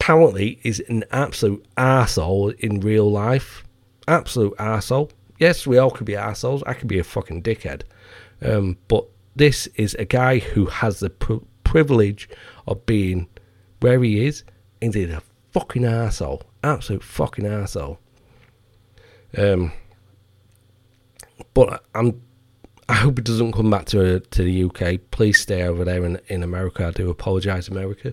Apparently, 0.00 0.60
he's 0.62 0.80
an 0.80 1.04
absolute 1.10 1.64
asshole 1.76 2.50
in 2.50 2.80
real 2.80 3.10
life. 3.10 3.64
Absolute 4.06 4.54
asshole. 4.58 5.10
Yes, 5.38 5.66
we 5.66 5.78
all 5.78 5.90
could 5.90 6.06
be 6.06 6.16
assholes. 6.16 6.62
I 6.64 6.74
could 6.74 6.88
be 6.88 6.98
a 6.98 7.04
fucking 7.04 7.42
dickhead. 7.42 7.82
Um, 8.40 8.78
but 8.86 9.06
this 9.38 9.66
is 9.76 9.94
a 9.94 10.04
guy 10.04 10.38
who 10.38 10.66
has 10.66 11.00
the 11.00 11.10
pr- 11.10 11.44
privilege 11.64 12.28
of 12.66 12.84
being 12.86 13.28
where 13.80 14.02
he 14.02 14.26
is, 14.26 14.44
and 14.82 14.94
he's 14.94 15.10
a 15.10 15.22
fucking 15.52 15.84
asshole. 15.84 16.42
Absolute 16.62 17.02
fucking 17.02 17.46
asshole. 17.46 17.98
Um, 19.36 19.72
but 21.54 21.84
I'm 21.94 22.20
I 22.88 22.94
hope 22.94 23.18
it 23.18 23.24
doesn't 23.26 23.52
come 23.52 23.70
back 23.70 23.86
to 23.86 24.20
to 24.20 24.42
the 24.42 24.64
UK. 24.64 25.00
Please 25.10 25.40
stay 25.40 25.62
over 25.62 25.84
there 25.84 26.04
in 26.04 26.20
in 26.28 26.42
America. 26.42 26.86
I 26.86 26.90
do 26.90 27.10
apologise, 27.10 27.68
America. 27.68 28.12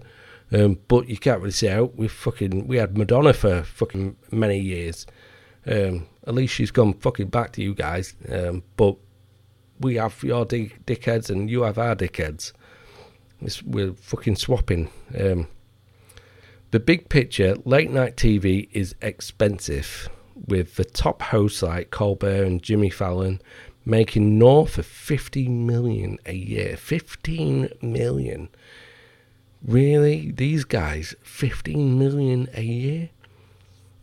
Um, 0.52 0.78
but 0.88 1.10
you 1.10 1.18
can't 1.18 1.40
really 1.40 1.52
say 1.52 1.72
out. 1.72 1.96
We 1.96 2.08
fucking 2.08 2.68
we 2.68 2.78
had 2.78 2.98
Madonna 2.98 3.34
for 3.34 3.64
fucking 3.64 4.16
many 4.32 4.60
years. 4.60 5.08
Um, 5.66 6.08
at 6.28 6.36
least 6.36 6.54
she's 6.54 6.72
gone 6.72 6.94
fucking 6.94 7.30
back 7.30 7.54
to 7.54 7.64
you 7.64 7.74
guys. 7.74 8.16
Um, 8.30 8.64
but 8.78 8.98
we 9.80 9.96
have 9.96 10.24
your 10.24 10.46
dick, 10.46 10.86
dickheads 10.86 11.30
and 11.30 11.50
you 11.50 11.64
have 11.64 11.78
our 11.78 11.96
dickheads. 11.96 12.54
It's, 13.42 13.62
we're 13.64 13.94
fucking 13.94 14.38
swapping. 14.38 14.90
Um, 15.20 15.48
the 16.72 16.80
big 16.80 17.10
picture, 17.10 17.56
late 17.66 17.92
night 17.92 18.16
TV 18.16 18.70
is 18.72 18.96
expensive, 19.02 20.10
with 20.48 20.76
the 20.76 20.86
top 20.86 21.22
hosts 21.22 21.62
like 21.62 21.92
Colbert 21.92 22.44
and 22.44 22.62
Jimmy 22.62 22.90
Fallon 22.90 23.42
making 23.86 24.38
north 24.38 24.78
of 24.78 24.86
50 24.86 25.48
million 25.48 26.18
a 26.26 26.34
year. 26.34 26.76
15 26.76 27.70
million. 27.82 28.50
Really? 29.64 30.32
These 30.32 30.66
guys, 30.66 31.16
15 31.24 31.98
million 31.98 32.50
a 32.54 32.64
year? 32.64 33.10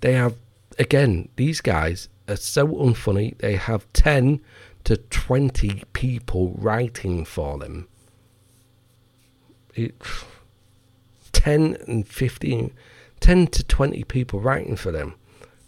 They 0.00 0.12
have, 0.12 0.36
again, 0.78 1.28
these 1.36 1.60
guys 1.60 2.08
are 2.28 2.36
so 2.36 2.66
unfunny. 2.66 3.36
They 3.38 3.56
have 3.56 3.92
10 3.92 4.40
to 4.84 4.96
20 4.96 5.84
people 5.92 6.54
writing 6.58 7.24
for 7.24 7.58
them. 7.58 7.88
It, 9.74 9.94
10 11.32 11.76
and 11.86 12.06
15, 12.06 12.72
10 13.20 13.46
to 13.48 13.64
20 13.64 14.04
people 14.04 14.40
writing 14.40 14.76
for 14.76 14.92
them. 14.92 15.14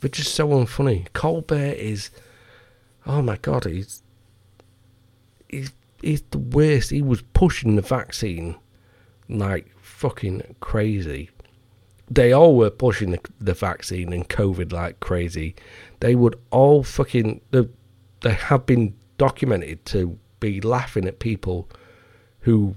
They're 0.00 0.10
just 0.10 0.34
so 0.34 0.48
unfunny. 0.48 1.06
Colbert 1.14 1.74
is, 1.76 2.10
oh 3.06 3.22
my 3.22 3.36
god, 3.38 3.64
he's 3.64 4.02
he's, 5.48 5.72
he's 6.02 6.22
the 6.30 6.38
worst. 6.38 6.90
He 6.90 7.00
was 7.00 7.22
pushing 7.32 7.76
the 7.76 7.82
vaccine 7.82 8.56
like 9.28 9.70
fucking 9.80 10.56
crazy. 10.60 11.30
They 12.10 12.32
all 12.32 12.56
were 12.56 12.70
pushing 12.70 13.12
the, 13.12 13.20
the 13.40 13.54
vaccine 13.54 14.12
and 14.12 14.28
COVID 14.28 14.72
like 14.72 15.00
crazy. 15.00 15.54
They 16.00 16.14
would 16.14 16.38
all 16.50 16.82
fucking. 16.82 17.40
They, 17.50 17.66
they 18.20 18.34
have 18.34 18.66
been 18.66 18.94
documented 19.18 19.84
to 19.86 20.18
be 20.40 20.60
laughing 20.60 21.06
at 21.06 21.18
people 21.18 21.68
who 22.40 22.76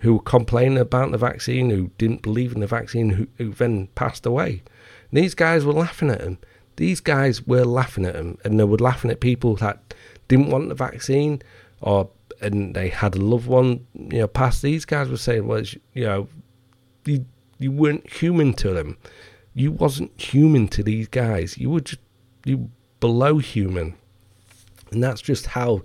who 0.00 0.14
were 0.14 0.22
complaining 0.22 0.78
about 0.78 1.10
the 1.10 1.18
vaccine, 1.18 1.70
who 1.70 1.90
didn't 1.98 2.22
believe 2.22 2.52
in 2.52 2.60
the 2.60 2.66
vaccine, 2.66 3.10
who, 3.10 3.26
who 3.36 3.52
then 3.52 3.88
passed 3.96 4.24
away. 4.24 4.62
And 5.10 5.20
these 5.20 5.34
guys 5.34 5.64
were 5.64 5.72
laughing 5.72 6.10
at 6.10 6.20
them. 6.20 6.38
These 6.76 7.00
guys 7.00 7.46
were 7.46 7.64
laughing 7.64 8.04
at 8.04 8.14
them, 8.14 8.38
and 8.44 8.60
they 8.60 8.64
were 8.64 8.78
laughing 8.78 9.10
at 9.10 9.18
people 9.20 9.56
that 9.56 9.94
didn't 10.28 10.50
want 10.50 10.68
the 10.68 10.76
vaccine, 10.76 11.42
or 11.80 12.10
and 12.40 12.74
they 12.74 12.88
had 12.88 13.16
a 13.16 13.20
loved 13.20 13.48
one, 13.48 13.86
you 13.94 14.20
know, 14.20 14.28
pass. 14.28 14.60
These 14.60 14.84
guys 14.84 15.08
were 15.08 15.16
saying, 15.16 15.46
well, 15.46 15.64
you 15.94 16.04
know, 16.04 16.28
you 17.04 17.26
you 17.58 17.72
weren't 17.72 18.08
human 18.08 18.52
to 18.54 18.72
them. 18.72 18.96
You 19.54 19.72
wasn't 19.72 20.20
human 20.20 20.68
to 20.68 20.84
these 20.84 21.08
guys. 21.08 21.58
You 21.58 21.70
were 21.70 21.80
just 21.80 22.00
you 22.44 22.70
below 23.00 23.38
human, 23.38 23.96
and 24.90 25.02
that's 25.02 25.20
just 25.20 25.46
how 25.46 25.82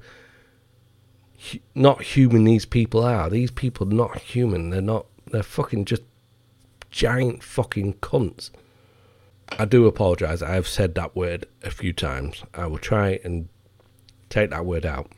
not 1.75 2.01
human 2.01 2.43
these 2.43 2.65
people 2.65 3.03
are. 3.03 3.29
These 3.29 3.51
people 3.51 3.87
are 3.87 3.95
not 3.95 4.19
human. 4.19 4.69
They're 4.69 4.81
not. 4.81 5.05
They're 5.31 5.43
fucking 5.43 5.85
just 5.85 6.03
giant 6.89 7.43
fucking 7.43 7.95
cunts. 7.95 8.51
I 9.49 9.65
do 9.65 9.85
apologise. 9.85 10.41
I 10.41 10.53
have 10.55 10.67
said 10.67 10.95
that 10.95 11.15
word 11.15 11.45
a 11.63 11.71
few 11.71 11.93
times. 11.93 12.43
I 12.53 12.65
will 12.67 12.77
try 12.77 13.19
and 13.23 13.49
take 14.29 14.49
that 14.51 14.65
word 14.65 14.85
out. 14.85 15.11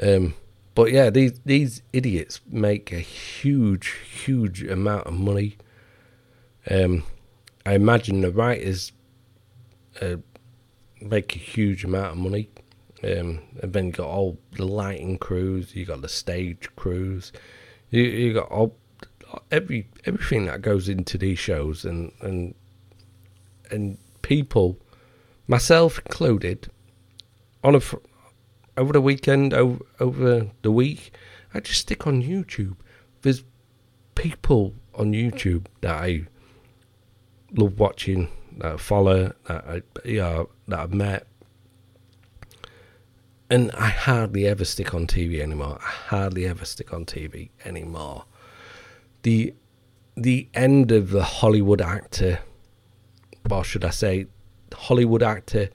Um, 0.00 0.34
but 0.74 0.92
yeah, 0.92 1.10
these 1.10 1.40
these 1.44 1.82
idiots 1.92 2.40
make 2.48 2.92
a 2.92 2.98
huge, 2.98 3.88
huge 3.88 4.62
amount 4.62 5.06
of 5.06 5.14
money. 5.14 5.56
Um, 6.70 7.04
I 7.66 7.74
imagine 7.74 8.20
the 8.20 8.30
writers 8.30 8.92
uh, 10.00 10.16
make 11.00 11.36
a 11.36 11.38
huge 11.38 11.84
amount 11.84 12.12
of 12.12 12.16
money. 12.18 12.48
Um, 13.02 13.40
and 13.60 13.72
then 13.72 13.86
you 13.86 13.92
got 13.92 14.08
all 14.08 14.38
the 14.52 14.64
lighting 14.64 15.18
crews, 15.18 15.74
you 15.74 15.84
got 15.84 16.00
the 16.00 16.08
stage 16.08 16.68
crews, 16.74 17.32
you 17.90 18.02
you 18.02 18.32
got 18.32 18.50
all 18.50 18.76
every 19.50 19.88
everything 20.06 20.46
that 20.46 20.62
goes 20.62 20.88
into 20.88 21.18
these 21.18 21.38
shows, 21.38 21.84
and 21.84 22.12
and 22.20 22.54
and 23.70 23.98
people, 24.22 24.78
myself 25.46 25.98
included, 25.98 26.70
on 27.62 27.74
a 27.74 27.80
over 28.76 28.92
the 28.92 29.00
weekend, 29.00 29.52
over 29.52 29.84
over 30.00 30.50
the 30.62 30.72
week, 30.72 31.12
I 31.52 31.60
just 31.60 31.80
stick 31.80 32.06
on 32.06 32.22
YouTube. 32.22 32.76
There's 33.22 33.44
people 34.14 34.74
on 34.94 35.12
YouTube 35.12 35.66
that 35.80 35.94
I 35.94 36.24
love 37.52 37.78
watching, 37.78 38.28
that 38.58 38.72
I 38.72 38.76
follow, 38.76 39.32
that 39.48 39.64
I 39.66 39.82
you 40.04 40.18
know, 40.18 40.48
that 40.68 40.80
I've 40.80 40.94
met. 40.94 41.26
And 43.50 43.70
I 43.72 43.88
hardly 43.88 44.46
ever 44.46 44.64
stick 44.64 44.94
on 44.94 45.06
TV 45.06 45.40
anymore. 45.40 45.78
I 45.80 45.90
hardly 45.90 46.46
ever 46.46 46.64
stick 46.64 46.92
on 46.92 47.04
TV 47.04 47.50
anymore. 47.64 48.24
The 49.22 49.54
the 50.16 50.48
end 50.54 50.92
of 50.92 51.10
the 51.10 51.24
Hollywood 51.24 51.80
actor, 51.80 52.40
or 53.50 53.64
should 53.64 53.84
I 53.84 53.90
say, 53.90 54.26
Hollywood 54.72 55.22
actor, 55.22 55.70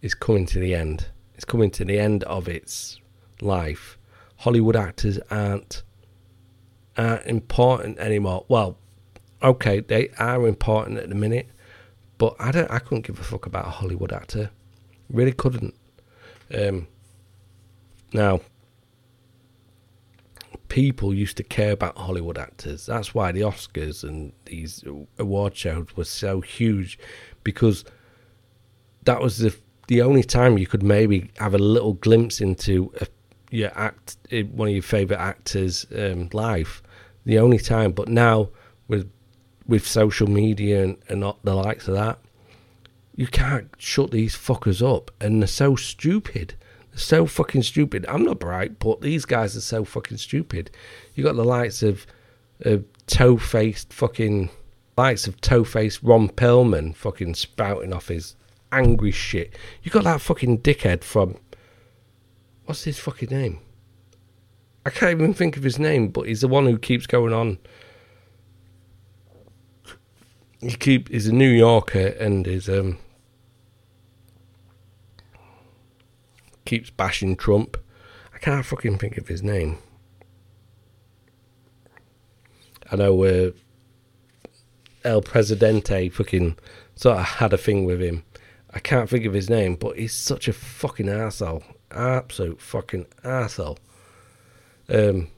is 0.00 0.14
coming 0.14 0.46
to 0.46 0.58
the 0.58 0.74
end. 0.74 1.08
It's 1.34 1.44
coming 1.44 1.70
to 1.72 1.84
the 1.84 1.98
end 1.98 2.24
of 2.24 2.48
its 2.48 3.00
life. 3.40 3.98
Hollywood 4.38 4.76
actors 4.76 5.18
aren't 5.30 5.82
aren't 6.96 7.26
important 7.26 7.98
anymore. 7.98 8.44
Well, 8.48 8.78
okay, 9.42 9.80
they 9.80 10.10
are 10.18 10.46
important 10.46 10.98
at 10.98 11.08
the 11.08 11.14
minute, 11.14 11.48
but 12.20 12.36
I 12.38 12.50
don't. 12.52 12.70
I 12.70 12.80
couldn't 12.80 13.06
give 13.06 13.18
a 13.18 13.24
fuck 13.24 13.46
about 13.46 13.66
a 13.66 13.70
Hollywood 13.70 14.12
actor. 14.12 14.50
Really 15.08 15.32
couldn't. 15.32 15.74
Um, 16.54 16.86
now, 18.12 18.42
people 20.68 21.14
used 21.14 21.38
to 21.38 21.42
care 21.42 21.72
about 21.72 21.96
Hollywood 21.96 22.36
actors. 22.36 22.84
That's 22.84 23.14
why 23.14 23.32
the 23.32 23.40
Oscars 23.40 24.04
and 24.04 24.34
these 24.44 24.84
award 25.18 25.56
shows 25.56 25.96
were 25.96 26.04
so 26.04 26.42
huge, 26.42 26.98
because 27.42 27.86
that 29.04 29.22
was 29.22 29.38
the 29.38 29.56
the 29.88 30.02
only 30.02 30.22
time 30.22 30.58
you 30.58 30.66
could 30.66 30.82
maybe 30.82 31.30
have 31.38 31.54
a 31.54 31.58
little 31.58 31.94
glimpse 31.94 32.42
into 32.42 32.92
a, 33.00 33.06
your 33.50 33.72
act, 33.74 34.18
eh, 34.30 34.42
one 34.42 34.68
of 34.68 34.74
your 34.74 34.82
favorite 34.82 35.18
actors' 35.18 35.86
um, 35.96 36.28
life. 36.34 36.82
The 37.24 37.38
only 37.38 37.58
time, 37.58 37.92
but 37.92 38.08
now 38.08 38.50
with 38.88 39.10
with 39.66 39.86
social 39.86 40.26
media 40.26 40.82
and, 40.82 40.96
and 41.08 41.20
not 41.20 41.38
the 41.44 41.54
likes 41.54 41.88
of 41.88 41.94
that, 41.94 42.18
you 43.14 43.26
can't 43.26 43.70
shut 43.78 44.10
these 44.10 44.34
fuckers 44.34 44.82
up, 44.82 45.10
and 45.20 45.42
they're 45.42 45.46
so 45.46 45.76
stupid. 45.76 46.54
They're 46.90 46.98
so 46.98 47.26
fucking 47.26 47.62
stupid. 47.62 48.06
I'm 48.08 48.24
not 48.24 48.38
bright, 48.38 48.78
but 48.78 49.00
these 49.00 49.24
guys 49.24 49.56
are 49.56 49.60
so 49.60 49.84
fucking 49.84 50.18
stupid. 50.18 50.70
You 51.14 51.24
got 51.24 51.36
the 51.36 51.44
likes 51.44 51.82
of, 51.82 52.06
of 52.60 52.84
toe 53.06 53.36
faced 53.36 53.92
fucking 53.92 54.50
likes 54.96 55.26
of 55.26 55.40
toe 55.40 55.64
faced 55.64 56.02
Ron 56.02 56.28
Perlman 56.28 56.94
fucking 56.94 57.34
spouting 57.34 57.92
off 57.92 58.08
his 58.08 58.36
angry 58.70 59.10
shit. 59.10 59.54
You 59.82 59.90
got 59.90 60.04
that 60.04 60.20
fucking 60.20 60.58
dickhead 60.58 61.04
from 61.04 61.36
what's 62.66 62.84
his 62.84 62.98
fucking 62.98 63.30
name? 63.30 63.58
I 64.84 64.90
can't 64.90 65.12
even 65.12 65.34
think 65.34 65.56
of 65.56 65.62
his 65.62 65.78
name, 65.78 66.08
but 66.08 66.26
he's 66.26 66.40
the 66.40 66.48
one 66.48 66.66
who 66.66 66.78
keeps 66.78 67.06
going 67.06 67.32
on. 67.32 67.58
He 70.60 70.72
keep 70.72 71.08
he's 71.08 71.26
a 71.26 71.32
New 71.32 71.48
Yorker 71.48 72.08
and 72.18 72.46
is 72.46 72.68
um 72.68 72.98
keeps 76.64 76.90
bashing 76.90 77.36
Trump. 77.36 77.76
I 78.34 78.38
can't 78.38 78.64
fucking 78.64 78.98
think 78.98 79.16
of 79.16 79.28
his 79.28 79.42
name. 79.42 79.78
I 82.92 82.96
know 82.96 83.24
uh, 83.24 83.50
El 85.04 85.22
Presidente 85.22 86.08
fucking 86.08 86.58
sort 86.94 87.18
of 87.18 87.24
had 87.24 87.52
a 87.52 87.58
thing 87.58 87.84
with 87.84 88.00
him. 88.00 88.24
I 88.72 88.78
can't 88.78 89.08
think 89.08 89.24
of 89.24 89.32
his 89.32 89.50
name, 89.50 89.76
but 89.76 89.96
he's 89.96 90.14
such 90.14 90.46
a 90.46 90.52
fucking 90.52 91.08
asshole. 91.08 91.64
Absolute 91.90 92.60
fucking 92.60 93.06
asshole. 93.24 93.78
Um, 94.88 95.28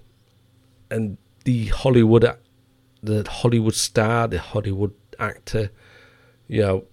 and 0.90 1.16
the 1.44 1.66
Hollywood, 1.66 2.36
the 3.02 3.28
Hollywood 3.28 3.74
star, 3.74 4.28
the 4.28 4.38
Hollywood 4.38 4.92
actor, 5.18 5.70
you 6.48 6.62
know, 6.62 6.84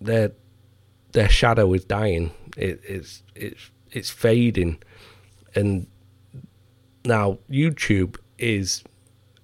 their 0.00 0.32
their 1.12 1.28
shadow 1.28 1.72
is 1.72 1.84
dying. 1.84 2.30
It, 2.56 2.80
it's 2.86 3.22
it's 3.34 3.70
it's 3.90 4.10
fading, 4.10 4.82
and 5.54 5.86
now 7.04 7.38
YouTube 7.50 8.16
is 8.38 8.84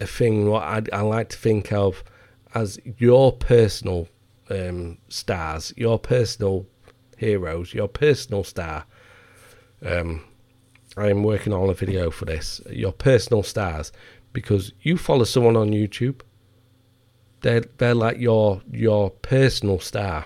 a 0.00 0.06
thing. 0.06 0.48
What 0.48 0.62
I, 0.62 0.82
I 0.92 1.00
like 1.00 1.30
to 1.30 1.36
think 1.36 1.72
of 1.72 2.04
as 2.54 2.78
your 2.98 3.32
personal 3.32 4.08
um, 4.50 4.98
stars, 5.08 5.72
your 5.76 5.98
personal 5.98 6.66
heroes, 7.16 7.74
your 7.74 7.88
personal 7.88 8.44
star. 8.44 8.84
Um, 9.84 10.24
I 10.96 11.08
am 11.08 11.24
working 11.24 11.52
on 11.52 11.68
a 11.68 11.74
video 11.74 12.10
for 12.10 12.24
this. 12.24 12.60
Your 12.70 12.92
personal 12.92 13.42
stars, 13.42 13.92
because 14.32 14.72
you 14.82 14.96
follow 14.96 15.24
someone 15.24 15.56
on 15.56 15.70
YouTube. 15.70 16.20
They're 17.44 17.64
they're 17.76 17.94
like 17.94 18.18
your 18.18 18.62
your 18.72 19.10
personal 19.10 19.78
star. 19.78 20.24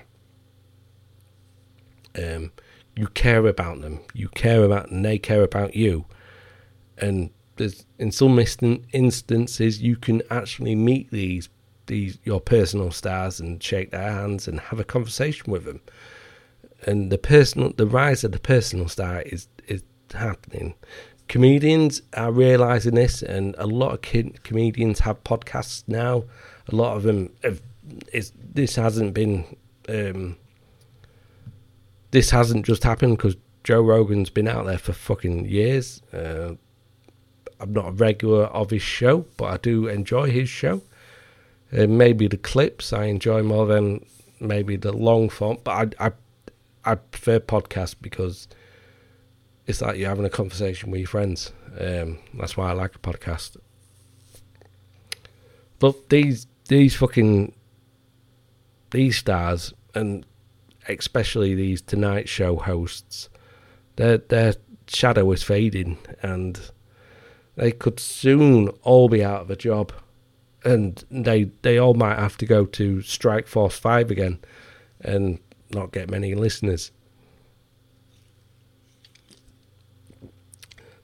Um, 2.17 2.53
you 2.95 3.09
care 3.09 3.45
about 3.45 3.81
them. 3.81 3.99
You 4.15 4.29
care 4.29 4.63
about 4.63 4.89
them. 4.89 5.03
They 5.03 5.19
care 5.19 5.43
about 5.43 5.75
you. 5.75 6.05
And 6.97 7.31
there's 7.57 7.85
in 7.99 8.13
some 8.13 8.39
instances 8.93 9.83
you 9.83 9.97
can 9.97 10.23
actually 10.31 10.77
meet 10.77 11.11
these 11.11 11.49
these 11.87 12.21
your 12.23 12.41
personal 12.41 12.93
stars 12.93 13.41
and 13.41 13.61
shake 13.61 13.91
their 13.91 14.13
hands 14.13 14.47
and 14.47 14.61
have 14.61 14.79
a 14.79 14.85
conversation 14.85 15.51
with 15.51 15.65
them. 15.65 15.81
And 16.87 17.11
the 17.11 17.19
personal, 17.19 17.73
the 17.73 17.89
rise 17.89 18.23
of 18.23 18.31
the 18.31 18.39
personal 18.39 18.87
star 18.87 19.23
is 19.23 19.49
is 19.67 19.83
happening. 20.15 20.75
Comedians 21.27 22.01
are 22.15 22.31
realizing 22.31 22.95
this, 22.95 23.23
and 23.23 23.57
a 23.59 23.67
lot 23.67 23.93
of 23.93 24.03
kid, 24.03 24.45
comedians 24.45 25.01
have 25.01 25.25
podcasts 25.25 25.83
now. 25.89 26.23
A 26.69 26.75
lot 26.75 26.97
of 26.97 27.03
them 27.03 27.31
have. 27.43 27.61
This 28.55 28.77
hasn't 28.77 29.15
been. 29.15 29.57
Um, 29.89 30.37
this 32.11 32.31
hasn't 32.31 32.67
just 32.67 32.85
happened 32.85 33.17
because 33.17 33.37
Joe 33.65 33.83
Rogan's 33.83 34.31
been 34.31 34.49
out 34.49 34.67
there 34.67 34.79
for 34.79 34.93
fucking 34.93 35.47
years. 35.47 36.03
Uh, 36.13 36.55
I'm 37.61 37.73
not 37.73 37.89
a 37.89 37.93
regular 37.93 38.45
of 38.45 38.71
his 38.71 38.83
show, 38.83 39.27
but 39.37 39.45
I 39.47 39.57
do 39.57 39.89
enjoy 39.89 40.31
his 40.31 40.49
show. 40.49 40.83
Uh, 41.77 41.87
maybe 41.87 42.29
the 42.29 42.37
clips 42.37 42.93
I 42.93 43.05
enjoy 43.05 43.43
more 43.43 43.67
than 43.67 44.05
maybe 44.41 44.77
the 44.77 44.93
long 44.93 45.29
form, 45.29 45.59
but 45.65 45.99
I 46.01 46.07
I, 46.07 46.13
I 46.85 46.95
prefer 46.95 47.41
podcasts 47.41 47.95
because 48.01 48.49
it's 49.67 49.83
like 49.83 49.99
you're 49.99 50.09
having 50.09 50.25
a 50.25 50.31
conversation 50.31 50.91
with 50.91 51.01
your 51.01 51.09
friends. 51.09 51.53
Um, 51.79 52.19
that's 52.35 52.57
why 52.57 52.71
I 52.71 52.73
like 52.73 52.95
a 52.95 52.99
podcast. 52.99 53.57
But 55.79 56.09
these 56.09 56.47
these 56.69 56.95
fucking 56.95 57.55
these 58.91 59.19
stars 59.19 59.75
and 59.95 60.25
especially 60.89 61.55
these 61.55 61.83
Tonight 61.83 62.29
Show 62.29 62.57
hosts, 62.57 63.29
their 63.97 64.19
their 64.19 64.55
shadow 64.87 65.31
is 65.33 65.43
fading, 65.43 65.99
and 66.23 66.59
they 67.57 67.73
could 67.73 68.01
soon 68.01 68.69
all 68.83 69.09
be 69.09 69.25
out 69.25 69.43
of 69.43 69.51
a 69.51 69.57
job 69.57 69.93
and 70.65 71.05
they 71.11 71.45
they 71.63 71.79
all 71.79 71.95
might 71.95 72.19
have 72.19 72.37
to 72.39 72.47
go 72.47 72.65
to 72.65 73.01
Strike 73.03 73.47
Force 73.47 73.79
Five 73.79 74.11
again, 74.11 74.39
and 75.01 75.39
not 75.71 75.93
get 75.93 76.11
many 76.11 76.35
listeners. 76.35 76.91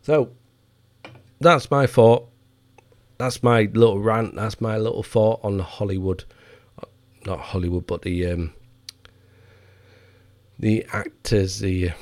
So 0.03 0.31
that's 1.41 1.71
my 1.71 1.87
thought. 1.87 2.29
That's 3.19 3.43
my 3.43 3.63
little 3.73 4.01
rant. 4.01 4.35
That's 4.35 4.61
my 4.61 4.77
little 4.77 5.03
thought 5.03 5.41
on 5.43 5.59
Hollywood, 5.61 6.25
not 7.25 7.41
Hollywood, 7.41 7.87
but 7.87 8.03
the 8.03 8.27
um, 8.27 8.53
the 10.59 10.85
actors. 10.93 11.61
The 11.61 11.93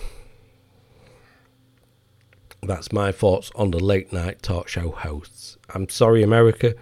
that's 2.63 2.93
my 2.93 3.13
thoughts 3.13 3.51
on 3.55 3.73
the 3.73 3.81
late 3.81 4.13
night 4.13 4.43
talk 4.43 4.69
show 4.69 4.91
hosts. 4.91 5.59
I'm 5.75 5.89
sorry, 5.89 6.23
America 6.23 6.75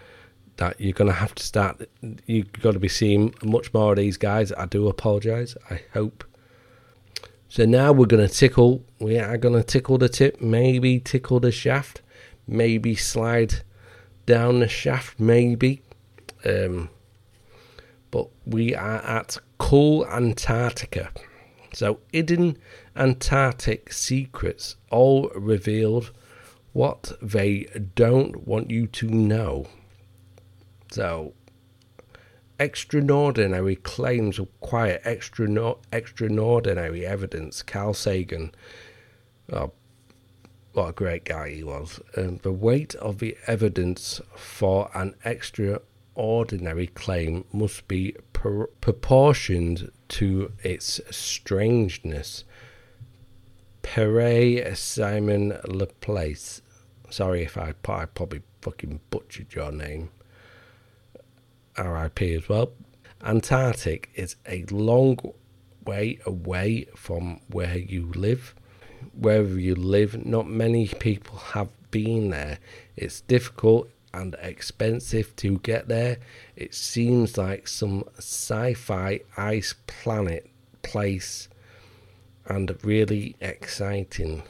that 0.60 0.78
you're 0.78 0.92
to 1.08 1.12
have 1.12 1.34
to 1.34 1.42
start. 1.42 1.88
You've 2.26 2.52
got 2.52 2.72
to 2.72 2.78
be 2.78 2.88
seeing 2.88 3.34
much 3.42 3.72
more 3.72 3.92
of 3.92 3.96
these 3.96 4.18
guys. 4.18 4.52
I 4.52 4.66
do 4.66 4.88
apologise. 4.88 5.56
I 5.70 5.80
hope. 5.94 6.22
So 7.48 7.64
now 7.64 7.92
we're 7.92 8.06
to 8.28 8.32
tickle. 8.32 8.84
We 9.00 9.18
are 9.18 9.38
to 9.38 9.64
tickle 9.64 9.96
the 9.96 10.10
tip, 10.10 10.40
maybe 10.40 11.00
tickle 11.00 11.40
the 11.40 11.50
shaft, 11.50 12.02
maybe 12.46 12.94
slide 12.94 13.62
down 14.30 14.60
the 14.60 14.68
shaft, 14.68 15.18
maybe. 15.18 15.82
Um, 16.44 16.88
but 18.12 18.28
we 18.46 18.76
are 18.76 19.02
at 19.04 19.38
Cool 19.58 20.06
Antarctica. 20.06 21.10
So, 21.74 21.98
hidden 22.12 22.56
Antarctic 22.94 23.92
secrets 23.92 24.76
all 24.88 25.30
revealed 25.34 26.12
what 26.72 27.12
they 27.20 27.66
don't 27.96 28.46
want 28.46 28.70
you 28.70 28.86
to 28.86 29.06
know. 29.08 29.66
So, 30.92 31.34
extraordinary 32.60 33.74
claims 33.74 34.38
require 34.38 35.00
extra 35.02 35.74
extraordinary 35.92 37.04
evidence. 37.04 37.64
Carl 37.64 37.94
Sagan, 37.94 38.52
oh, 39.52 39.72
what 40.72 40.88
a 40.88 40.92
great 40.92 41.24
guy 41.24 41.50
he 41.50 41.64
was. 41.64 42.00
Um, 42.16 42.38
the 42.42 42.52
weight 42.52 42.94
of 42.96 43.18
the 43.18 43.36
evidence 43.46 44.20
for 44.36 44.90
an 44.94 45.14
extraordinary 45.24 46.86
claim 46.88 47.44
must 47.52 47.88
be 47.88 48.14
pr- 48.32 48.64
proportioned 48.80 49.90
to 50.08 50.52
its 50.62 51.00
strangeness. 51.10 52.44
Pere 53.82 54.74
Simon 54.76 55.58
Laplace. 55.66 56.62
Sorry 57.08 57.42
if 57.42 57.56
I, 57.58 57.74
I 57.88 58.04
probably 58.04 58.42
fucking 58.62 59.00
butchered 59.10 59.54
your 59.54 59.72
name. 59.72 60.10
RIP 61.78 62.22
as 62.22 62.48
well. 62.48 62.72
Antarctic 63.22 64.10
is 64.14 64.36
a 64.46 64.64
long 64.70 65.18
way 65.84 66.18
away 66.26 66.86
from 66.94 67.40
where 67.48 67.78
you 67.78 68.12
live. 68.14 68.54
Wherever 69.18 69.58
you 69.58 69.74
live, 69.74 70.26
not 70.26 70.48
many 70.48 70.88
people 70.88 71.36
have 71.38 71.68
been 71.90 72.30
there. 72.30 72.58
It's 72.96 73.20
difficult 73.22 73.90
and 74.12 74.34
expensive 74.40 75.34
to 75.36 75.58
get 75.58 75.88
there. 75.88 76.18
It 76.56 76.74
seems 76.74 77.38
like 77.38 77.68
some 77.68 78.04
sci 78.18 78.74
fi 78.74 79.20
ice 79.36 79.74
planet 79.86 80.50
place 80.82 81.48
and 82.46 82.76
really 82.82 83.36
exciting. 83.40 84.42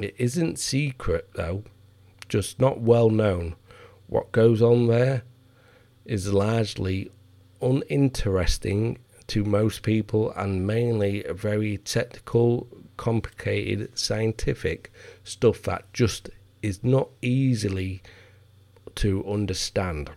It 0.00 0.14
isn't 0.18 0.58
secret 0.58 1.30
though, 1.34 1.64
just 2.28 2.60
not 2.60 2.80
well 2.80 3.10
known. 3.10 3.56
What 4.06 4.32
goes 4.32 4.60
on 4.60 4.88
there 4.88 5.22
is 6.04 6.32
largely 6.32 7.10
uninteresting 7.60 8.98
to 9.28 9.44
most 9.44 9.82
people 9.82 10.30
and 10.32 10.66
mainly 10.66 11.24
very 11.30 11.78
technical, 11.78 12.66
complicated, 13.02 13.98
scientific 13.98 14.92
stuff 15.24 15.60
that 15.62 15.92
just 15.92 16.30
is 16.62 16.84
not 16.84 17.08
easily 17.20 18.00
to 18.94 19.28
understand. 19.28 20.08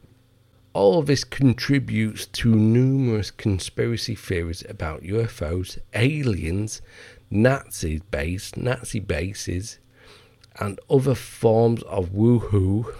All 0.71 1.01
this 1.01 1.23
contributes 1.23 2.27
to 2.27 2.53
numerous 2.53 3.31
conspiracy 3.31 4.13
theories 4.13 4.63
about 4.69 5.01
UFOs, 5.01 5.79
aliens, 5.95 6.83
Nazi 7.31 8.03
base, 8.11 8.55
Nazi 8.55 8.99
bases, 8.99 9.79
and 10.59 10.79
other 10.87 11.15
forms 11.15 11.81
of 11.83 12.09
woohoo. 12.11 12.93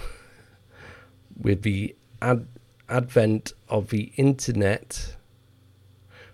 With 1.39 1.61
the 1.61 1.95
ad- 2.23 2.47
advent 2.89 3.53
of 3.69 3.91
the 3.91 4.13
internet, 4.15 5.15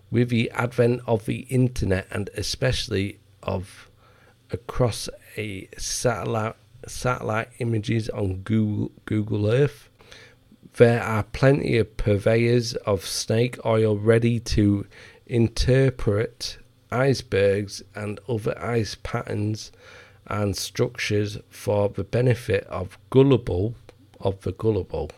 with 0.10 0.30
the 0.30 0.50
advent 0.52 1.02
of 1.06 1.26
the 1.26 1.40
internet, 1.50 2.08
and 2.12 2.30
especially 2.36 3.20
of 3.44 3.90
across 4.52 5.10
a 5.38 5.68
satellite 5.78 6.56
satellite 6.88 7.50
images 7.60 8.10
on 8.10 8.38
Google, 8.38 8.92
Google 9.06 9.48
Earth. 9.48 9.90
There 10.78 11.04
are 11.04 11.24
plenty 11.24 11.78
of 11.78 11.98
purveyors 11.98 12.74
of 12.76 13.06
snake 13.06 13.64
oil 13.66 13.98
ready 13.98 14.40
to 14.40 14.88
interpret 15.28 16.58
icebergs 16.92 17.84
and 17.94 18.20
other 18.28 18.58
ice 18.62 18.96
patterns 19.04 19.72
and 20.28 20.56
structures 20.56 21.38
for 21.50 21.90
the 21.90 22.04
benefit 22.04 22.64
of 22.66 22.98
gullible 23.10 23.76
of 24.20 24.42
the 24.42 24.52
gullible. 24.52 25.12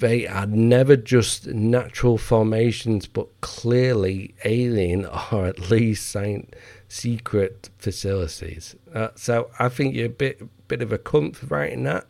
They 0.00 0.26
are 0.26 0.46
never 0.46 0.96
just 0.96 1.46
natural 1.46 2.16
formations, 2.16 3.06
but 3.06 3.28
clearly 3.42 4.34
alien 4.46 5.04
or 5.32 5.46
at 5.46 5.70
least 5.70 6.08
science 6.08 6.50
secret 6.88 7.68
facilities. 7.78 8.74
Uh, 8.94 9.08
so 9.14 9.50
I 9.58 9.68
think 9.68 9.94
you're 9.94 10.06
a 10.06 10.08
bit 10.08 10.42
bit 10.68 10.80
of 10.80 10.90
a 10.92 10.98
cunt 10.98 11.36
for 11.36 11.46
writing 11.46 11.82
that. 11.84 12.06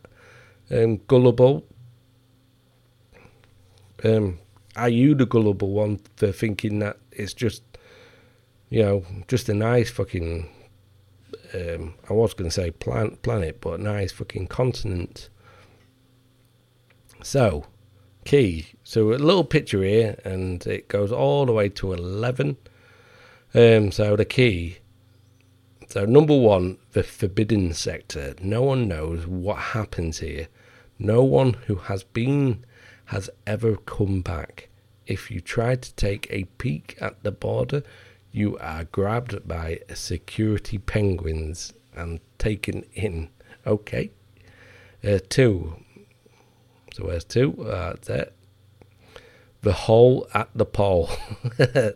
Um, 0.69 1.01
gullible. 1.07 1.65
Um, 4.03 4.39
are 4.75 4.89
you 4.89 5.13
the 5.13 5.25
gullible 5.25 5.71
one 5.71 5.99
for 6.15 6.31
thinking 6.31 6.79
that 6.79 6.97
it's 7.11 7.33
just, 7.33 7.61
you 8.69 8.81
know, 8.81 9.05
just 9.27 9.49
a 9.49 9.53
nice 9.53 9.91
fucking, 9.91 10.49
um, 11.53 11.95
I 12.09 12.13
was 12.13 12.33
going 12.33 12.49
to 12.49 12.53
say 12.53 12.71
plant, 12.71 13.21
planet, 13.21 13.59
but 13.59 13.81
nice 13.81 14.13
fucking 14.13 14.47
continent. 14.47 15.29
So, 17.21 17.65
key. 18.25 18.67
So 18.83 19.13
a 19.13 19.15
little 19.15 19.43
picture 19.43 19.83
here, 19.83 20.17
and 20.23 20.65
it 20.67 20.87
goes 20.87 21.11
all 21.11 21.45
the 21.45 21.53
way 21.53 21.69
to 21.69 21.93
11. 21.93 22.57
Um, 23.53 23.91
so 23.91 24.15
the 24.15 24.25
key. 24.25 24.77
So 25.87 26.05
number 26.05 26.37
one, 26.37 26.77
the 26.93 27.03
forbidden 27.03 27.73
sector. 27.73 28.35
No 28.41 28.61
one 28.63 28.87
knows 28.87 29.27
what 29.27 29.57
happens 29.57 30.19
here. 30.19 30.47
No 30.97 31.23
one 31.23 31.53
who 31.65 31.75
has 31.75 32.03
been 32.03 32.63
has 33.05 33.29
ever 33.45 33.75
come 33.75 34.21
back. 34.21 34.69
If 35.05 35.29
you 35.29 35.41
try 35.41 35.75
to 35.75 35.93
take 35.95 36.27
a 36.29 36.45
peek 36.57 36.97
at 37.01 37.23
the 37.23 37.31
border, 37.31 37.83
you 38.31 38.57
are 38.59 38.85
grabbed 38.85 39.45
by 39.45 39.79
security 39.93 40.77
penguins 40.77 41.73
and 41.93 42.21
taken 42.37 42.85
in. 42.93 43.29
Okay. 43.67 44.11
Uh, 45.03 45.19
two. 45.27 45.75
So 46.93 47.05
where's 47.05 47.23
two? 47.23 47.65
Uh, 47.65 47.93
that's 47.93 48.09
it. 48.09 48.35
The 49.61 49.73
hole 49.73 50.27
at 50.33 50.49
the 50.55 50.65
pole. 50.65 51.09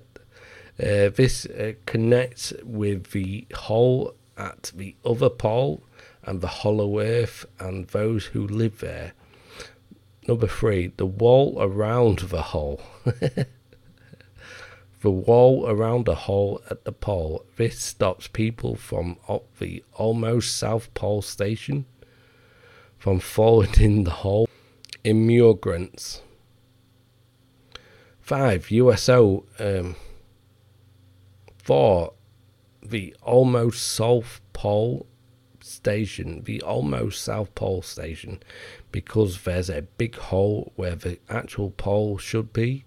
Uh, 0.78 1.08
this 1.08 1.46
uh, 1.46 1.72
connects 1.86 2.52
with 2.62 3.12
the 3.12 3.48
hole 3.54 4.14
at 4.38 4.74
the 4.76 4.94
other 5.06 5.30
pole 5.30 5.82
and 6.24 6.42
the 6.42 6.48
hollow 6.48 7.00
earth 7.00 7.46
and 7.60 7.88
those 7.88 8.26
who 8.26 8.46
live 8.46 8.80
there. 8.82 9.14
Number 10.28 10.48
three, 10.48 10.88
the 10.98 11.06
wall 11.06 11.58
around 11.62 12.20
the 12.20 12.42
hole. 12.42 12.82
the 15.02 15.12
wall 15.12 15.66
around 15.70 16.08
the 16.08 16.16
hole 16.16 16.62
at 16.70 16.84
the 16.84 16.92
pole. 16.92 17.46
This 17.56 17.80
stops 17.80 18.28
people 18.28 18.76
from 18.76 19.18
up 19.30 19.46
the 19.60 19.82
almost 19.94 20.58
South 20.58 20.94
Pole 20.94 21.22
station 21.22 21.86
from 22.98 23.20
falling 23.20 23.80
in 23.80 24.04
the 24.04 24.12
hole. 24.12 24.45
Immigrants. 25.06 26.24
Five, 28.20 28.72
USO. 28.72 29.46
Um, 29.60 29.96
for 31.64 32.14
the 32.84 33.16
almost 33.22 33.86
South 33.86 34.42
Pole 34.54 35.06
station, 35.62 36.42
the 36.44 36.60
almost 36.64 37.24
South 37.24 37.54
Pole 37.54 37.84
station, 37.84 38.42
because 38.92 39.44
there's 39.44 39.70
a 39.70 39.84
big 39.84 40.16
hole 40.16 40.74
where 40.76 40.96
the 40.96 41.20
actual 41.30 41.70
pole 41.70 42.18
should 42.18 42.52
be. 42.52 42.86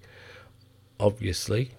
Obviously, 0.99 1.71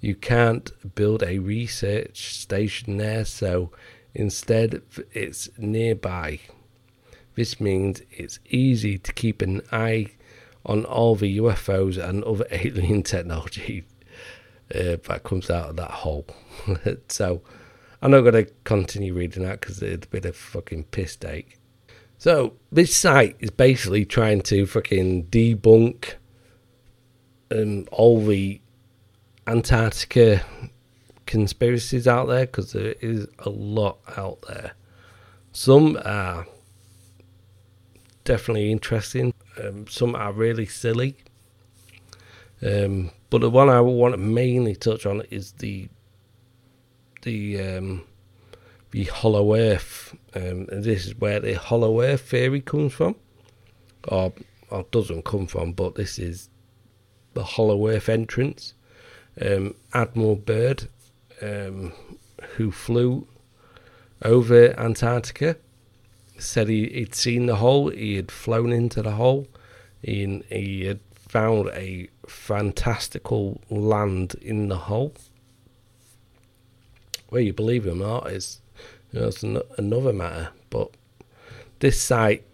you 0.00 0.14
can't 0.14 0.70
build 0.94 1.24
a 1.24 1.40
research 1.40 2.34
station 2.36 2.98
there, 2.98 3.24
so 3.24 3.72
instead 4.14 4.82
it's 5.12 5.48
nearby. 5.58 6.38
This 7.34 7.60
means 7.60 8.02
it's 8.10 8.38
easy 8.48 8.98
to 8.98 9.12
keep 9.12 9.42
an 9.42 9.62
eye 9.72 10.12
on 10.64 10.84
all 10.84 11.14
the 11.14 11.38
UFOs 11.38 12.02
and 12.02 12.24
other 12.24 12.46
alien 12.50 13.02
technology 13.02 13.84
uh, 14.74 14.96
that 15.08 15.22
comes 15.24 15.50
out 15.50 15.70
of 15.70 15.76
that 15.76 15.90
hole. 15.90 16.26
so 17.08 17.42
I'm 18.00 18.10
not 18.10 18.22
going 18.22 18.44
to 18.44 18.50
continue 18.64 19.14
reading 19.14 19.44
that 19.44 19.60
because 19.60 19.82
it's 19.82 20.06
a 20.06 20.10
bit 20.10 20.24
of 20.24 20.36
fucking 20.36 20.84
piss 20.84 21.16
take. 21.16 21.58
So 22.18 22.54
this 22.72 22.96
site 22.96 23.36
is 23.40 23.50
basically 23.50 24.04
trying 24.04 24.42
to 24.42 24.66
fucking 24.66 25.26
debunk 25.26 26.14
um, 27.50 27.86
all 27.92 28.24
the 28.24 28.60
Antarctica 29.46 30.42
conspiracies 31.26 32.06
out 32.08 32.28
there 32.28 32.46
because 32.46 32.72
there 32.72 32.94
is 33.00 33.26
a 33.40 33.50
lot 33.50 33.98
out 34.16 34.42
there. 34.48 34.72
Some 35.52 35.98
are 36.04 36.46
definitely 38.24 38.72
interesting. 38.72 39.34
Um, 39.62 39.86
some 39.86 40.14
are 40.14 40.32
really 40.32 40.66
silly. 40.66 41.16
Um, 42.62 43.10
but 43.30 43.40
the 43.40 43.50
one 43.50 43.68
I 43.68 43.80
want 43.80 44.14
to 44.14 44.18
mainly 44.18 44.74
touch 44.74 45.06
on 45.06 45.22
is 45.30 45.52
the 45.52 45.88
the 47.22 47.60
um, 47.60 48.04
the 48.90 49.04
hollow 49.04 49.54
earth. 49.54 50.16
Um, 50.34 50.68
and 50.70 50.84
this 50.84 51.06
is 51.06 51.16
where 51.16 51.40
the 51.40 51.54
hollow 51.54 52.00
earth 52.00 52.22
theory 52.22 52.60
comes 52.60 52.92
from, 52.92 53.16
or, 54.08 54.32
or 54.70 54.86
doesn't 54.90 55.24
come 55.24 55.46
from, 55.46 55.72
but 55.72 55.94
this 55.94 56.18
is 56.18 56.48
the 57.34 57.44
hollow 57.44 57.88
earth 57.88 58.08
entrance. 58.08 58.74
Um, 59.40 59.74
Admiral 59.92 60.36
Byrd, 60.36 60.88
um, 61.42 61.92
who 62.56 62.70
flew 62.70 63.26
over 64.22 64.78
Antarctica, 64.78 65.56
said 66.38 66.68
he, 66.68 66.88
he'd 66.88 67.14
seen 67.14 67.46
the 67.46 67.56
hole, 67.56 67.90
he 67.90 68.16
had 68.16 68.30
flown 68.30 68.72
into 68.72 69.02
the 69.02 69.12
hole, 69.12 69.46
he, 70.02 70.42
he 70.50 70.84
had 70.84 71.00
found 71.14 71.68
a 71.70 72.08
fantastical 72.28 73.60
land 73.70 74.34
in 74.40 74.68
the 74.68 74.76
hole. 74.76 75.14
Whether 77.28 77.42
you 77.42 77.52
believe 77.52 77.86
him 77.86 78.02
or 78.02 78.06
not 78.06 78.30
is 78.30 78.60
you 79.10 79.20
know, 79.20 79.30
an, 79.42 79.62
another 79.78 80.12
matter. 80.12 80.50
But 80.70 80.90
this 81.80 82.00
site 82.00 82.44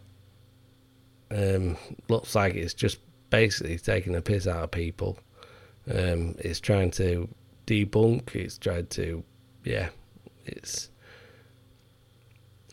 um, 1.31 1.76
looks 2.09 2.35
like 2.35 2.55
it's 2.55 2.74
just 2.74 2.99
basically 3.31 3.78
taking 3.78 4.14
a 4.14 4.22
piss 4.22 4.47
out 4.47 4.64
of 4.64 4.70
people. 4.70 5.18
Um, 5.91 6.37
it's 6.39 6.61
trying 6.61 6.91
to 6.93 7.28
debunk. 7.66 8.35
It's 8.35 8.59
trying 8.59 8.87
to, 8.87 9.24
yeah, 9.64 9.91
it's. 10.47 10.91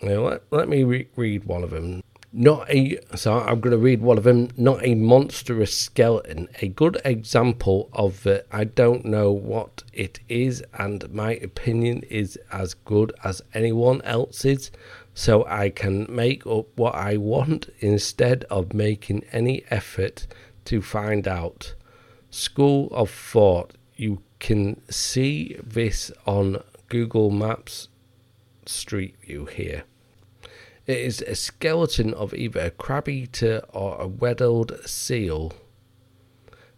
Let, 0.01 0.43
let 0.51 0.69
me 0.69 0.83
re- 0.83 1.07
read 1.15 1.45
one 1.45 1.63
of 1.63 1.71
them. 1.71 2.03
Not 2.33 2.69
a 2.69 2.99
so 3.15 3.39
I'm 3.39 3.61
going 3.61 3.71
to 3.71 3.77
read 3.77 4.01
one 4.01 4.17
of 4.17 4.25
them. 4.25 4.49
Not 4.57 4.85
a 4.85 4.95
monstrous 4.95 5.75
skeleton. 5.75 6.49
A 6.61 6.67
good 6.67 7.01
example 7.05 7.89
of 7.93 8.23
the 8.23 8.45
I 8.51 8.65
don't 8.65 9.05
know 9.05 9.31
what 9.31 9.83
it 9.93 10.19
is, 10.27 10.63
and 10.77 11.11
my 11.11 11.35
opinion 11.35 12.03
is 12.09 12.37
as 12.51 12.73
good 12.73 13.13
as 13.23 13.41
anyone 13.53 14.01
else's. 14.03 14.71
So 15.13 15.45
I 15.47 15.69
can 15.69 16.05
make 16.09 16.45
up 16.45 16.67
what 16.75 16.93
I 16.93 17.17
want 17.17 17.69
instead 17.79 18.43
of 18.51 18.73
making 18.73 19.23
any 19.31 19.63
effort 19.71 20.27
to 20.65 20.81
find 20.81 21.27
out. 21.27 21.73
School 22.29 22.89
of 22.91 23.09
Thought. 23.09 23.73
You 23.95 24.21
can 24.39 24.81
see 24.91 25.57
this 25.63 26.11
on 26.27 26.61
Google 26.89 27.31
Maps 27.31 27.87
Street 28.69 29.15
View 29.21 29.45
here. 29.45 29.83
It 30.85 30.97
is 30.99 31.21
a 31.21 31.35
skeleton 31.35 32.13
of 32.13 32.33
either 32.33 32.61
a 32.61 32.71
crab 32.71 33.09
eater 33.09 33.61
or 33.73 33.99
a 33.99 34.07
Weddell 34.07 34.67
seal 34.85 35.53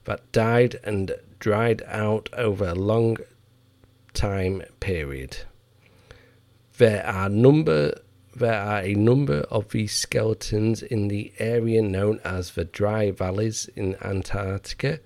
that 0.05 0.31
died 0.31 0.79
and 0.83 1.13
dried 1.37 1.83
out 1.85 2.29
over 2.33 2.69
a 2.69 2.75
long 2.75 3.17
time 4.13 4.63
period. 4.79 5.37
There 6.77 7.05
are 7.05 7.29
number 7.29 7.93
there 8.35 8.59
are 8.59 8.79
a 8.79 8.93
number 8.93 9.39
of 9.51 9.69
these 9.69 9.91
skeletons 9.91 10.81
in 10.81 11.09
the 11.09 11.33
area 11.39 11.81
known 11.81 12.19
as 12.23 12.51
the 12.51 12.63
Dry 12.63 13.11
Valleys 13.11 13.69
in 13.75 13.95
Antarctica. 14.01 14.99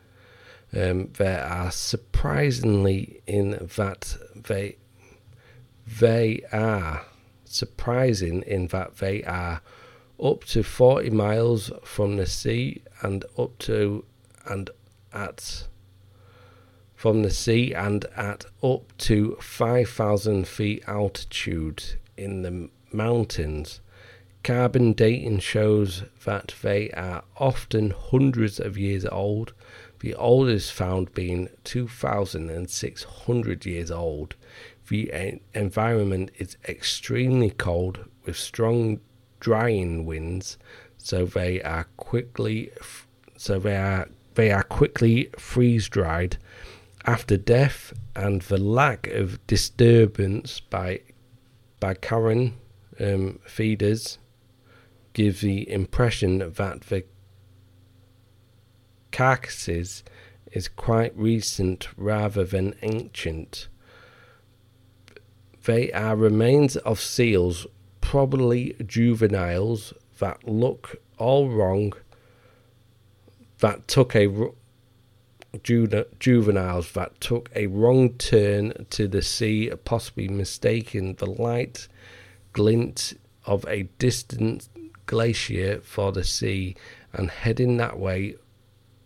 Um, 0.75 1.09
there 1.13 1.43
are 1.43 1.71
surprisingly 1.71 3.21
in 3.25 3.69
that 3.75 4.17
they 4.35 4.77
they 5.99 6.41
are 6.51 7.05
surprising 7.45 8.41
in 8.43 8.67
that 8.67 8.97
they 8.97 9.23
are 9.23 9.61
up 10.21 10.43
to 10.45 10.63
40 10.63 11.09
miles 11.11 11.71
from 11.83 12.17
the 12.17 12.25
sea 12.25 12.81
and 13.01 13.25
up 13.37 13.57
to 13.59 14.05
and 14.45 14.69
at 15.11 15.67
from 16.95 17.21
the 17.21 17.31
sea 17.31 17.73
and 17.73 18.05
at 18.15 18.45
up 18.63 18.97
to 18.97 19.35
5,000 19.41 20.47
feet 20.47 20.83
altitude 20.87 21.83
in 22.15 22.43
the 22.43 22.69
mountains. 22.93 23.81
Carbon 24.41 24.93
dating 24.93 25.39
shows 25.39 26.03
that 26.25 26.53
they 26.61 26.89
are 26.91 27.23
often 27.37 27.91
hundreds 27.91 28.59
of 28.59 28.77
years 28.77 29.05
old, 29.05 29.53
the 29.99 30.15
oldest 30.15 30.71
found 30.71 31.13
being 31.13 31.49
2,600 31.65 33.65
years 33.65 33.91
old 33.91 34.35
the 34.89 35.39
environment 35.53 36.31
is 36.37 36.57
extremely 36.67 37.49
cold 37.49 38.05
with 38.25 38.37
strong 38.37 38.99
drying 39.39 40.05
winds, 40.05 40.57
so 40.97 41.25
they 41.25 41.61
are 41.61 41.85
quickly 41.97 42.71
so 43.37 43.59
they 43.59 43.75
are 43.75 44.09
they 44.35 44.51
are 44.51 44.63
quickly 44.63 45.29
freeze 45.37 45.89
dried 45.89 46.37
after 47.05 47.35
death, 47.37 47.93
and 48.15 48.41
the 48.43 48.57
lack 48.57 49.07
of 49.07 49.45
disturbance 49.47 50.59
by 50.59 51.01
by 51.79 51.93
current 51.93 52.53
um, 52.99 53.39
feeders 53.45 54.17
give 55.11 55.41
the 55.41 55.69
impression 55.69 56.39
that 56.39 56.81
the 56.81 57.03
carcasses 59.11 60.03
is 60.51 60.67
quite 60.67 61.15
recent 61.17 61.89
rather 61.97 62.43
than 62.43 62.73
ancient. 62.81 63.67
They 65.65 65.91
are 65.93 66.15
remains 66.15 66.75
of 66.77 66.99
seals, 66.99 67.65
probably 68.01 68.75
juveniles, 68.85 69.93
that 70.19 70.47
look 70.47 70.97
all 71.17 71.49
wrong, 71.49 71.93
that 73.59 73.87
took 73.87 74.15
a 74.15 74.27
juveniles 76.19 76.91
that 76.93 77.21
took 77.21 77.49
a 77.55 77.67
wrong 77.67 78.13
turn 78.13 78.87
to 78.89 79.07
the 79.07 79.21
sea, 79.21 79.71
possibly 79.85 80.27
mistaking 80.27 81.13
the 81.15 81.27
light 81.27 81.87
glint 82.53 83.13
of 83.45 83.65
a 83.67 83.83
distant 83.99 84.67
glacier 85.05 85.79
for 85.81 86.11
the 86.11 86.23
sea 86.23 86.75
and 87.13 87.29
heading 87.29 87.77
that 87.77 87.99
way 87.99 88.35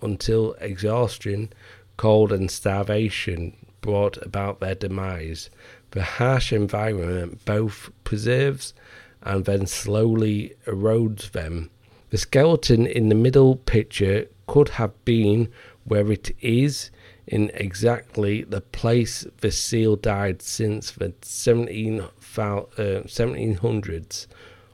until 0.02 0.54
exhaustion, 0.60 1.52
cold, 1.98 2.32
and 2.32 2.50
starvation 2.50 3.56
brought 3.82 4.18
about 4.26 4.60
their 4.60 4.76
demise. 4.76 5.50
The 5.92 6.04
harsh 6.04 6.52
environment 6.52 7.46
both 7.46 7.90
preserves 8.04 8.74
and 9.22 9.46
then 9.46 9.66
slowly 9.66 10.56
erodes 10.66 11.32
them. 11.32 11.70
The 12.10 12.18
skeleton 12.18 12.86
in 12.86 13.10
the 13.10 13.16
middle 13.16 13.58
picture 13.58 14.28
could 14.48 14.70
have 14.70 14.94
been 15.06 15.50
where 15.84 16.12
it 16.12 16.32
is 16.42 16.92
in 17.26 17.52
exactly 17.54 18.44
the 18.44 18.62
place 18.62 19.26
the 19.42 19.52
seal 19.52 19.96
died 19.98 20.42
since 20.42 20.92
the 20.92 21.14
17, 21.22 22.00
uh, 22.02 22.08
1700s 22.38 24.28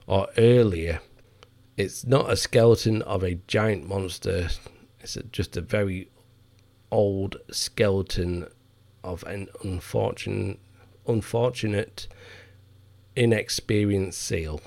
or 0.06 0.28
earlier. 0.38 1.00
It's 1.76 2.06
not 2.06 2.32
a 2.32 2.38
skeleton 2.38 3.02
of 3.02 3.24
a 3.24 3.40
giant 3.48 3.88
monster, 3.88 4.50
it's 5.00 5.18
just 5.32 5.58
a 5.58 5.62
very 5.62 6.10
old 6.92 7.38
skeleton 7.50 8.48
of 9.04 9.24
an 9.24 9.48
unfortunate 9.64 10.60
unfortunate, 11.08 12.08
inexperienced 13.16 14.22
seal. 14.22 14.62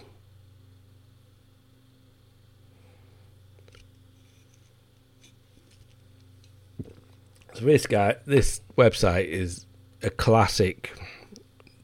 So 7.55 7.65
this 7.65 7.87
guy, 7.87 8.17
this 8.27 8.61
website 8.77 9.29
is 9.29 9.65
a 10.03 10.11
classic, 10.11 10.93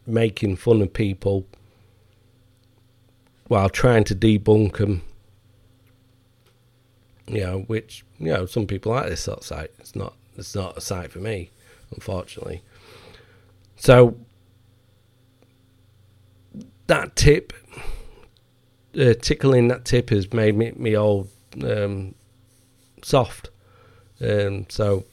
making 0.07 0.57
fun 0.57 0.82
of 0.82 0.92
people 0.92 1.46
while 3.48 3.70
trying 3.70 4.05
to 4.05 4.14
debunk 4.14 4.76
them. 4.76 5.03
You 7.26 7.40
know, 7.40 7.59
which 7.68 8.05
you 8.18 8.32
know, 8.32 8.44
some 8.44 8.66
people 8.66 8.92
like 8.92 9.09
this 9.09 9.22
sort 9.22 9.38
of 9.38 9.44
site. 9.46 9.70
It's 9.78 9.96
not, 9.96 10.14
it's 10.36 10.55
not 10.55 10.76
a 10.76 10.80
site 10.82 11.11
for 11.11 11.20
me, 11.20 11.50
unfortunately. 11.90 12.62
So 13.76 14.16
that 16.87 17.16
tip, 17.16 17.53
uh, 18.99 19.14
tickling 19.20 19.68
that 19.68 19.85
tip 19.85 20.11
has 20.11 20.33
made 20.33 20.57
me, 20.57 20.72
me 20.76 20.97
all 20.97 21.28
um, 21.62 22.14
soft. 23.03 23.51
Um, 24.20 24.66
so 24.68 25.05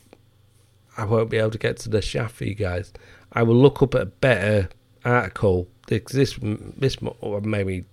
I 0.97 1.05
won't 1.05 1.29
be 1.29 1.37
able 1.37 1.51
to 1.51 1.57
get 1.57 1.77
to 1.77 1.89
the 1.89 2.01
shaft 2.01 2.35
for 2.35 2.45
you 2.45 2.55
guys. 2.55 2.93
I 3.31 3.43
will 3.43 3.55
look 3.55 3.81
up 3.81 3.93
a 3.93 4.05
better 4.05 4.69
article. 5.05 5.67
This 5.87 6.37
this 6.41 7.01
made 7.01 7.65
me 7.65 7.83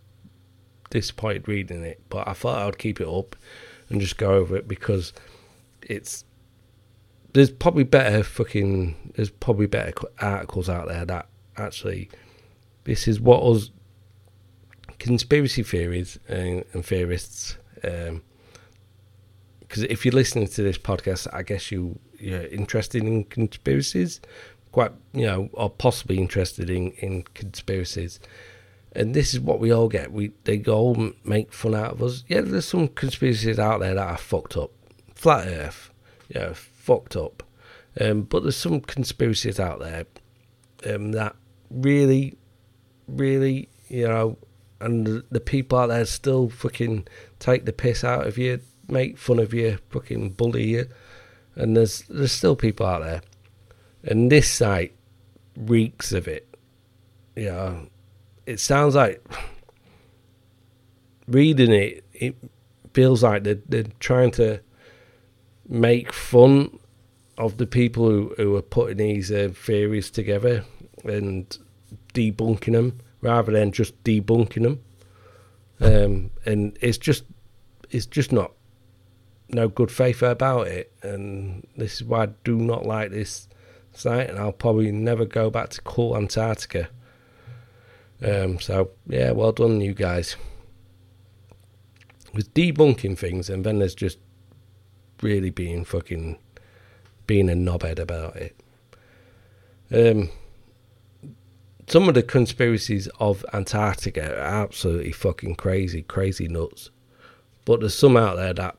disappointed 0.91 1.49
reading 1.49 1.83
it, 1.85 2.03
but 2.09 2.29
I 2.29 2.33
thought 2.33 2.59
I 2.59 2.67
would 2.67 2.79
keep 2.79 3.01
it 3.01 3.09
up 3.09 3.37
and 3.89 4.01
just 4.01 4.17
go 4.17 4.35
over 4.35 4.57
it 4.57 4.69
because 4.69 5.13
it's 5.83 6.25
there's 7.33 7.51
probably 7.51 7.85
better 7.85 8.23
fucking 8.23 9.13
there's 9.15 9.31
probably 9.31 9.67
better 9.67 9.93
articles 10.21 10.69
out 10.69 10.89
there 10.89 11.05
that 11.05 11.29
actually 11.57 12.09
this 12.87 13.07
is 13.09 13.21
what 13.21 13.43
us 13.43 13.71
conspiracy 14.99 15.63
theories 15.63 16.19
and, 16.29 16.65
and 16.73 16.85
theorists 16.85 17.59
Because 19.61 19.83
if 19.83 20.05
you're 20.05 20.15
listening 20.15 20.47
to 20.47 20.63
this 20.63 20.79
podcast, 20.79 21.27
I 21.33 21.43
guess 21.43 21.71
you 21.71 21.99
you're 22.19 22.47
interested 22.47 23.03
in 23.05 23.25
conspiracies, 23.25 24.21
quite 24.73 24.93
you 25.13 25.27
know, 25.27 25.51
or 25.53 25.69
possibly 25.69 26.19
interested 26.19 26.71
in 26.71 26.93
in 26.93 27.25
conspiracies. 27.35 28.21
And 28.93 29.13
this 29.15 29.35
is 29.35 29.41
what 29.41 29.61
we 29.61 29.71
all 29.73 29.89
get. 29.89 30.13
We 30.13 30.33
they 30.45 30.63
all 30.65 31.13
make 31.25 31.53
fun 31.53 31.75
out 31.75 31.93
of 31.93 32.03
us. 32.03 32.25
Yeah, 32.29 32.41
there's 32.43 32.65
some 32.65 32.89
conspiracies 32.89 33.59
out 33.59 33.81
there 33.81 33.95
that 33.95 34.09
are 34.09 34.17
fucked 34.17 34.57
up. 34.57 34.71
Flat 35.15 35.49
Earth, 35.49 35.91
yeah, 36.29 36.53
fucked 36.55 37.17
up. 37.17 37.43
Um, 38.01 38.23
but 38.23 38.43
there's 38.43 38.57
some 38.57 38.81
conspiracies 38.81 39.59
out 39.59 39.81
there 39.81 40.07
um, 40.87 41.13
that 41.13 41.35
really, 41.71 42.37
really, 43.09 43.69
you 43.89 44.09
know, 44.09 44.39
and 44.81 45.23
the, 45.31 45.41
people 45.41 45.79
out 45.79 45.89
there 45.89 46.05
still 46.05 46.51
fucking 46.51 47.07
take 47.39 47.65
the 47.65 47.73
piss 47.73 48.05
out 48.05 48.27
of 48.27 48.37
you, 48.37 48.61
make 48.89 49.17
fun 49.17 49.39
of 49.39 49.55
you, 49.55 49.79
fucking 49.91 50.31
bully 50.31 50.65
you, 50.65 50.89
and 51.55 51.77
there's 51.77 52.03
there's 52.03 52.33
still 52.33 52.57
people 52.57 52.87
out 52.87 53.03
there, 53.03 53.23
and 54.05 54.31
this 54.31 54.51
site 54.51 54.95
reeks 55.57 56.13
of 56.13 56.29
it. 56.29 56.47
You 57.35 57.47
know, 57.47 57.87
it 58.45 58.61
sounds 58.61 58.95
like 58.95 59.25
reading 61.27 61.73
it, 61.73 62.05
it 62.13 62.37
feels 62.93 63.23
like 63.23 63.45
they're, 63.45 63.63
they're 63.69 63.85
trying 64.01 64.31
to 64.33 64.61
make 65.69 66.13
fun 66.13 66.79
of 67.39 67.59
the 67.59 67.67
people 67.67 68.09
who, 68.09 68.35
who 68.37 68.57
are 68.57 68.63
putting 68.63 68.99
these 68.99 69.31
uh, 69.31 69.51
theories 69.55 70.11
together. 70.11 70.65
And 71.05 71.57
debunking 72.17 72.73
them 72.73 72.99
rather 73.21 73.53
than 73.53 73.71
just 73.71 74.03
debunking 74.03 74.63
them. 74.63 74.83
Um, 75.79 76.31
and 76.47 76.77
it's 76.81 76.99
just 76.99 77.25
it's 77.91 78.07
just 78.07 78.33
not 78.33 78.53
no 79.49 79.69
good 79.69 79.91
faith 79.91 80.23
about 80.23 80.67
it, 80.69 80.93
and 81.03 81.67
this 81.77 81.97
is 81.97 82.05
why 82.05 82.25
I 82.25 82.29
do 82.45 82.57
not 82.57 82.87
like 82.87 83.11
this 83.11 83.49
site, 83.93 84.31
and 84.31 84.39
I'll 84.39 84.53
probably 84.53 84.91
never 84.91 85.25
go 85.25 85.51
back 85.51 85.69
to 85.71 85.83
cool 85.83 86.17
Antarctica. 86.17 86.89
Um, 88.25 88.59
so 88.59 88.91
yeah, 89.07 89.33
well 89.33 89.53
done, 89.53 89.81
you 89.81 89.93
guys. 89.93 90.37
With 92.33 92.53
debunking 92.55 93.19
things, 93.19 93.51
and 93.51 93.65
then 93.65 93.79
there's 93.79 93.95
just 93.95 94.19
really 95.23 95.51
being 95.51 95.85
fucking 95.85 96.39
being 97.27 97.51
a 97.51 97.55
knobhead 97.55 97.99
about 97.99 98.37
it. 98.37 98.57
Um, 99.93 100.31
some 101.87 102.09
of 102.09 102.15
the 102.15 102.23
conspiracies 102.23 103.07
of 103.21 103.45
Antarctica 103.53 104.37
are 104.37 104.63
absolutely 104.63 105.13
fucking 105.13 105.55
crazy, 105.55 106.03
crazy 106.03 106.49
nuts. 106.49 106.91
But 107.65 107.81
there's 107.81 107.95
some 107.95 108.17
out 108.17 108.37
there 108.37 108.55
that 108.55 108.77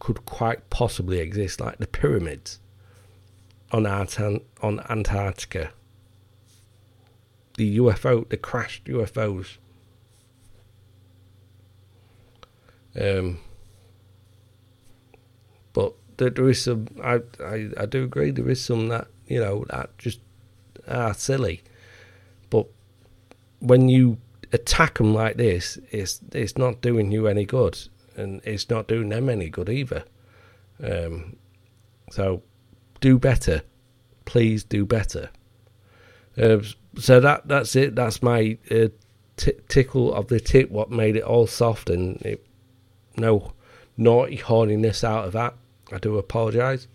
could 0.00 0.24
quite 0.26 0.68
possibly 0.68 1.18
exist, 1.18 1.60
like 1.60 1.78
the 1.78 1.86
pyramids 1.86 2.58
on 3.70 3.86
Antarctica. 3.86 4.44
on 4.62 4.80
Antarctica. 4.88 5.70
The 7.56 7.78
UFO, 7.78 8.28
the 8.28 8.36
crashed 8.36 8.84
UFOs. 8.86 9.58
Um, 13.00 13.38
but 15.72 15.94
there, 16.16 16.30
there 16.30 16.48
is 16.48 16.62
some. 16.62 16.88
I, 17.02 17.20
I 17.40 17.70
I 17.78 17.86
do 17.86 18.04
agree. 18.04 18.30
There 18.30 18.48
is 18.48 18.62
some 18.62 18.88
that 18.88 19.08
you 19.26 19.40
know 19.40 19.64
that 19.70 19.96
just 19.98 20.20
are 20.88 21.14
silly, 21.14 21.62
but 22.50 22.66
when 23.60 23.88
you 23.88 24.18
attack 24.52 24.98
them 24.98 25.14
like 25.14 25.36
this, 25.36 25.78
it's 25.90 26.20
it's 26.32 26.56
not 26.56 26.80
doing 26.80 27.12
you 27.12 27.26
any 27.26 27.44
good, 27.44 27.78
and 28.16 28.40
it's 28.44 28.70
not 28.70 28.88
doing 28.88 29.08
them 29.08 29.28
any 29.28 29.48
good 29.48 29.68
either. 29.68 30.04
Um, 30.82 31.36
so 32.10 32.42
do 33.00 33.18
better, 33.18 33.62
please 34.24 34.64
do 34.64 34.84
better. 34.84 35.30
Uh, 36.40 36.58
so 36.98 37.20
that 37.20 37.46
that's 37.48 37.76
it. 37.76 37.94
That's 37.94 38.22
my 38.22 38.58
uh, 38.70 38.88
t- 39.36 39.52
tickle 39.68 40.14
of 40.14 40.28
the 40.28 40.40
tip. 40.40 40.70
What 40.70 40.90
made 40.90 41.16
it 41.16 41.22
all 41.22 41.46
soft 41.46 41.90
and 41.90 42.20
it, 42.22 42.46
no 43.16 43.52
naughty 43.96 44.38
horniness 44.38 45.04
out 45.04 45.26
of 45.26 45.32
that. 45.32 45.54
I 45.92 45.98
do 45.98 46.18
apologise. 46.18 46.88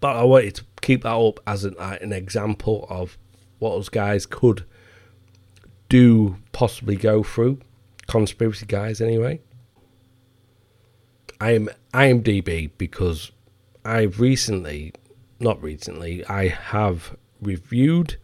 But 0.00 0.16
I 0.16 0.22
wanted 0.22 0.56
to 0.56 0.64
keep 0.80 1.02
that 1.02 1.14
up 1.16 1.40
as 1.46 1.64
an, 1.64 1.74
like, 1.78 2.02
an 2.02 2.12
example 2.12 2.86
of 2.88 3.18
what 3.58 3.70
those 3.70 3.88
guys 3.88 4.26
could 4.26 4.64
do, 5.88 6.36
possibly 6.52 6.96
go 6.96 7.22
through. 7.22 7.58
Conspiracy 8.06 8.66
guys, 8.66 9.00
anyway. 9.00 9.40
I 11.40 11.52
am 11.52 11.68
IMDb 11.92 12.70
because 12.78 13.30
I've 13.84 14.20
recently, 14.20 14.92
not 15.38 15.62
recently, 15.62 16.24
I 16.26 16.48
have 16.48 17.16
reviewed 17.40 18.16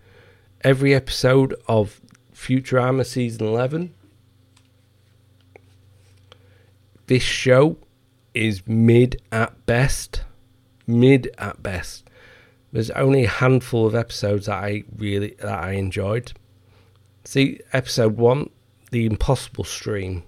every 0.62 0.94
episode 0.94 1.54
of 1.68 2.00
Futurama 2.34 3.06
season 3.06 3.46
11 3.46 3.94
this 7.06 7.22
show 7.22 7.76
is 8.32 8.66
mid 8.66 9.20
at 9.30 9.66
best. 9.66 10.22
Mid 10.86 11.30
at 11.38 11.62
best. 11.62 12.03
There's 12.74 12.90
only 12.90 13.24
a 13.24 13.28
handful 13.28 13.86
of 13.86 13.94
episodes 13.94 14.46
that 14.46 14.62
I 14.62 14.84
really 14.96 15.36
that 15.38 15.64
I 15.64 15.72
enjoyed. 15.72 16.32
See, 17.24 17.60
episode 17.72 18.18
one, 18.18 18.50
the 18.90 19.06
Impossible 19.06 19.64
Stream. 19.64 20.24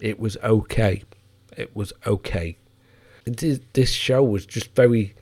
It 0.00 0.20
was 0.20 0.36
okay. 0.44 1.04
It 1.56 1.74
was 1.74 1.94
okay. 2.06 2.58
this 3.24 3.92
show 3.92 4.22
was 4.22 4.44
just 4.44 4.74
very. 4.74 5.14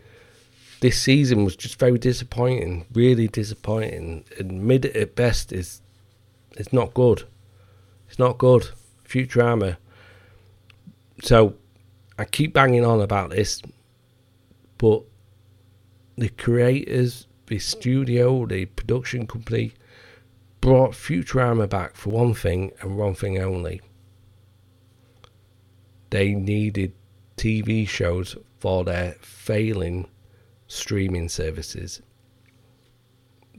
This 0.80 1.00
season 1.00 1.44
was 1.44 1.54
just 1.54 1.78
very 1.78 1.98
disappointing. 1.98 2.86
Really 2.92 3.28
disappointing. 3.28 4.24
And 4.38 4.64
mid 4.64 4.86
at 4.86 5.14
best 5.14 5.52
is. 5.52 5.82
It's 6.56 6.72
not 6.72 6.94
good. 6.94 7.22
It's 8.08 8.18
not 8.18 8.38
good. 8.38 8.70
Futurama 9.06 9.76
so 11.22 11.54
I 12.18 12.24
keep 12.24 12.52
banging 12.52 12.84
on 12.84 13.00
about 13.00 13.30
this, 13.30 13.62
but 14.78 15.02
the 16.18 16.28
creators, 16.30 17.26
the 17.46 17.58
studio, 17.58 18.44
the 18.46 18.66
production 18.66 19.26
company 19.26 19.72
brought 20.60 20.92
Futurama 20.92 21.68
back 21.68 21.94
for 21.94 22.10
one 22.10 22.34
thing 22.34 22.72
and 22.80 22.96
one 22.96 23.14
thing 23.14 23.38
only. 23.38 23.80
They 26.10 26.34
needed 26.34 26.92
TV 27.36 27.88
shows 27.88 28.36
for 28.58 28.84
their 28.84 29.12
failing 29.20 30.08
streaming 30.66 31.28
services. 31.28 32.02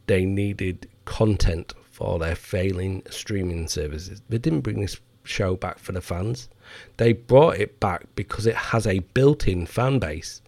They 0.07 0.25
needed 0.25 0.89
content 1.05 1.73
for 1.91 2.19
their 2.19 2.35
failing 2.35 3.03
streaming 3.09 3.67
services. 3.67 4.21
They 4.27 4.37
didn't 4.37 4.61
bring 4.61 4.81
this 4.81 4.99
show 5.23 5.55
back 5.55 5.79
for 5.79 5.91
the 5.91 6.01
fans. 6.01 6.49
They 6.97 7.13
brought 7.13 7.57
it 7.57 7.79
back 7.79 8.07
because 8.15 8.45
it 8.45 8.55
has 8.55 8.85
a 8.85 8.99
built 8.99 9.47
in 9.47 9.65
fan 9.65 9.99
base, 9.99 10.41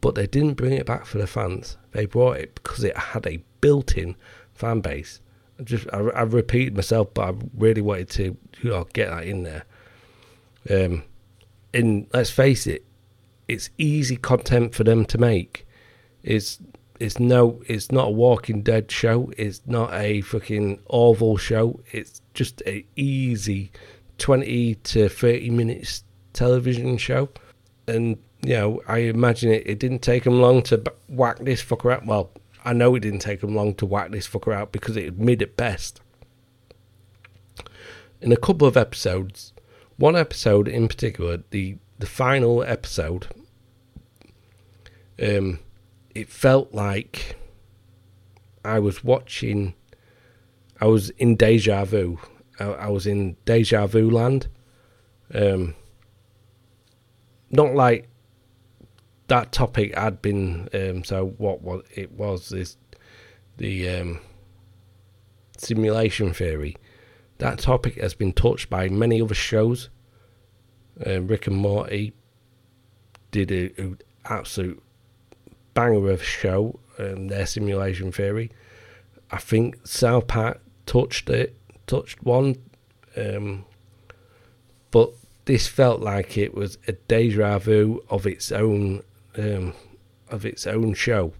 but 0.00 0.14
they 0.14 0.26
didn't 0.26 0.54
bring 0.54 0.72
it 0.72 0.86
back 0.86 1.06
for 1.06 1.18
the 1.18 1.26
fans. 1.26 1.76
They 1.92 2.06
brought 2.06 2.38
it 2.38 2.54
because 2.54 2.84
it 2.84 2.96
had 2.96 3.26
a 3.26 3.42
built 3.60 3.96
in 3.96 4.16
fan 4.54 4.80
base. 4.80 5.20
I 5.58 5.64
just 5.64 5.86
I, 5.92 5.98
I 5.98 6.22
repeated 6.22 6.76
myself, 6.76 7.12
but 7.14 7.34
I 7.34 7.34
really 7.56 7.80
wanted 7.80 8.10
to 8.10 8.36
you 8.62 8.70
know, 8.70 8.86
get 8.92 9.10
that 9.10 9.24
in 9.24 9.42
there. 9.42 9.64
Um, 10.70 11.04
and 11.74 12.06
let's 12.12 12.30
face 12.30 12.66
it, 12.66 12.84
it's 13.48 13.70
easy 13.78 14.16
content 14.16 14.74
for 14.74 14.84
them 14.84 15.04
to 15.06 15.18
make. 15.18 15.66
It's 16.22 16.58
it's 17.00 17.18
no, 17.18 17.62
it's 17.66 17.92
not 17.92 18.08
a 18.08 18.10
Walking 18.10 18.62
Dead 18.62 18.90
show. 18.90 19.32
It's 19.36 19.62
not 19.66 19.92
a 19.94 20.20
fucking 20.22 20.80
Orville 20.86 21.36
show. 21.36 21.80
It's 21.92 22.20
just 22.34 22.62
a 22.66 22.84
easy 22.96 23.70
20 24.18 24.74
to 24.74 25.08
30 25.08 25.50
minutes 25.50 26.02
television 26.32 26.96
show. 26.96 27.28
And, 27.86 28.18
you 28.48 28.54
know, 28.54 28.80
I 28.88 29.00
imagine 29.00 29.52
it, 29.52 29.64
it 29.66 29.78
didn't 29.78 29.98
take 29.98 30.24
them 30.24 30.40
long 30.40 30.62
to 30.62 30.82
whack 31.06 31.40
this 31.40 31.62
fucker 31.62 31.92
out. 31.92 32.06
Well, 32.06 32.30
I 32.64 32.72
know 32.72 32.94
it 32.94 33.00
didn't 33.00 33.18
take 33.18 33.42
them 33.42 33.54
long 33.54 33.74
to 33.74 33.84
whack 33.84 34.10
this 34.10 34.26
fucker 34.26 34.54
out 34.54 34.72
because 34.72 34.96
it 34.96 35.18
mid 35.18 35.42
at 35.42 35.54
best. 35.54 36.00
In 38.22 38.32
a 38.32 38.38
couple 38.38 38.66
of 38.66 38.74
episodes, 38.74 39.52
one 39.98 40.16
episode 40.16 40.66
in 40.66 40.88
particular, 40.88 41.42
the, 41.50 41.76
the 41.98 42.06
final 42.06 42.62
episode, 42.62 43.26
um, 45.22 45.58
it 46.14 46.30
felt 46.30 46.72
like 46.72 47.36
I 48.64 48.78
was 48.78 49.04
watching, 49.04 49.74
I 50.80 50.86
was 50.86 51.10
in 51.10 51.36
deja 51.36 51.84
vu. 51.84 52.18
I, 52.58 52.64
I 52.64 52.88
was 52.88 53.06
in 53.06 53.36
deja 53.44 53.86
vu 53.86 54.10
land. 54.10 54.48
Um, 55.34 55.74
not 57.50 57.74
like 57.74 58.07
that 59.28 59.52
topic 59.52 59.96
had 59.96 60.20
been. 60.20 60.68
Um, 60.74 61.04
so 61.04 61.34
what 61.38 61.62
was 61.62 61.84
it 61.94 62.12
was 62.12 62.48
this 62.48 62.76
the 63.56 63.88
um, 63.88 64.20
simulation 65.56 66.32
theory, 66.32 66.76
that 67.38 67.58
topic 67.58 67.96
has 68.00 68.14
been 68.14 68.32
touched 68.32 68.70
by 68.70 68.88
many 68.88 69.20
other 69.20 69.34
shows. 69.34 69.90
Uh, 71.04 71.20
Rick 71.20 71.46
and 71.46 71.56
Morty 71.56 72.12
did 73.30 73.50
an 73.50 73.98
absolute 74.24 74.82
banger 75.74 76.10
of 76.10 76.20
a 76.20 76.24
show, 76.24 76.80
um, 76.98 77.28
their 77.28 77.46
simulation 77.46 78.10
theory. 78.10 78.50
I 79.30 79.38
think 79.38 79.86
South 79.86 80.26
Park 80.26 80.60
touched 80.86 81.28
it, 81.28 81.56
touched 81.86 82.22
one, 82.22 82.56
um, 83.16 83.64
but 84.90 85.12
this 85.44 85.68
felt 85.68 86.00
like 86.00 86.36
it 86.36 86.54
was 86.54 86.78
a 86.88 86.92
deja 86.92 87.58
vu 87.58 88.02
of 88.08 88.26
its 88.26 88.50
own, 88.50 89.02
um, 89.38 89.74
of 90.28 90.44
its 90.44 90.66
own 90.66 90.94
show. 90.94 91.32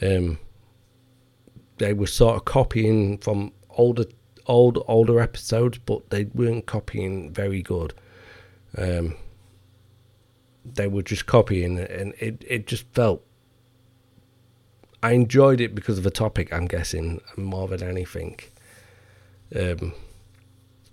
Um, 0.00 0.38
they 1.78 1.92
were 1.92 2.06
sort 2.06 2.36
of 2.36 2.44
copying 2.44 3.18
from 3.18 3.52
older, 3.70 4.04
old, 4.46 4.84
older 4.88 5.20
episodes, 5.20 5.78
but 5.78 6.10
they 6.10 6.24
weren't 6.24 6.66
copying 6.66 7.32
very 7.32 7.62
good. 7.62 7.94
Um, 8.76 9.14
they 10.64 10.86
were 10.86 11.02
just 11.02 11.26
copying 11.26 11.78
and 11.78 12.14
it, 12.18 12.44
it 12.46 12.66
just 12.66 12.86
felt. 12.92 13.24
I 15.02 15.12
enjoyed 15.12 15.60
it 15.60 15.74
because 15.74 15.98
of 15.98 16.04
the 16.04 16.12
topic, 16.12 16.52
I'm 16.52 16.66
guessing, 16.66 17.20
more 17.36 17.66
than 17.66 17.82
anything. 17.82 18.38
Um, 19.54 19.94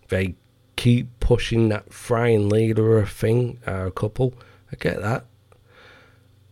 they 0.08 0.36
keep 0.80 1.20
pushing 1.20 1.68
that 1.68 1.92
Fry 1.92 2.30
and 2.30 2.50
Leela 2.50 3.06
thing, 3.06 3.60
uh, 3.68 3.88
a 3.88 3.92
couple. 3.92 4.34
I 4.72 4.78
get 4.78 5.02
that. 5.02 5.26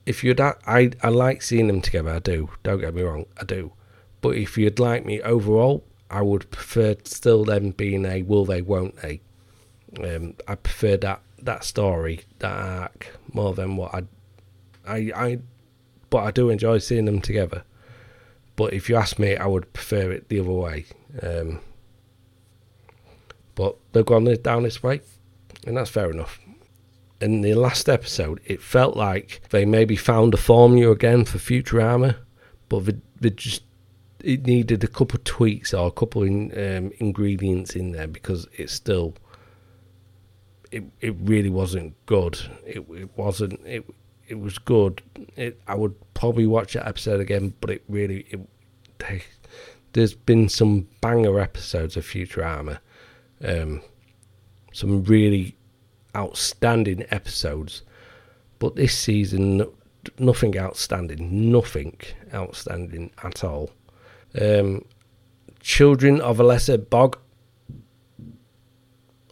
If 0.05 0.21
you'd, 0.21 0.41
I, 0.41 0.91
I 1.01 1.07
like 1.07 1.41
seeing 1.41 1.67
them 1.67 1.79
together. 1.81 2.11
I 2.11 2.19
do. 2.19 2.49
Don't 2.61 2.81
get 2.81 2.93
me 2.93 3.03
wrong. 3.03 3.25
I 3.39 3.45
do. 3.45 3.71
But 4.19 4.35
if 4.35 4.57
you'd 4.57 4.79
like 4.79 5.05
me 5.05 5.21
overall, 5.21 5.85
I 6.11 6.23
would 6.23 6.51
prefer 6.51 6.97
still 7.05 7.45
them 7.45 7.71
being 7.71 8.05
a 8.05 8.21
will 8.23 8.43
they, 8.43 8.61
won't 8.61 8.97
they. 8.97 9.21
Um, 10.03 10.35
I 10.45 10.55
prefer 10.55 10.97
that 10.97 11.21
that 11.43 11.63
story, 11.63 12.21
that 12.39 12.51
arc, 12.51 13.17
more 13.31 13.53
than 13.53 13.77
what 13.77 13.95
I, 13.95 14.03
I, 14.85 15.11
I, 15.15 15.39
but 16.09 16.23
I 16.25 16.31
do 16.31 16.49
enjoy 16.49 16.79
seeing 16.79 17.05
them 17.05 17.21
together. 17.21 17.63
But 18.57 18.73
if 18.73 18.89
you 18.89 18.97
ask 18.97 19.19
me, 19.19 19.37
I 19.37 19.45
would 19.45 19.71
prefer 19.71 20.11
it 20.11 20.27
the 20.27 20.41
other 20.41 20.51
way. 20.51 20.85
Um, 21.21 21.61
but 23.57 23.75
they've 23.91 24.05
gone 24.05 24.23
down 24.43 24.63
this 24.63 24.83
way, 24.83 25.01
and 25.65 25.75
that's 25.75 25.89
fair 25.89 26.11
enough. 26.11 26.39
In 27.19 27.41
the 27.41 27.55
last 27.55 27.89
episode, 27.89 28.39
it 28.45 28.61
felt 28.61 28.95
like 28.95 29.41
they 29.49 29.65
maybe 29.65 29.95
found 29.95 30.35
a 30.35 30.37
formula 30.37 30.91
again 30.91 31.25
for 31.25 31.39
Futurama, 31.39 32.15
but 32.69 32.85
they, 32.85 32.93
they 33.19 33.29
just 33.31 33.63
it 34.23 34.45
needed 34.45 34.83
a 34.83 34.87
couple 34.87 35.17
of 35.17 35.23
tweaks 35.23 35.73
or 35.73 35.87
a 35.87 35.91
couple 35.91 36.21
of 36.21 36.29
um, 36.29 36.91
ingredients 36.99 37.75
in 37.75 37.91
there 37.91 38.07
because 38.07 38.47
it's 38.53 38.73
still 38.73 39.15
it 40.71 40.83
it 41.01 41.15
really 41.21 41.49
wasn't 41.49 41.95
good. 42.05 42.39
It 42.63 42.85
it 42.91 43.09
wasn't 43.17 43.59
it 43.65 43.85
it 44.27 44.39
was 44.39 44.59
good. 44.59 45.01
It 45.35 45.59
I 45.67 45.73
would 45.73 45.95
probably 46.13 46.45
watch 46.45 46.73
that 46.73 46.87
episode 46.87 47.19
again, 47.19 47.55
but 47.59 47.71
it 47.71 47.83
really 47.89 48.27
it 48.29 48.39
they, 48.99 49.23
there's 49.93 50.13
been 50.13 50.47
some 50.47 50.87
banger 51.01 51.39
episodes 51.39 51.97
of 51.97 52.05
Futurama, 52.05 52.77
um, 53.43 53.81
some 54.73 55.03
really 55.03 55.55
outstanding 56.15 57.05
episodes, 57.09 57.83
but 58.59 58.75
this 58.75 58.97
season 58.97 59.65
nothing 60.17 60.57
outstanding, 60.57 61.51
nothing 61.51 61.97
outstanding 62.33 63.11
at 63.23 63.43
all. 63.43 63.71
Um, 64.39 64.85
Children 65.59 66.21
of 66.21 66.39
a 66.39 66.43
Lesser 66.43 66.77
Bog 66.77 67.17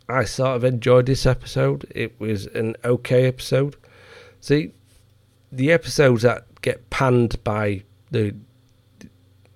I 0.07 0.23
sort 0.25 0.55
of 0.55 0.63
enjoyed 0.63 1.07
this 1.07 1.25
episode. 1.25 1.91
It 1.95 2.19
was 2.19 2.45
an 2.47 2.75
okay 2.85 3.25
episode. 3.25 3.75
See, 4.39 4.71
the 5.51 5.71
episodes 5.71 6.21
that 6.21 6.61
get 6.61 6.89
panned 6.89 7.43
by 7.43 7.83
the 8.11 8.35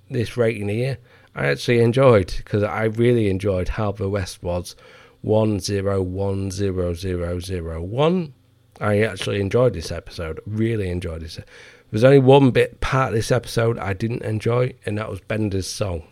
this 0.09 0.37
rating 0.37 0.69
here, 0.69 0.97
I 1.35 1.47
actually 1.47 1.79
enjoyed 1.79 2.33
because 2.37 2.63
I 2.63 2.85
really 2.85 3.29
enjoyed 3.29 3.69
how 3.69 3.91
the 3.91 4.09
West 4.09 4.43
was 4.43 4.75
one 5.21 5.59
zero 5.59 6.01
one 6.01 6.51
zero 6.51 6.93
zero 6.93 7.39
zero 7.39 7.81
one. 7.81 8.33
I 8.79 9.01
actually 9.01 9.41
enjoyed 9.41 9.73
this 9.73 9.91
episode. 9.91 10.39
Really 10.45 10.89
enjoyed 10.89 11.21
this. 11.21 11.39
There's 11.91 12.03
only 12.03 12.19
one 12.19 12.51
bit 12.51 12.79
part 12.81 13.09
of 13.09 13.15
this 13.15 13.31
episode 13.31 13.77
I 13.77 13.93
didn't 13.93 14.21
enjoy, 14.21 14.73
and 14.85 14.97
that 14.97 15.09
was 15.09 15.19
Bender's 15.21 15.67
song. 15.67 16.03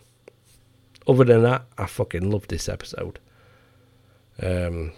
Other 1.06 1.24
than 1.24 1.42
that, 1.42 1.64
I 1.78 1.86
fucking 1.86 2.30
loved 2.30 2.50
this 2.50 2.68
episode. 2.68 3.18
Um, 4.42 4.92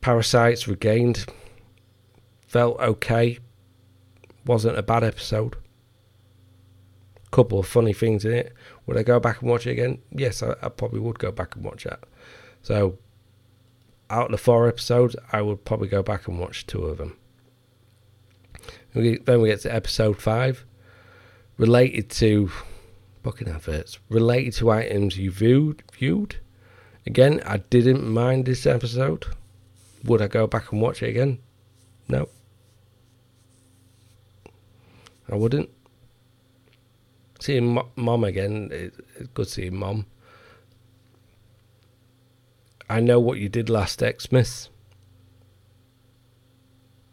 Parasites 0.00 0.68
Regained 0.68 1.24
felt 2.46 2.78
okay. 2.80 3.38
Wasn't 4.44 4.76
a 4.76 4.82
bad 4.82 5.04
episode. 5.04 5.56
Couple 7.30 7.60
of 7.60 7.66
funny 7.66 7.92
things 7.92 8.24
in 8.24 8.32
it. 8.32 8.52
Would 8.86 8.96
I 8.96 9.02
go 9.02 9.20
back 9.20 9.40
and 9.40 9.50
watch 9.50 9.66
it 9.66 9.72
again? 9.72 9.98
Yes, 10.10 10.42
I, 10.42 10.54
I 10.62 10.68
probably 10.68 11.00
would 11.00 11.18
go 11.18 11.30
back 11.30 11.54
and 11.54 11.64
watch 11.64 11.84
that. 11.84 12.00
So, 12.62 12.98
out 14.10 14.26
of 14.26 14.30
the 14.32 14.38
four 14.38 14.68
episodes, 14.68 15.14
I 15.32 15.40
would 15.42 15.64
probably 15.64 15.88
go 15.88 16.02
back 16.02 16.26
and 16.26 16.38
watch 16.38 16.66
two 16.66 16.84
of 16.84 16.98
them. 16.98 17.16
We, 18.94 19.18
then 19.18 19.40
we 19.40 19.48
get 19.48 19.60
to 19.60 19.74
episode 19.74 20.20
five, 20.20 20.64
related 21.56 22.10
to 22.10 22.50
booking 23.22 23.48
adverts, 23.48 23.98
related 24.08 24.54
to 24.54 24.70
items 24.70 25.16
you 25.16 25.30
viewed. 25.30 25.82
Viewed. 25.92 26.36
Again, 27.06 27.40
I 27.46 27.58
didn't 27.58 28.06
mind 28.06 28.46
this 28.46 28.66
episode. 28.66 29.26
Would 30.04 30.20
I 30.20 30.28
go 30.28 30.46
back 30.46 30.72
and 30.72 30.80
watch 30.80 31.02
it 31.02 31.10
again? 31.10 31.38
No. 32.08 32.28
I 35.30 35.36
wouldn't. 35.36 35.70
Seeing 37.40 37.80
mom 37.96 38.24
again, 38.24 38.68
it's 38.70 38.98
good 39.34 39.48
seeing 39.48 39.76
mom. 39.76 40.06
I 42.88 43.00
know 43.00 43.18
what 43.20 43.38
you 43.38 43.48
did 43.48 43.70
last 43.70 44.00
Xmas. 44.00 44.68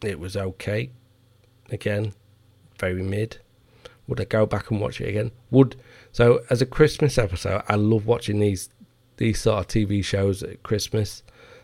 It 0.04 0.20
was 0.20 0.36
okay. 0.36 0.92
Again, 1.72 2.14
very 2.80 3.04
mid. 3.04 3.38
Would 4.08 4.22
I 4.22 4.26
go 4.26 4.46
back 4.46 4.72
and 4.72 4.80
watch 4.80 5.02
it 5.02 5.10
again? 5.10 5.32
Would 5.52 5.76
so 6.12 6.44
as 6.50 6.62
a 6.62 6.66
Christmas 6.66 7.18
episode, 7.18 7.64
I 7.68 7.76
love 7.76 8.06
watching 8.06 8.40
these 8.40 8.70
these 9.18 9.42
sort 9.42 9.60
of 9.60 9.68
TV 9.68 10.04
shows 10.04 10.44
at 10.44 10.64
Christmas. 10.64 11.24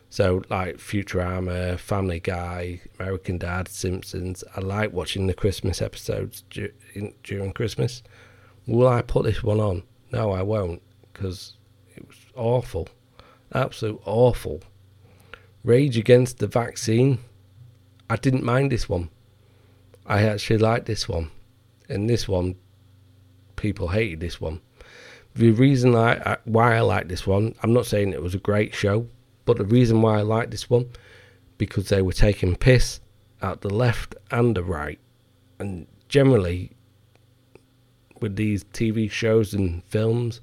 So 0.09 0.43
like 0.49 0.77
Futurama, 0.77 1.79
Family 1.79 2.19
Guy, 2.19 2.81
American 2.99 3.39
Dad, 3.39 3.67
Simpsons. 3.67 4.43
I 4.55 4.59
like 4.59 4.93
watching 4.93 5.25
the 5.27 5.33
Christmas 5.33 5.81
episodes 5.81 6.43
during 7.23 7.53
Christmas. 7.53 8.03
Will 8.67 8.87
I 8.87 9.01
put 9.01 9.25
this 9.25 9.43
one 9.43 9.59
on? 9.59 9.83
No, 10.11 10.31
I 10.31 10.41
won't 10.41 10.81
because 11.11 11.53
it 11.95 12.07
was 12.07 12.17
awful, 12.35 12.87
absolute 13.53 14.01
awful. 14.05 14.61
Rage 15.63 15.97
Against 15.97 16.39
the 16.39 16.47
Vaccine. 16.47 17.19
I 18.09 18.15
didn't 18.15 18.43
mind 18.43 18.71
this 18.71 18.87
one. 18.89 19.09
I 20.05 20.23
actually 20.23 20.57
liked 20.59 20.85
this 20.85 21.07
one, 21.07 21.31
and 21.87 22.09
this 22.09 22.27
one, 22.27 22.55
people 23.55 23.87
hated 23.87 24.19
this 24.19 24.41
one 24.41 24.59
the 25.35 25.51
reason 25.51 25.95
I, 25.95 26.37
why 26.45 26.75
I 26.75 26.81
like 26.81 27.07
this 27.07 27.25
one, 27.25 27.55
I'm 27.63 27.73
not 27.73 27.85
saying 27.85 28.13
it 28.13 28.21
was 28.21 28.35
a 28.35 28.39
great 28.39 28.75
show, 28.75 29.07
but 29.45 29.57
the 29.57 29.65
reason 29.65 30.01
why 30.01 30.19
I 30.19 30.21
like 30.21 30.51
this 30.51 30.69
one, 30.69 30.89
because 31.57 31.89
they 31.89 32.01
were 32.01 32.13
taking 32.13 32.55
piss 32.55 32.99
at 33.41 33.61
the 33.61 33.69
left 33.69 34.15
and 34.31 34.55
the 34.55 34.63
right, 34.63 34.99
and 35.59 35.87
generally 36.07 36.71
with 38.23 38.35
these 38.35 38.63
TV 38.63 39.09
shows 39.11 39.53
and 39.53 39.83
films, 39.83 40.41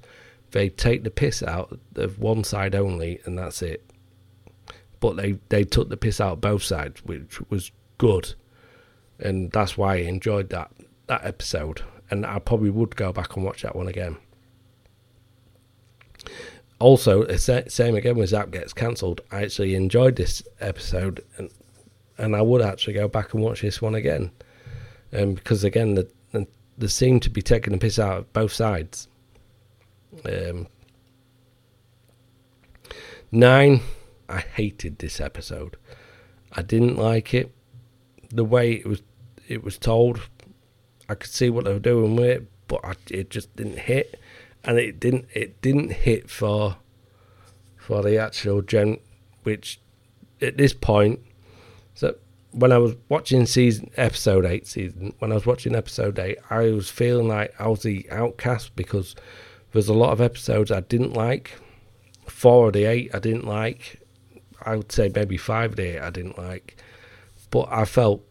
they 0.51 0.69
take 0.69 1.03
the 1.03 1.11
piss 1.11 1.43
out 1.43 1.77
of 1.95 2.19
one 2.19 2.45
side 2.45 2.73
only, 2.75 3.19
and 3.25 3.37
that's 3.37 3.61
it. 3.61 3.83
But 5.01 5.17
they 5.17 5.39
they 5.49 5.65
took 5.65 5.89
the 5.89 5.97
piss 5.97 6.21
out 6.21 6.39
both 6.39 6.63
sides, 6.63 7.03
which 7.03 7.41
was 7.49 7.71
good, 7.97 8.35
and 9.19 9.51
that's 9.51 9.77
why 9.77 9.95
I 9.95 9.97
enjoyed 9.97 10.49
that 10.51 10.71
that 11.07 11.25
episode. 11.25 11.81
And 12.09 12.25
I 12.25 12.39
probably 12.39 12.69
would 12.69 12.95
go 12.95 13.11
back 13.11 13.35
and 13.35 13.43
watch 13.43 13.63
that 13.63 13.75
one 13.75 13.87
again 13.87 14.17
also, 16.81 17.27
same 17.37 17.95
again 17.95 18.17
when 18.17 18.27
Zapp 18.27 18.51
gets 18.51 18.73
cancelled. 18.73 19.21
I 19.31 19.43
actually 19.43 19.75
enjoyed 19.75 20.15
this 20.15 20.43
episode, 20.59 21.23
and 21.37 21.49
and 22.17 22.35
I 22.35 22.41
would 22.41 22.61
actually 22.61 22.93
go 22.93 23.07
back 23.07 23.33
and 23.33 23.43
watch 23.43 23.61
this 23.61 23.81
one 23.81 23.95
again, 23.95 24.31
um, 25.13 25.35
because 25.35 25.63
again, 25.63 25.93
the 25.93 26.09
they 26.81 26.87
seem 26.87 27.19
to 27.21 27.29
be 27.29 27.41
taking 27.41 27.73
the 27.73 27.79
piss 27.79 27.99
out 27.99 28.17
of 28.17 28.33
both 28.33 28.51
sides. 28.51 29.07
Um, 30.25 30.67
nine, 33.31 33.81
I 34.27 34.39
hated 34.39 34.99
this 34.99 35.21
episode. 35.21 35.77
I 36.51 36.61
didn't 36.61 36.97
like 36.97 37.33
it. 37.33 37.53
The 38.29 38.43
way 38.43 38.73
it 38.73 38.85
was, 38.85 39.01
it 39.47 39.63
was 39.63 39.77
told. 39.77 40.21
I 41.07 41.15
could 41.15 41.31
see 41.31 41.49
what 41.49 41.65
they 41.65 41.73
were 41.73 41.79
doing 41.79 42.15
with 42.15 42.25
it, 42.25 42.47
but 42.67 42.81
I, 42.83 42.93
it 43.09 43.29
just 43.29 43.55
didn't 43.55 43.79
hit, 43.79 44.19
and 44.63 44.77
it 44.77 44.99
didn't 44.99 45.27
it 45.33 45.61
didn't 45.61 45.91
hit 45.91 46.29
for 46.29 46.77
for 47.77 48.01
the 48.01 48.17
actual 48.17 48.61
gen, 48.61 48.97
which 49.43 49.79
at 50.41 50.57
this 50.57 50.73
point, 50.73 51.19
so 51.93 52.15
when 52.51 52.71
I 52.71 52.77
was 52.77 52.95
watching 53.09 53.45
season 53.45 53.91
episode 53.95 54.45
eight 54.45 54.67
season, 54.67 55.13
when 55.19 55.31
I 55.31 55.35
was 55.35 55.45
watching 55.45 55.75
episode 55.75 56.19
eight, 56.19 56.37
I 56.49 56.71
was 56.71 56.89
feeling 56.89 57.27
like 57.27 57.53
I 57.59 57.67
was 57.67 57.83
the 57.83 58.09
outcast 58.11 58.75
because 58.75 59.15
there's 59.71 59.87
a 59.87 59.93
lot 59.93 60.11
of 60.11 60.21
episodes 60.21 60.71
I 60.71 60.81
didn't 60.81 61.13
like. 61.13 61.51
Four 62.27 62.67
of 62.67 62.73
the 62.73 62.85
eight 62.85 63.11
I 63.13 63.19
didn't 63.19 63.45
like. 63.45 64.01
I 64.63 64.75
would 64.75 64.91
say 64.91 65.11
maybe 65.13 65.37
five 65.37 65.71
of 65.71 65.75
the 65.77 65.95
eight 65.95 66.01
I 66.01 66.09
didn't 66.09 66.37
like. 66.37 66.77
But 67.49 67.67
I 67.71 67.85
felt 67.85 68.23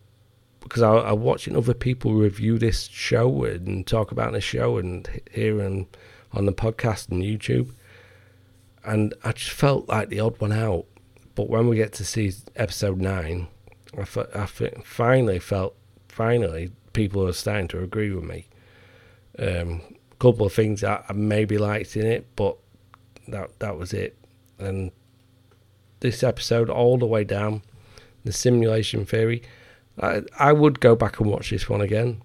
because 0.61 0.83
I, 0.83 0.93
I 0.93 1.13
watching 1.13 1.57
other 1.57 1.75
people 1.75 2.15
review 2.15 2.59
this 2.59 2.85
show 2.85 3.45
and 3.45 3.87
talk 3.87 4.13
about 4.13 4.33
the 4.33 4.41
show 4.41 4.77
and 4.77 5.09
hearing 5.33 5.89
on 6.33 6.47
the 6.47 6.53
podcast 6.53 7.09
and 7.09 7.23
YouTube, 7.23 7.73
and 8.85 9.15
I 9.25 9.33
just 9.33 9.51
felt 9.51 9.89
like 9.89 10.11
the 10.11 10.21
odd 10.21 10.41
one 10.41 10.53
out. 10.53 10.87
But 11.35 11.49
when 11.49 11.69
we 11.69 11.77
get 11.77 11.93
to 11.95 12.05
see 12.05 12.33
episode 12.57 13.01
nine, 13.01 13.49
I, 13.97 14.03
I 14.35 14.47
finally 14.47 15.39
felt 15.39 15.75
finally 16.09 16.71
people 16.93 17.27
are 17.27 17.33
starting 17.33 17.69
to 17.69 17.83
agree 17.83 18.11
with 18.13 18.25
me. 18.25 18.47
Um, 19.39 19.83
a 20.11 20.17
couple 20.19 20.47
of 20.47 20.53
things 20.53 20.85
I, 20.85 21.05
I 21.09 21.13
maybe 21.13 21.59
liked 21.59 21.97
in 21.97 22.07
it, 22.07 22.27
but 22.37 22.57
that 23.29 23.59
that 23.61 23.79
was 23.79 23.93
it. 23.93 24.17
And 24.59 24.91
this 26.01 26.23
episode 26.23 26.69
all 26.69 26.99
the 26.99 27.07
way 27.07 27.25
down, 27.25 27.63
the 28.25 28.33
simulation 28.33 29.07
theory. 29.07 29.43
I 30.01 30.23
I 30.39 30.53
would 30.53 30.81
go 30.81 30.95
back 30.95 31.21
and 31.21 31.31
watch 31.31 31.51
this 31.51 31.69
one 31.69 31.81
again, 31.81 32.23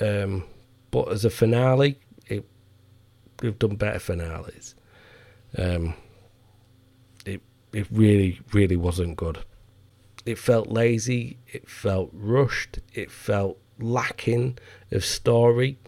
um, 0.00 0.44
but 0.90 1.10
as 1.10 1.24
a 1.24 1.30
finale, 1.30 1.98
it 2.26 2.44
we've 3.42 3.58
done 3.58 3.76
better 3.76 3.98
finales. 3.98 4.74
Um, 5.56 5.94
it 7.24 7.40
it 7.72 7.86
really 7.90 8.40
really 8.52 8.76
wasn't 8.76 9.16
good. 9.16 9.38
It 10.26 10.38
felt 10.38 10.68
lazy. 10.68 11.38
It 11.46 11.68
felt 11.68 12.10
rushed. 12.12 12.80
It 12.92 13.10
felt 13.10 13.58
lacking 13.78 14.58
of 14.90 15.04
story. 15.04 15.78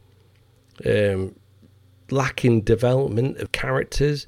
Um, 0.87 1.35
lacking 2.11 2.63
development 2.63 3.39
of 3.39 3.53
characters. 3.53 4.27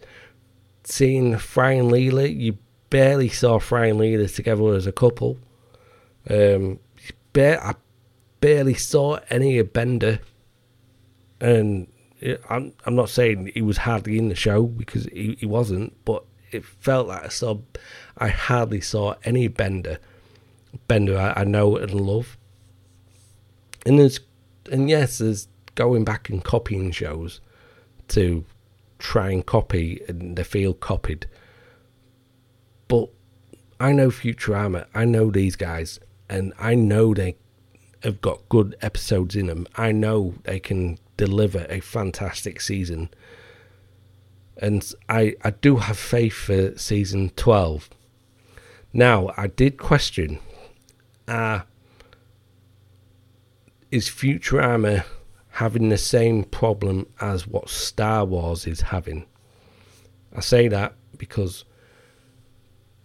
Seeing 0.82 1.38
Fry 1.38 1.72
and 1.72 1.90
Leela, 1.90 2.28
you 2.28 2.58
barely 2.90 3.28
saw 3.28 3.58
Fry 3.58 3.86
and 3.86 4.00
Leela 4.00 4.34
together 4.34 4.74
as 4.74 4.86
a 4.86 4.92
couple. 4.92 5.38
Um, 6.28 6.80
I 7.36 7.74
barely 8.40 8.74
saw 8.74 9.20
any 9.30 9.58
of 9.58 9.72
Bender, 9.72 10.18
and 11.40 11.86
I'm 12.48 12.72
I'm 12.84 12.96
not 12.96 13.08
saying 13.08 13.52
he 13.54 13.62
was 13.62 13.78
hardly 13.78 14.18
in 14.18 14.28
the 14.28 14.34
show 14.34 14.64
because 14.64 15.04
he, 15.04 15.36
he 15.38 15.46
wasn't, 15.46 16.04
but 16.04 16.24
it 16.50 16.64
felt 16.64 17.08
like 17.08 17.24
I 17.24 17.28
saw 17.28 17.58
I 18.20 18.28
hardly 18.28 18.80
saw 18.80 19.14
any 19.24 19.48
Bender. 19.48 19.98
Bender 20.86 21.18
I, 21.18 21.40
I 21.40 21.44
know 21.44 21.76
and 21.76 21.92
love. 21.92 22.36
And 23.86 23.98
there's 23.98 24.20
and 24.70 24.88
yes, 24.88 25.18
there's 25.18 25.48
going 25.74 26.04
back 26.04 26.28
and 26.28 26.44
copying 26.44 26.90
shows 26.90 27.40
to 28.08 28.44
try 28.98 29.30
and 29.30 29.44
copy 29.44 30.02
and 30.06 30.36
they 30.36 30.44
feel 30.44 30.74
copied. 30.74 31.26
But 32.86 33.08
I 33.80 33.92
know 33.92 34.10
Futurama, 34.10 34.86
I 34.94 35.06
know 35.06 35.30
these 35.30 35.56
guys, 35.56 35.98
and 36.28 36.52
I 36.58 36.74
know 36.74 37.14
they 37.14 37.36
have 38.02 38.20
got 38.20 38.48
good 38.48 38.76
episodes 38.82 39.34
in 39.36 39.46
them. 39.46 39.66
I 39.76 39.92
know 39.92 40.34
they 40.44 40.60
can 40.60 40.98
deliver 41.16 41.66
a 41.68 41.80
fantastic 41.80 42.60
season. 42.60 43.10
And 44.56 44.92
I, 45.08 45.36
I 45.42 45.50
do 45.50 45.76
have 45.76 45.98
faith 45.98 46.34
for 46.34 46.76
season 46.76 47.30
12. 47.36 47.88
Now, 48.92 49.30
I 49.36 49.46
did 49.46 49.78
question 49.78 50.38
uh, 51.28 51.60
is 53.90 54.08
Futurama 54.08 55.04
having 55.50 55.88
the 55.88 55.98
same 55.98 56.44
problem 56.44 57.06
as 57.20 57.46
what 57.46 57.68
Star 57.68 58.24
Wars 58.24 58.66
is 58.66 58.80
having? 58.80 59.26
I 60.34 60.40
say 60.40 60.68
that 60.68 60.94
because 61.16 61.64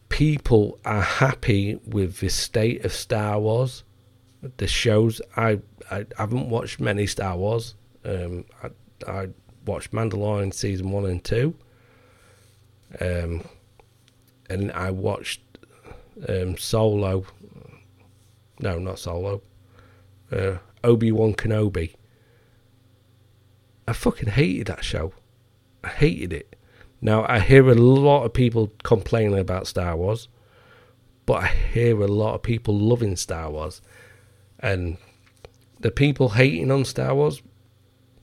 people 0.09 0.79
are 0.85 1.01
happy 1.01 1.75
with 1.85 2.19
the 2.19 2.29
state 2.29 2.83
of 2.85 2.93
Star 2.93 3.39
Wars. 3.39 3.83
The 4.57 4.67
shows 4.67 5.21
I 5.35 5.59
I 5.91 6.05
haven't 6.17 6.49
watched 6.49 6.79
many 6.79 7.07
Star 7.07 7.37
Wars. 7.37 7.75
Um, 8.03 8.45
I 8.63 8.69
I 9.07 9.27
watched 9.65 9.91
Mandalorian 9.91 10.53
season 10.53 10.91
one 10.91 11.05
and 11.05 11.23
two. 11.23 11.55
Um, 12.99 13.43
and 14.49 14.71
I 14.71 14.91
watched 14.91 15.41
um, 16.27 16.57
Solo. 16.57 17.25
No, 18.59 18.79
not 18.79 18.99
Solo. 18.99 19.41
Uh, 20.31 20.57
Obi 20.83 21.11
Wan 21.11 21.33
Kenobi. 21.33 21.95
I 23.87 23.93
fucking 23.93 24.29
hated 24.29 24.67
that 24.67 24.83
show. 24.83 25.13
I 25.83 25.89
hated 25.89 26.33
it. 26.33 26.55
Now 27.01 27.25
I 27.27 27.39
hear 27.39 27.69
a 27.69 27.75
lot 27.75 28.23
of 28.23 28.33
people 28.33 28.71
complaining 28.83 29.37
about 29.37 29.67
Star 29.67 29.95
Wars, 29.95 30.27
but 31.25 31.43
I 31.43 31.47
hear 31.47 32.01
a 32.01 32.07
lot 32.07 32.33
of 32.35 32.41
people 32.41 32.77
loving 32.77 33.15
Star 33.15 33.51
Wars, 33.51 33.81
and 34.59 34.97
the 35.79 35.91
people 35.91 36.29
hating 36.29 36.71
on 36.71 36.85
Star 36.85 37.13
Wars 37.13 37.43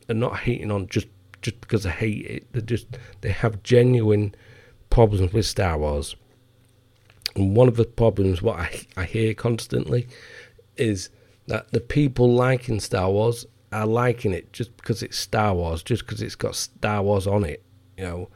are 0.09 0.15
not 0.15 0.39
hating 0.41 0.71
on 0.71 0.89
just 0.89 1.07
just 1.43 1.61
because 1.61 1.85
they 1.85 1.91
hate 1.91 2.27
it. 2.27 2.53
They 2.53 2.61
just 2.61 2.87
they 3.21 3.31
have 3.31 3.63
genuine 3.63 4.35
problems 4.91 5.33
with 5.33 5.47
Star 5.47 5.79
Wars. 5.79 6.17
And 7.35 7.57
one 7.57 7.69
of 7.69 7.77
the 7.77 7.85
problems, 7.85 8.43
what 8.43 8.59
I, 8.59 8.87
I 8.97 9.05
hear 9.05 9.35
constantly, 9.35 10.09
is 10.77 11.11
that 11.47 11.73
the 11.73 11.81
people 11.81 12.33
liking 12.33 12.81
Star 12.81 13.11
Wars 13.11 13.47
are 13.73 13.87
liking 13.87 14.33
it 14.33 14.53
just 14.53 14.77
because 14.77 15.03
it's 15.03 15.19
Star 15.19 15.55
Wars, 15.55 15.83
just 15.83 16.07
because 16.07 16.21
it's 16.21 16.35
got 16.35 16.55
Star 16.55 17.03
Wars 17.03 17.27
on 17.27 17.45
it, 17.45 17.63
you 17.97 18.05
know. 18.05 18.29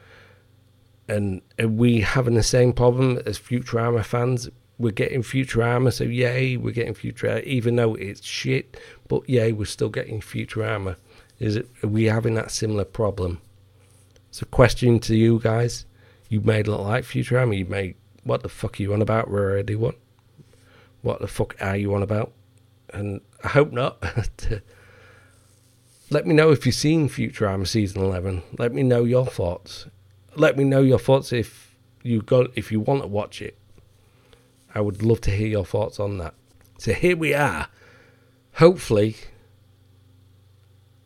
And 1.09 1.43
are 1.59 1.69
we 1.69 2.01
having 2.01 2.35
the 2.35 2.43
same 2.43 2.73
problem 2.73 3.19
as 3.27 3.39
Futurama 3.39 4.05
fans? 4.05 4.49
We're 4.79 4.93
getting 4.93 5.23
Futurama, 5.23 5.93
so 5.93 6.05
yay, 6.05 6.57
we're 6.57 6.73
getting 6.73 6.95
Futurama, 6.95 7.45
even 7.45 7.77
though 7.77 7.95
it's 7.95 8.25
shit, 8.25 8.77
but 9.09 9.29
yay, 9.29 9.53
we're 9.53 9.67
still 9.67 9.89
getting 9.89 10.21
Futurama. 10.21 10.97
Is 11.39 11.57
it? 11.57 11.69
Are 11.83 11.89
we 11.89 12.05
having 12.05 12.35
that 12.35 12.51
similar 12.51 12.85
problem? 12.85 13.41
It's 14.29 14.43
a 14.43 14.47
question 14.47 14.99
to 15.01 15.15
you 15.15 15.39
guys. 15.39 15.87
You 16.29 16.41
made 16.41 16.67
look 16.67 16.81
like 16.81 17.05
Futurama. 17.05 17.57
You 17.57 17.67
made 17.67 17.95
what 18.27 18.43
the 18.43 18.49
fuck 18.49 18.79
are 18.79 18.83
you 18.83 18.93
on 18.93 19.01
about? 19.01 19.31
We're 19.31 19.53
already 19.53 19.77
one. 19.77 19.95
What 21.03 21.21
the 21.21 21.29
fuck 21.29 21.55
are 21.61 21.77
you 21.77 21.95
on 21.95 22.03
about? 22.03 22.33
And 22.93 23.21
I 23.45 23.49
hope 23.49 23.73
not. 23.73 24.03
Let 26.11 26.27
me 26.27 26.35
know 26.35 26.51
if 26.51 26.67
you've 26.67 26.75
seen 26.75 27.09
Futurama 27.09 27.67
season 27.67 28.03
eleven. 28.03 28.43
Let 28.59 28.73
me 28.73 28.83
know 28.83 29.05
your 29.05 29.27
thoughts. 29.27 29.87
Let 30.35 30.57
me 30.57 30.65
know 30.65 30.83
your 30.83 30.99
thoughts 30.99 31.33
if 31.33 31.77
you 32.03 32.23
got 32.23 32.49
if 32.57 32.73
you 32.73 32.81
want 32.81 33.03
to 33.03 33.09
watch 33.09 33.41
it. 33.41 33.57
I 34.75 34.81
would 34.81 35.03
love 35.03 35.21
to 35.23 35.31
hear 35.31 35.47
your 35.47 35.65
thoughts 35.65 35.99
on 35.99 36.19
that. 36.19 36.35
So 36.79 36.93
here 36.93 37.17
we 37.17 37.33
are. 37.33 37.69
Hopefully, 38.55 39.17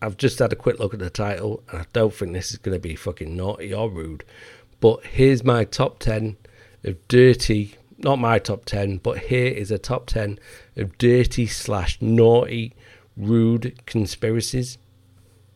I've 0.02 0.16
just 0.16 0.38
had 0.38 0.52
a 0.52 0.56
quick 0.56 0.78
look 0.78 0.94
at 0.94 1.00
the 1.00 1.10
title, 1.10 1.62
and 1.70 1.82
I 1.82 1.86
don't 1.92 2.12
think 2.12 2.32
this 2.32 2.50
is 2.50 2.58
going 2.58 2.74
to 2.74 2.80
be 2.80 2.96
fucking 2.96 3.36
naughty 3.36 3.72
or 3.72 3.90
rude. 3.90 4.24
But 4.80 5.04
here's 5.04 5.44
my 5.44 5.64
top 5.64 5.98
10 5.98 6.36
of 6.84 6.96
dirty, 7.08 7.74
not 7.98 8.18
my 8.18 8.38
top 8.38 8.64
10, 8.64 8.98
but 8.98 9.18
here 9.18 9.52
is 9.52 9.70
a 9.70 9.78
top 9.78 10.06
10 10.06 10.38
of 10.76 10.96
dirty 10.98 11.46
slash 11.46 12.00
naughty, 12.00 12.74
rude 13.16 13.80
conspiracies. 13.86 14.78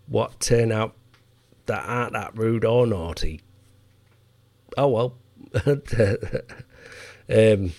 What 0.06 0.40
turn 0.40 0.70
out 0.70 0.94
that 1.66 1.84
aren't 1.86 2.12
that 2.12 2.36
rude 2.36 2.64
or 2.64 2.86
naughty. 2.86 3.40
Oh 4.76 4.88
well. 4.88 5.16
um, 7.28 7.72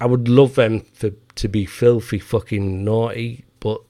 I 0.00 0.06
would 0.06 0.28
love 0.28 0.54
them 0.54 0.80
for 0.80 1.10
to 1.36 1.48
be 1.48 1.66
filthy 1.66 2.18
fucking 2.18 2.84
naughty, 2.84 3.44
but 3.60 3.80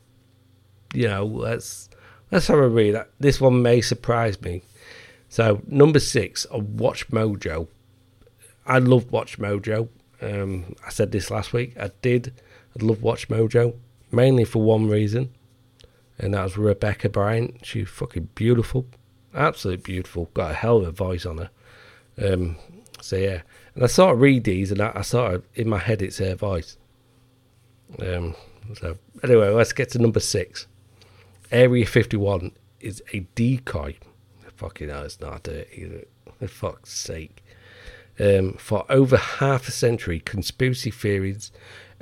you 0.92 1.08
know, 1.08 1.24
let's 1.24 1.88
let's 2.30 2.48
have 2.48 2.58
a 2.58 2.68
read. 2.68 3.02
This 3.18 3.40
one 3.40 3.62
may 3.62 3.80
surprise 3.80 4.40
me. 4.42 4.62
So 5.28 5.62
number 5.66 6.00
six, 6.00 6.44
a 6.50 6.60
WatchMojo. 6.60 7.68
I 8.66 8.78
love 8.78 9.10
WatchMojo. 9.10 9.88
Um, 10.22 10.76
I 10.86 10.90
said 10.90 11.12
this 11.12 11.30
last 11.30 11.52
week. 11.52 11.76
I 11.78 11.90
did. 12.02 12.32
I 12.78 12.84
love 12.84 12.98
WatchMojo 12.98 13.74
mainly 14.14 14.44
for 14.44 14.62
one 14.62 14.88
reason, 14.88 15.34
and 16.18 16.34
that 16.34 16.44
was 16.44 16.56
Rebecca 16.56 17.08
Brayton. 17.08 17.58
She's 17.62 17.88
fucking 17.88 18.30
beautiful, 18.34 18.86
absolutely 19.34 19.82
beautiful. 19.82 20.30
Got 20.34 20.52
a 20.52 20.54
hell 20.54 20.78
of 20.78 20.86
a 20.86 20.90
voice 20.92 21.26
on 21.26 21.38
her. 21.38 21.50
Um, 22.22 22.56
so 23.00 23.16
yeah, 23.16 23.42
and 23.74 23.84
I 23.84 23.86
sort 23.88 24.14
of 24.14 24.20
read 24.20 24.44
these, 24.44 24.70
and 24.70 24.80
I, 24.80 24.92
I 24.94 25.02
sort 25.02 25.34
of 25.34 25.44
in 25.54 25.68
my 25.68 25.78
head 25.78 26.00
it's 26.00 26.18
her 26.18 26.34
voice. 26.34 26.78
Um, 28.00 28.34
so 28.74 28.96
anyway, 29.22 29.50
let's 29.50 29.72
get 29.72 29.90
to 29.90 29.98
number 29.98 30.20
six. 30.20 30.66
Area 31.50 31.86
51 31.86 32.52
is 32.80 33.02
a 33.12 33.20
decoy. 33.34 33.96
Fucking 34.56 34.88
hell, 34.88 35.04
it's 35.04 35.20
not 35.20 35.42
dirty. 35.42 36.04
For 36.38 36.48
fuck's 36.48 36.92
sake. 36.92 37.43
Um, 38.18 38.54
for 38.54 38.84
over 38.90 39.16
half 39.16 39.68
a 39.68 39.72
century, 39.72 40.20
conspiracy 40.20 40.90
theories 40.90 41.50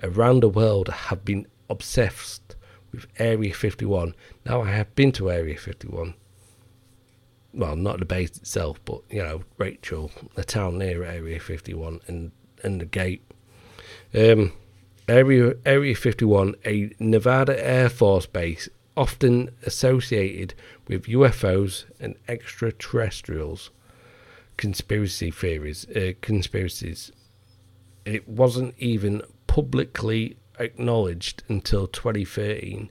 around 0.03 0.41
the 0.41 0.49
world 0.49 0.89
have 0.89 1.25
been 1.25 1.47
obsessed 1.71 2.55
with 2.91 3.07
Area 3.19 3.55
51. 3.55 4.15
Now, 4.45 4.63
I 4.63 4.71
have 4.71 4.95
been 4.95 5.13
to 5.13 5.31
Area 5.31 5.57
51. 5.57 6.15
Well, 7.55 7.77
not 7.77 7.99
the 7.99 8.05
base 8.05 8.37
itself, 8.37 8.79
but, 8.85 9.01
you 9.11 9.23
know, 9.23 9.43
Rachel, 9.59 10.11
the 10.35 10.45
town 10.45 10.79
near 10.79 11.03
Area 11.03 11.41
51 11.41 12.01
and, 12.07 12.33
and 12.63 12.81
the 12.81 12.87
gate. 12.87 13.23
Um, 14.15 14.53
Area, 15.09 15.55
Area 15.67 15.95
51, 15.95 16.55
a 16.65 16.93
Nevada 16.99 17.59
Air 17.65 17.89
Force 17.89 18.27
base 18.27 18.69
often 18.97 19.51
associated 19.65 20.55
with 20.87 21.07
UFOs 21.07 21.85
and 21.99 22.15
extraterrestrials 22.29 23.71
conspiracy 24.63 25.33
theories, 25.33 25.89
uh, 25.97 26.13
conspiracies. 26.21 27.11
It 28.05 28.29
wasn't 28.29 28.77
even 28.79 29.23
publicly 29.49 30.37
acknowledged 30.57 31.43
until 31.49 31.89
2013, 31.89 32.89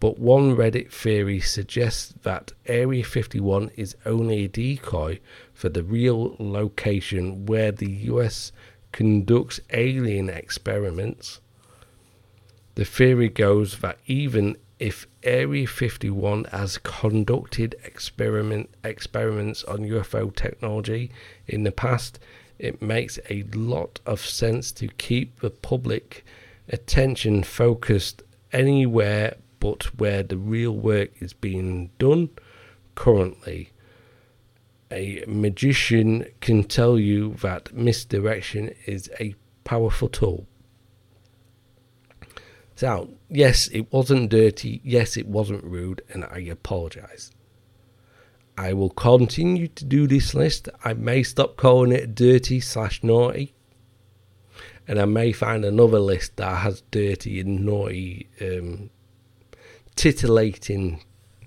but 0.00 0.18
one 0.18 0.56
Reddit 0.56 0.90
theory 0.90 1.38
suggests 1.38 2.14
that 2.22 2.52
Area 2.64 3.04
51 3.04 3.72
is 3.76 3.94
only 4.06 4.44
a 4.44 4.48
decoy 4.48 5.20
for 5.52 5.68
the 5.68 5.82
real 5.82 6.34
location 6.38 7.44
where 7.44 7.72
the 7.72 7.90
US 8.12 8.50
conducts 8.90 9.60
alien 9.68 10.30
experiments. 10.30 11.42
The 12.74 12.86
theory 12.86 13.28
goes 13.28 13.80
that 13.80 13.98
even 14.06 14.56
if 14.82 15.06
Area 15.22 15.64
51 15.64 16.46
has 16.46 16.76
conducted 16.78 17.76
experiment 17.84 18.68
experiments 18.82 19.62
on 19.62 19.78
UFO 19.78 20.34
technology 20.34 21.12
in 21.46 21.62
the 21.62 21.70
past, 21.70 22.18
it 22.58 22.82
makes 22.82 23.16
a 23.30 23.44
lot 23.54 24.00
of 24.04 24.18
sense 24.18 24.72
to 24.72 24.88
keep 24.88 25.38
the 25.38 25.50
public 25.50 26.24
attention 26.68 27.44
focused 27.44 28.24
anywhere 28.52 29.36
but 29.60 29.84
where 30.00 30.24
the 30.24 30.36
real 30.36 30.76
work 30.76 31.10
is 31.20 31.32
being 31.32 31.90
done 32.00 32.30
currently. 32.96 33.70
A 34.90 35.22
magician 35.28 36.26
can 36.40 36.64
tell 36.64 36.98
you 36.98 37.34
that 37.34 37.72
misdirection 37.72 38.74
is 38.86 39.08
a 39.20 39.36
powerful 39.62 40.08
tool. 40.08 40.48
So, 42.74 43.10
yes, 43.28 43.68
it 43.68 43.92
wasn't 43.92 44.30
dirty. 44.30 44.80
Yes, 44.82 45.16
it 45.16 45.26
wasn't 45.26 45.64
rude, 45.64 46.02
and 46.12 46.24
I 46.24 46.38
apologize. 46.38 47.30
I 48.56 48.72
will 48.72 48.90
continue 48.90 49.68
to 49.68 49.84
do 49.84 50.06
this 50.06 50.34
list. 50.34 50.68
I 50.84 50.94
may 50.94 51.22
stop 51.22 51.56
calling 51.56 51.92
it 51.92 52.14
dirty 52.14 52.60
slash 52.60 53.02
naughty, 53.02 53.54
and 54.86 54.98
I 54.98 55.04
may 55.04 55.32
find 55.32 55.64
another 55.64 56.00
list 56.00 56.36
that 56.36 56.58
has 56.58 56.82
dirty 56.90 57.40
and 57.40 57.64
naughty, 57.64 58.28
um, 58.40 58.90
titillating 59.96 61.02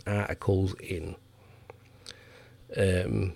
articles 0.07 0.75
in. 0.79 1.15
Um, 2.77 3.33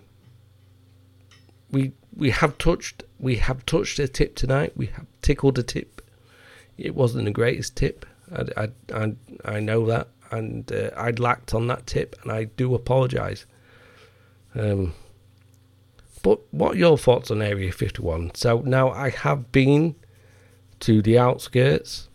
we 1.72 1.94
we 2.16 2.32
have 2.32 2.58
touched 2.58 3.04
we 3.20 3.38
have 3.38 3.66
touched 3.66 4.00
a 4.00 4.08
tip 4.08 4.36
tonight. 4.36 4.74
We 4.76 4.88
have 4.88 5.06
tickled 5.22 5.60
a 5.60 5.64
tip 5.64 5.99
it 6.80 6.96
wasn't 6.96 7.26
the 7.26 7.32
greatest 7.32 7.76
tip. 7.76 8.06
I, 8.32 8.46
I, 8.58 8.70
I, 8.94 9.16
I 9.46 9.60
know 9.60 9.86
that, 9.88 10.08
and 10.32 10.72
uh, 10.72 10.92
I'd 10.96 11.20
lacked 11.20 11.54
on 11.54 11.68
that 11.68 11.88
tip, 11.88 12.16
and 12.24 12.32
I 12.32 12.46
do 12.46 12.76
apologise. 12.76 13.46
Um, 14.56 14.94
but 16.22 16.42
what 16.52 16.76
are 16.76 16.78
your 16.78 16.98
thoughts 16.98 17.32
on 17.32 17.42
Area 17.42 17.72
51? 17.72 18.36
So 18.36 18.62
now 18.62 18.90
I 18.90 19.10
have 19.10 19.52
been 19.52 19.96
to 20.82 21.02
the 21.02 21.18
outskirts. 21.18 22.10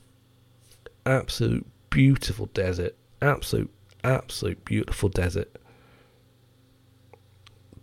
Absolute 1.06 1.66
beautiful 1.90 2.46
desert. 2.46 2.96
Absolute, 3.22 3.70
absolute 4.02 4.64
beautiful 4.64 5.08
desert. 5.08 5.50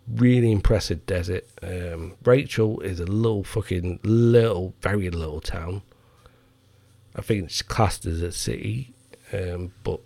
Really 0.08 0.52
impressive 0.52 1.06
desert. 1.06 1.46
Um, 1.62 2.16
Rachel 2.24 2.80
is 2.80 3.00
a 3.00 3.06
little 3.06 3.44
fucking 3.44 4.00
little, 4.02 4.74
very 4.80 5.10
little 5.10 5.40
town. 5.40 5.82
I 7.14 7.22
think 7.22 7.44
it's 7.44 7.62
classed 7.62 8.06
as 8.06 8.22
a 8.22 8.32
city, 8.32 8.94
um, 9.32 9.72
but 9.84 10.00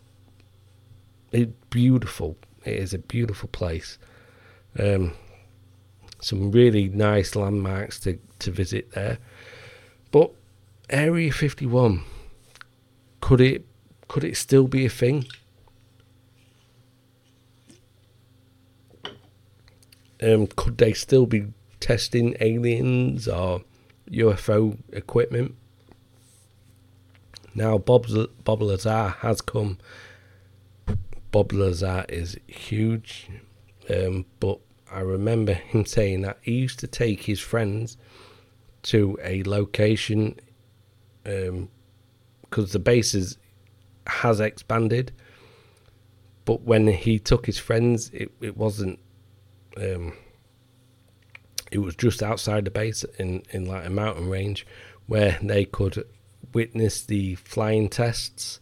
it's 1.33 1.53
beautiful. 1.71 2.37
It 2.65 2.75
is 2.75 2.95
a 2.95 2.99
beautiful 2.99 3.49
place. 3.49 3.99
Um, 4.79 5.13
some 6.21 6.51
really 6.51 6.89
nice 6.89 7.37
landmarks 7.37 8.01
to, 8.01 8.19
to 8.41 8.51
visit 8.51 8.93
there. 8.93 9.19
But 10.11 10.33
Area 10.89 11.33
51, 11.33 12.03
could 13.21 13.41
it 13.41 13.67
could 14.09 14.25
it 14.25 14.37
still 14.37 14.69
be 14.69 14.87
a 14.87 14.89
thing? 14.89 15.27
Um, 20.23 20.47
could 20.47 20.79
they 20.79 20.93
still 20.93 21.27
be 21.27 21.49
testing 21.81 22.37
aliens 22.41 23.29
or 23.29 23.63
UFO 24.11 24.79
equipment? 24.93 25.55
Now, 27.57 27.79
Bob, 27.79 28.07
Bob 28.45 28.61
Lazar 28.61 29.09
has 29.21 29.41
come. 29.41 29.79
Bob 31.31 31.53
Lazar 31.53 32.05
is 32.07 32.37
huge, 32.47 33.31
um, 33.89 34.27
but 34.41 34.61
I 34.93 35.01
remember 35.01 35.55
him 35.55 35.87
saying 35.87 36.21
that 36.21 36.37
he 36.43 36.53
used 36.53 36.79
to 36.81 36.87
take 36.87 37.23
his 37.23 37.41
friends 37.41 37.97
to 38.85 39.19
a 39.25 39.43
location 39.45 40.39
because 41.25 41.49
um, 41.49 42.67
the 42.73 42.79
base 42.79 43.15
is, 43.15 43.39
has 44.07 44.39
expanded. 44.39 45.13
But 46.45 46.61
when 46.61 46.87
he 46.89 47.19
took 47.19 47.47
his 47.47 47.59
friends, 47.59 48.11
it, 48.11 48.31
it 48.43 48.59
wasn't. 48.59 48.99
Um, 49.79 50.13
it 51.73 51.79
was 51.79 51.97
just 51.97 52.23
outside 52.23 52.67
the 52.67 52.71
base 52.71 53.03
in, 53.19 53.45
in 53.51 53.65
like 53.65 53.87
a 53.87 53.91
mountain 53.91 54.29
range 54.29 54.67
where 55.07 55.39
they 55.43 55.65
could 55.65 56.05
witness 56.57 57.03
the 57.03 57.35
flying 57.35 57.87
tests. 57.87 58.61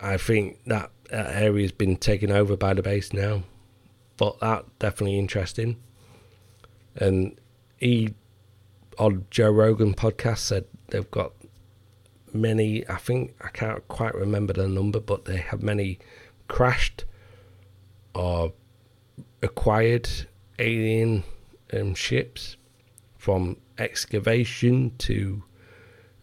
I 0.00 0.16
think 0.16 0.64
that, 0.64 0.90
that 1.10 1.36
area's 1.36 1.72
been 1.72 1.98
taken 1.98 2.32
over 2.32 2.56
by 2.56 2.72
the 2.72 2.82
base 2.82 3.12
now, 3.12 3.42
but 4.16 4.40
that 4.40 4.64
definitely 4.78 5.18
interesting. 5.18 5.76
And 6.96 7.38
he 7.76 8.14
on 8.98 9.26
Joe 9.30 9.50
Rogan 9.50 9.92
podcast 9.92 10.38
said 10.38 10.64
they've 10.88 11.10
got 11.10 11.32
many. 12.32 12.88
I 12.88 12.96
think 12.96 13.34
I 13.42 13.48
can't 13.48 13.86
quite 13.88 14.14
remember 14.14 14.54
the 14.54 14.66
number, 14.66 15.00
but 15.00 15.26
they 15.26 15.36
have 15.36 15.62
many 15.62 15.98
crashed 16.48 17.04
or 18.14 18.54
acquired 19.42 20.08
alien 20.58 21.24
um, 21.74 21.94
ships 21.94 22.56
from 23.18 23.58
excavation 23.76 24.92
to 24.96 25.42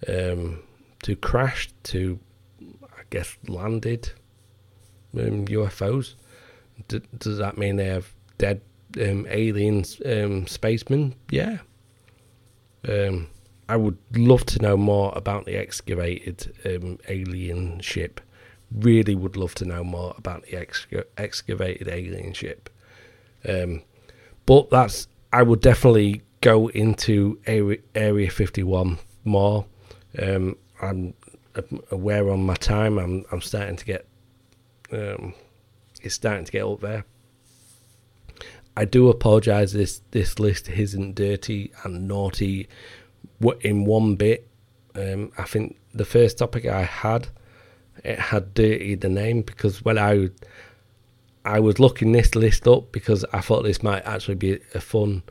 um, 0.08 0.60
to 1.04 1.16
crash 1.16 1.72
to, 1.84 2.20
I 2.62 3.04
guess, 3.10 3.38
landed 3.48 4.12
um, 5.18 5.46
UFOs. 5.48 6.16
D- 6.88 7.02
does 7.18 7.38
that 7.38 7.58
mean 7.58 7.76
they 7.76 7.86
have 7.86 8.14
dead 8.38 8.62
um, 9.00 9.26
aliens, 9.30 10.02
um, 10.06 10.48
spacemen? 10.48 11.16
Yeah. 11.30 11.60
Um, 12.88 13.28
I 13.70 13.78
would 13.78 13.98
love 14.16 14.46
to 14.48 14.62
know 14.62 14.76
more 14.76 15.14
about 15.16 15.46
the 15.46 15.56
excavated 15.56 16.54
um, 16.66 16.98
alien 17.08 17.80
ship. 17.80 18.20
Really 18.72 19.16
would 19.16 19.38
love 19.38 19.56
to 19.56 19.66
know 19.66 19.84
more 19.84 20.14
about 20.18 20.44
the 20.44 20.56
excavated 21.18 21.88
alien 21.88 22.34
ship. 22.34 22.70
Um, 23.48 23.84
but 24.46 24.70
that's 24.70 25.08
I 25.32 25.44
would 25.44 25.62
definitely 25.62 26.22
go 26.42 26.68
into 26.70 27.40
Area, 27.46 27.78
Area 27.96 28.30
51 28.30 28.98
more 29.24 29.66
um, 30.20 30.58
I'm 30.82 31.14
aware 31.92 32.30
on 32.30 32.44
my 32.44 32.56
time. 32.56 32.98
I'm 32.98 33.26
I'm 33.32 33.42
starting 33.42 33.76
to 33.76 33.86
get 33.86 34.08
um, 34.92 35.34
it's 36.02 36.16
starting 36.16 36.46
to 36.46 36.52
get 36.52 36.66
up 36.66 36.82
there. 36.82 37.06
I 38.76 38.86
do 38.86 39.10
apologise. 39.10 39.74
This 39.74 40.02
this 40.12 40.40
list 40.40 40.70
isn't 40.70 41.16
dirty 41.16 41.72
and 41.84 42.08
naughty. 42.08 42.68
In 43.62 43.86
one 43.86 44.16
bit, 44.16 44.48
um, 44.96 45.32
I 45.38 45.44
think 45.44 45.78
the 45.94 46.06
first 46.06 46.38
topic 46.38 46.66
I 46.66 46.84
had 46.84 47.28
it 48.04 48.20
had 48.20 48.54
dirty 48.54 48.96
the 48.96 49.10
name 49.10 49.42
because 49.42 49.84
when 49.84 49.98
I 49.98 50.30
I 51.44 51.60
was 51.60 51.80
looking 51.80 52.12
this 52.12 52.36
list 52.36 52.68
up 52.68 52.92
because 52.92 53.26
I 53.34 53.42
thought 53.42 53.64
this 53.64 53.84
might 53.84 54.06
actually 54.06 54.36
be 54.36 54.60
a 54.74 54.82
fun. 54.82 55.24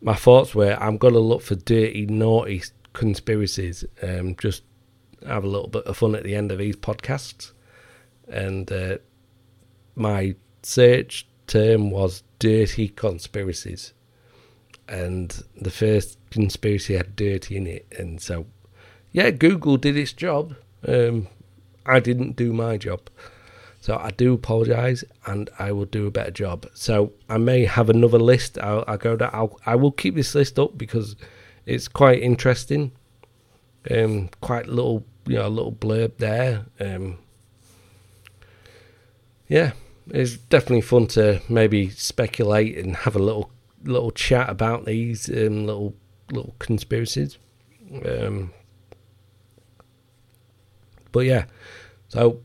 My 0.00 0.14
thoughts 0.14 0.54
were 0.54 0.76
I'm 0.80 0.98
gonna 0.98 1.18
look 1.18 1.42
for 1.42 1.54
dirty 1.54 2.06
naughty 2.06 2.62
conspiracies. 2.96 3.84
Um, 4.02 4.34
just 4.36 4.62
have 5.24 5.44
a 5.44 5.48
little 5.48 5.68
bit 5.68 5.84
of 5.84 5.96
fun 5.96 6.14
at 6.14 6.24
the 6.24 6.34
end 6.34 6.50
of 6.50 6.58
these 6.58 6.76
podcasts, 6.76 7.52
and 8.26 8.70
uh, 8.72 8.98
my 9.94 10.34
search 10.62 11.28
term 11.46 11.90
was 11.90 12.22
dirty 12.38 12.88
conspiracies, 12.88 13.92
and 14.88 15.44
the 15.60 15.70
first 15.70 16.18
conspiracy 16.30 16.96
had 16.96 17.14
dirty 17.14 17.56
in 17.56 17.66
it, 17.66 17.86
and 17.96 18.20
so 18.20 18.46
yeah, 19.12 19.30
Google 19.30 19.76
did 19.76 19.96
its 19.96 20.12
job. 20.12 20.56
Um, 20.86 21.28
I 21.84 22.00
didn't 22.00 22.36
do 22.36 22.52
my 22.52 22.76
job. 22.76 23.08
So 23.80 23.96
I 23.96 24.10
do 24.10 24.34
apologise, 24.34 25.04
and 25.26 25.48
I 25.60 25.70
will 25.70 25.84
do 25.84 26.06
a 26.06 26.10
better 26.10 26.32
job. 26.32 26.66
So 26.74 27.12
I 27.28 27.38
may 27.38 27.64
have 27.66 27.88
another 27.88 28.18
list. 28.18 28.58
I'll, 28.58 28.84
I'll 28.88 28.98
go 28.98 29.14
down. 29.16 29.30
I'll, 29.32 29.60
I 29.64 29.76
will 29.76 29.92
keep 29.92 30.16
this 30.16 30.34
list 30.34 30.58
up 30.58 30.76
because 30.76 31.14
it's 31.66 31.88
quite 31.88 32.22
interesting. 32.22 32.92
Um, 33.90 34.30
quite 34.40 34.66
little, 34.68 35.04
you 35.26 35.34
know, 35.34 35.46
a 35.46 35.48
little 35.48 35.72
blurb 35.72 36.16
there. 36.16 36.66
Um, 36.80 37.18
yeah, 39.48 39.72
it's 40.10 40.36
definitely 40.36 40.80
fun 40.80 41.06
to 41.08 41.42
maybe 41.48 41.90
speculate 41.90 42.78
and 42.78 42.96
have 42.96 43.16
a 43.16 43.20
little 43.20 43.50
little 43.84 44.10
chat 44.10 44.48
about 44.48 44.84
these 44.84 45.28
um, 45.28 45.66
little 45.66 45.94
little 46.32 46.54
conspiracies. 46.58 47.38
Um, 48.04 48.52
but 51.12 51.20
yeah, 51.20 51.44
so 52.08 52.40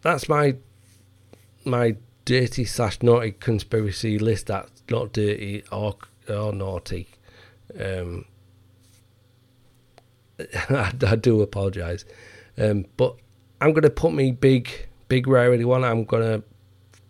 that's 0.00 0.28
my 0.28 0.56
my 1.64 1.96
dirty 2.24 2.64
slash 2.64 3.02
naughty 3.02 3.32
conspiracy 3.32 4.18
list. 4.18 4.46
That's 4.46 4.82
not 4.90 5.12
dirty 5.12 5.64
or 5.70 5.96
or 6.28 6.52
naughty. 6.52 7.08
Um, 7.78 8.24
I, 10.68 10.92
I, 11.06 11.16
do 11.16 11.40
apologise, 11.40 12.04
um, 12.58 12.86
but 12.96 13.16
I'm 13.60 13.72
going 13.72 13.82
to 13.82 13.90
put 13.90 14.12
me 14.12 14.32
big 14.32 14.88
big 15.08 15.26
rarity 15.26 15.64
one. 15.64 15.84
I'm 15.84 16.04
going 16.04 16.22
to 16.22 16.42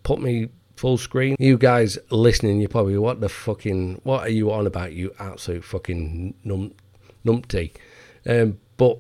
put 0.03 0.21
me 0.21 0.49
full 0.77 0.99
screen. 0.99 1.37
You 1.39 1.57
guys 1.57 1.99
listening, 2.11 2.61
you 2.61 2.69
probably 2.69 2.99
what 2.99 3.21
the 3.21 3.29
fucking 3.29 4.01
what 4.05 4.27
are 4.27 4.31
you 4.31 4.53
on 4.53 4.67
about? 4.67 4.93
You 4.93 5.15
absolute 5.19 5.65
fucking 5.65 6.35
num 6.45 6.75
numpty. 7.25 7.73
Um, 8.27 8.59
but 8.77 8.99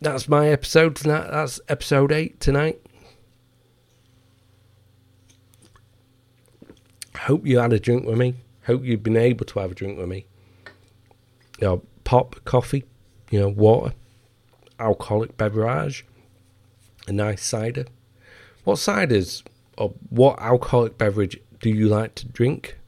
that's 0.00 0.28
my 0.28 0.48
episode 0.48 0.96
tonight. 0.96 1.28
That's 1.30 1.60
episode 1.68 2.12
eight 2.12 2.40
tonight. 2.40 2.80
Hope 7.16 7.46
you 7.46 7.58
had 7.58 7.72
a 7.72 7.78
drink 7.78 8.04
with 8.04 8.18
me. 8.18 8.34
Hope 8.66 8.84
you've 8.84 9.02
been 9.02 9.16
able 9.16 9.44
to 9.46 9.58
have 9.60 9.70
a 9.70 9.74
drink 9.74 9.98
with 9.98 10.08
me. 10.08 10.26
You 11.62 11.68
know, 11.68 11.82
pop, 12.02 12.36
coffee, 12.44 12.84
you 13.30 13.38
know, 13.38 13.48
water, 13.48 13.94
alcoholic 14.80 15.36
beverage, 15.36 16.04
a 17.06 17.12
nice 17.12 17.44
cider. 17.44 17.86
What 18.64 18.78
ciders 18.78 19.44
or 19.78 19.94
what 20.10 20.40
alcoholic 20.40 20.98
beverage 20.98 21.40
do 21.60 21.70
you 21.70 21.88
like 21.88 22.16
to 22.16 22.26
drink? 22.26 22.78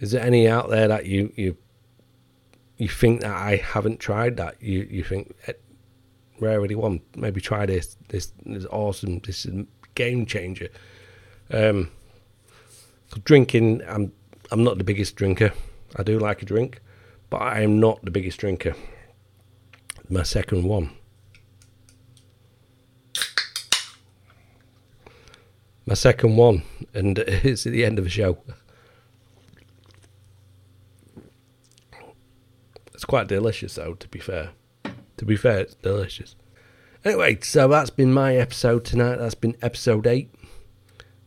Is 0.00 0.12
there 0.12 0.24
any 0.24 0.48
out 0.48 0.70
there 0.70 0.88
that 0.88 1.04
you 1.04 1.30
you 1.36 1.56
you 2.78 2.88
think 2.88 3.20
that 3.20 3.36
I 3.36 3.56
haven't 3.56 4.00
tried 4.00 4.38
that 4.38 4.62
you 4.62 4.88
you 4.90 5.04
think 5.04 5.34
eh, 5.46 5.52
rarity 6.40 6.74
one. 6.74 7.00
Maybe 7.16 7.40
try 7.40 7.66
this. 7.66 7.96
This 8.08 8.32
is 8.46 8.64
awesome. 8.66 9.18
This 9.20 9.44
is 9.44 9.54
a 9.54 9.66
game 9.94 10.24
changer. 10.24 10.68
Um, 11.50 11.90
drinking, 13.24 13.82
I'm 13.86 14.12
I'm 14.50 14.64
not 14.64 14.78
the 14.78 14.84
biggest 14.84 15.16
drinker. 15.16 15.52
I 15.96 16.02
do 16.02 16.18
like 16.18 16.42
a 16.42 16.44
drink, 16.44 16.80
but 17.30 17.38
I 17.38 17.60
am 17.60 17.78
not 17.78 18.04
the 18.04 18.10
biggest 18.10 18.38
drinker. 18.38 18.74
My 20.08 20.22
second 20.22 20.64
one. 20.64 20.90
My 25.86 25.94
second 25.94 26.36
one, 26.36 26.62
and 26.92 27.18
it's 27.18 27.66
at 27.66 27.72
the 27.72 27.84
end 27.84 27.98
of 27.98 28.04
the 28.04 28.10
show. 28.10 28.38
It's 32.92 33.04
quite 33.04 33.28
delicious, 33.28 33.74
though, 33.76 33.94
to 33.94 34.08
be 34.08 34.18
fair. 34.18 34.50
To 35.18 35.24
be 35.24 35.36
fair, 35.36 35.60
it's 35.60 35.74
delicious. 35.76 36.36
Anyway, 37.04 37.38
so 37.42 37.68
that's 37.68 37.90
been 37.90 38.12
my 38.12 38.36
episode 38.36 38.84
tonight. 38.84 39.16
That's 39.16 39.34
been 39.34 39.56
episode 39.62 40.06
8. 40.06 40.30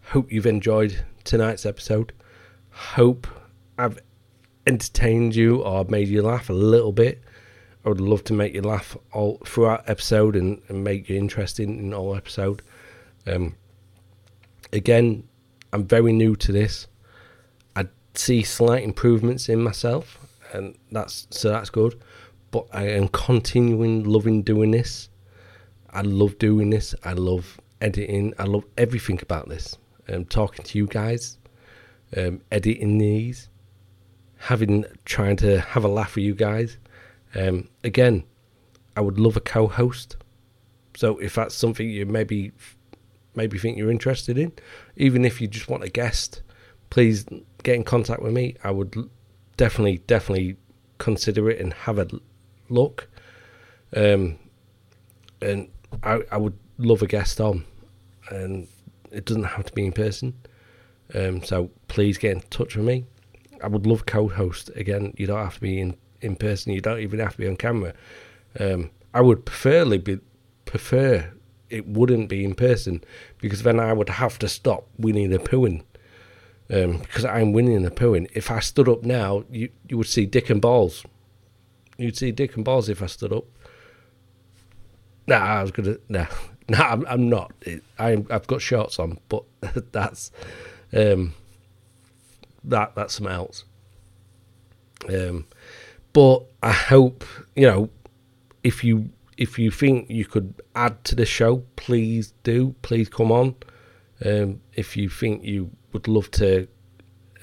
Hope 0.08 0.32
you've 0.32 0.46
enjoyed 0.46 1.06
tonight's 1.24 1.66
episode. 1.66 2.14
Hope 2.72 3.26
I've 3.78 4.00
entertained 4.68 5.36
you 5.36 5.64
or 5.64 5.86
made 5.86 6.08
you 6.08 6.22
laugh 6.22 6.50
a 6.50 6.54
little 6.54 6.92
bit. 6.92 7.22
I 7.86 7.90
would 7.90 8.02
love 8.02 8.24
to 8.26 8.34
make 8.34 8.54
you 8.54 8.62
laugh 8.62 8.96
all 9.12 9.42
throughout 9.46 9.90
episode 9.90 10.36
and, 10.36 10.62
and 10.68 10.84
make 10.84 11.10
you 11.10 11.18
interested 11.18 11.68
in 11.68 11.94
all 11.94 12.16
episode. 12.16 12.62
Um, 13.26 13.56
again, 14.72 15.28
I'm 15.74 15.86
very 15.86 16.14
new 16.14 16.36
to 16.36 16.52
this. 16.52 16.88
I 17.76 17.88
see 18.14 18.44
slight 18.44 18.84
improvements 18.84 19.50
in 19.50 19.62
myself, 19.62 20.20
and 20.54 20.78
that's 20.92 21.28
so 21.32 21.50
that's 21.50 21.70
good 21.70 22.00
but 22.52 22.68
I 22.74 22.90
am 22.90 23.08
continuing 23.08 24.04
loving 24.04 24.44
doing 24.44 24.72
this. 24.72 25.10
I 25.90 26.02
love 26.02 26.38
doing 26.38 26.70
this. 26.70 26.94
I 27.04 27.14
love 27.14 27.60
editing. 27.80 28.34
I 28.38 28.44
love 28.44 28.66
everything 28.78 29.20
about 29.22 29.50
this. 29.50 29.78
Um, 30.10 30.26
talking 30.26 30.64
to 30.66 30.78
you 30.78 30.88
guys, 30.88 31.38
um, 32.16 32.42
editing 32.52 32.98
these, 32.98 33.50
having 34.42 34.86
trying 35.06 35.36
to 35.38 35.62
have 35.62 35.84
a 35.84 35.88
laugh 35.88 36.16
with 36.16 36.26
you 36.26 36.34
guys. 36.34 36.78
Um, 37.36 37.70
again, 37.84 38.24
I 38.98 39.02
would 39.02 39.20
love 39.20 39.38
a 39.38 39.42
co-host. 39.42 40.18
So 40.96 41.18
if 41.20 41.36
that's 41.36 41.56
something 41.56 41.90
you 41.90 42.06
maybe 42.06 42.52
maybe 43.36 43.58
think 43.58 43.78
you're 43.78 43.92
interested 43.92 44.38
in, 44.38 44.52
even 44.98 45.24
if 45.24 45.40
you 45.40 45.48
just 45.48 45.70
want 45.70 45.84
a 45.84 45.90
guest, 45.90 46.42
please 46.90 47.26
get 47.64 47.76
in 47.76 47.84
contact 47.84 48.22
with 48.22 48.34
me. 48.34 48.56
I 48.64 48.72
would 48.72 48.96
definitely 49.58 50.00
definitely 50.08 50.58
consider 50.98 51.50
it 51.50 51.60
and 51.60 51.74
have 51.74 52.00
a 52.00 52.08
look. 52.70 53.08
Um, 53.96 54.40
and 55.42 55.70
I, 56.04 56.22
I 56.32 56.38
would 56.38 56.58
love 56.78 57.02
a 57.02 57.08
guest 57.08 57.40
on, 57.40 57.66
and 58.30 58.68
it 59.12 59.26
doesn't 59.26 59.44
have 59.44 59.66
to 59.66 59.74
be 59.74 59.86
in 59.86 59.92
person. 59.92 60.34
Um, 61.14 61.44
so 61.44 61.70
please 61.88 62.18
get 62.18 62.32
in 62.32 62.42
touch 62.50 62.76
with 62.76 62.86
me. 62.86 63.06
I 63.64 63.68
would 63.68 63.86
love 63.86 64.06
co-host 64.06 64.70
again. 64.76 65.14
You 65.18 65.28
don't 65.28 65.44
have 65.44 65.56
to 65.56 65.62
be 65.62 65.80
in, 65.80 65.96
in 66.22 66.36
person. 66.36 66.74
You 66.74 66.82
don't 66.82 67.00
even 67.00 67.20
have 67.20 67.34
to 67.34 67.38
be 67.38 67.48
on 67.48 67.58
camera. 67.58 67.94
Um, 68.60 68.92
I 69.14 69.22
would 69.22 69.46
preferly 69.46 69.98
be 69.98 70.20
prefer 70.66 71.32
it 71.70 71.88
wouldn't 71.88 72.30
be 72.30 72.44
in 72.44 72.54
person 72.54 73.04
because 73.40 73.64
then 73.64 73.80
I 73.80 73.94
would 73.94 74.10
have 74.10 74.38
to 74.40 74.50
stop 74.50 74.88
winning 74.98 75.30
the 75.30 75.40
pooing. 75.40 75.84
Um, 76.70 77.00
because 77.00 77.26
I'm 77.26 77.52
winning 77.52 77.82
the 77.84 77.92
pooing. 77.92 78.30
If 78.34 78.50
I 78.50 78.60
stood 78.60 78.88
up 78.88 79.04
now, 79.04 79.44
you 79.50 79.70
you 79.88 79.98
would 79.98 80.08
see 80.08 80.26
dick 80.26 80.50
and 80.50 80.62
balls 80.62 81.06
You'd 82.02 82.18
see 82.18 82.32
dick 82.32 82.56
and 82.56 82.66
balls 82.66 82.90
if 82.90 83.04
I 83.04 83.06
stood 83.06 83.32
up. 83.32 83.46
Nah, 85.28 85.36
I 85.36 85.62
was 85.62 85.72
gonna. 85.72 85.98
Nah, 86.10 86.26
nah, 86.70 86.92
I'm, 86.92 87.06
I'm 87.08 87.30
not. 87.30 87.52
I, 88.00 88.24
I've 88.30 88.48
got 88.48 88.62
shorts 88.62 88.98
on, 88.98 89.20
but 89.30 89.44
that's 89.92 90.32
um, 90.94 91.36
that 92.64 92.96
that's 92.96 93.16
something 93.16 93.34
else. 93.34 93.64
Um, 95.10 95.48
but 96.14 96.44
I 96.62 96.72
hope 96.72 97.24
you 97.56 97.68
know 97.68 97.90
if 98.64 98.84
you 98.84 99.10
if 99.38 99.58
you 99.58 99.72
think 99.72 100.10
you 100.10 100.26
could 100.26 100.62
add 100.76 101.04
to 101.06 101.16
the 101.16 101.26
show, 101.26 101.64
please 101.76 102.34
do. 102.44 102.76
Please 102.82 103.10
come 103.10 103.32
on. 103.32 103.56
Um, 104.24 104.62
if 104.74 104.96
you 104.96 105.10
think 105.10 105.44
you 105.44 105.72
would 105.94 106.08
love 106.08 106.30
to 106.32 106.68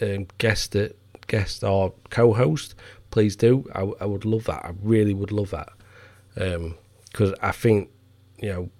um, 0.01 0.28
guest 0.39 0.77
it, 0.77 0.97
guest 1.27 1.65
or 1.65 1.93
co-host, 2.11 2.74
please 3.11 3.35
do. 3.35 3.69
I, 3.74 3.81
I 4.01 4.05
would 4.07 4.24
love 4.24 4.45
that. 4.45 4.65
I 4.65 4.73
really 4.81 5.15
would 5.15 5.32
love 5.32 5.51
that. 5.51 5.70
Because 6.35 7.31
um, 7.31 7.36
I 7.43 7.51
think, 7.51 7.90
you 8.40 8.49
know, 8.51 8.70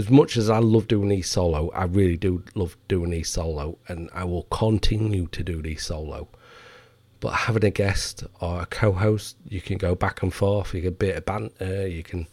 as 0.00 0.10
much 0.10 0.36
as 0.36 0.48
I 0.48 0.58
love 0.58 0.88
doing 0.88 1.08
these 1.08 1.28
solo, 1.28 1.70
I 1.70 1.84
really 1.84 2.16
do 2.16 2.42
love 2.54 2.76
doing 2.88 3.10
these 3.10 3.28
solo, 3.28 3.78
and 3.86 4.08
I 4.14 4.24
will 4.24 4.44
continue 4.44 5.26
to 5.28 5.44
do 5.44 5.60
these 5.60 5.84
solo. 5.84 6.28
But 7.20 7.30
having 7.30 7.64
a 7.64 7.70
guest 7.70 8.24
or 8.40 8.62
a 8.62 8.66
co-host, 8.66 9.36
you 9.46 9.60
can 9.60 9.76
go 9.76 9.94
back 9.94 10.22
and 10.22 10.32
forth. 10.32 10.72
You 10.72 10.80
can 10.80 10.94
bit 10.94 11.16
of 11.16 11.26
banter. 11.26 11.86
You 11.86 12.02
can, 12.02 12.26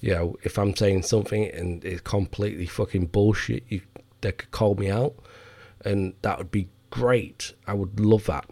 you 0.00 0.14
know, 0.14 0.36
if 0.44 0.58
I'm 0.58 0.76
saying 0.76 1.02
something 1.02 1.50
and 1.50 1.84
it's 1.84 2.00
completely 2.02 2.66
fucking 2.66 3.06
bullshit, 3.06 3.64
you 3.68 3.80
they 4.20 4.32
could 4.32 4.50
call 4.52 4.74
me 4.76 4.88
out, 4.90 5.14
and 5.84 6.14
that 6.22 6.38
would 6.38 6.52
be 6.52 6.68
great. 6.90 7.52
I 7.66 7.74
would 7.74 7.98
love 8.00 8.26
that 8.26 8.46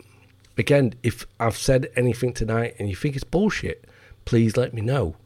again, 0.57 0.95
if 1.03 1.27
I've 1.39 1.57
said 1.57 1.89
anything 1.97 2.33
tonight 2.33 2.77
and 2.79 2.89
you 2.89 2.97
think 2.97 3.15
it's 3.15 3.25
bullshit, 3.25 3.85
please 4.25 4.57
let 4.57 4.75
me 4.75 4.83
know. 4.83 5.17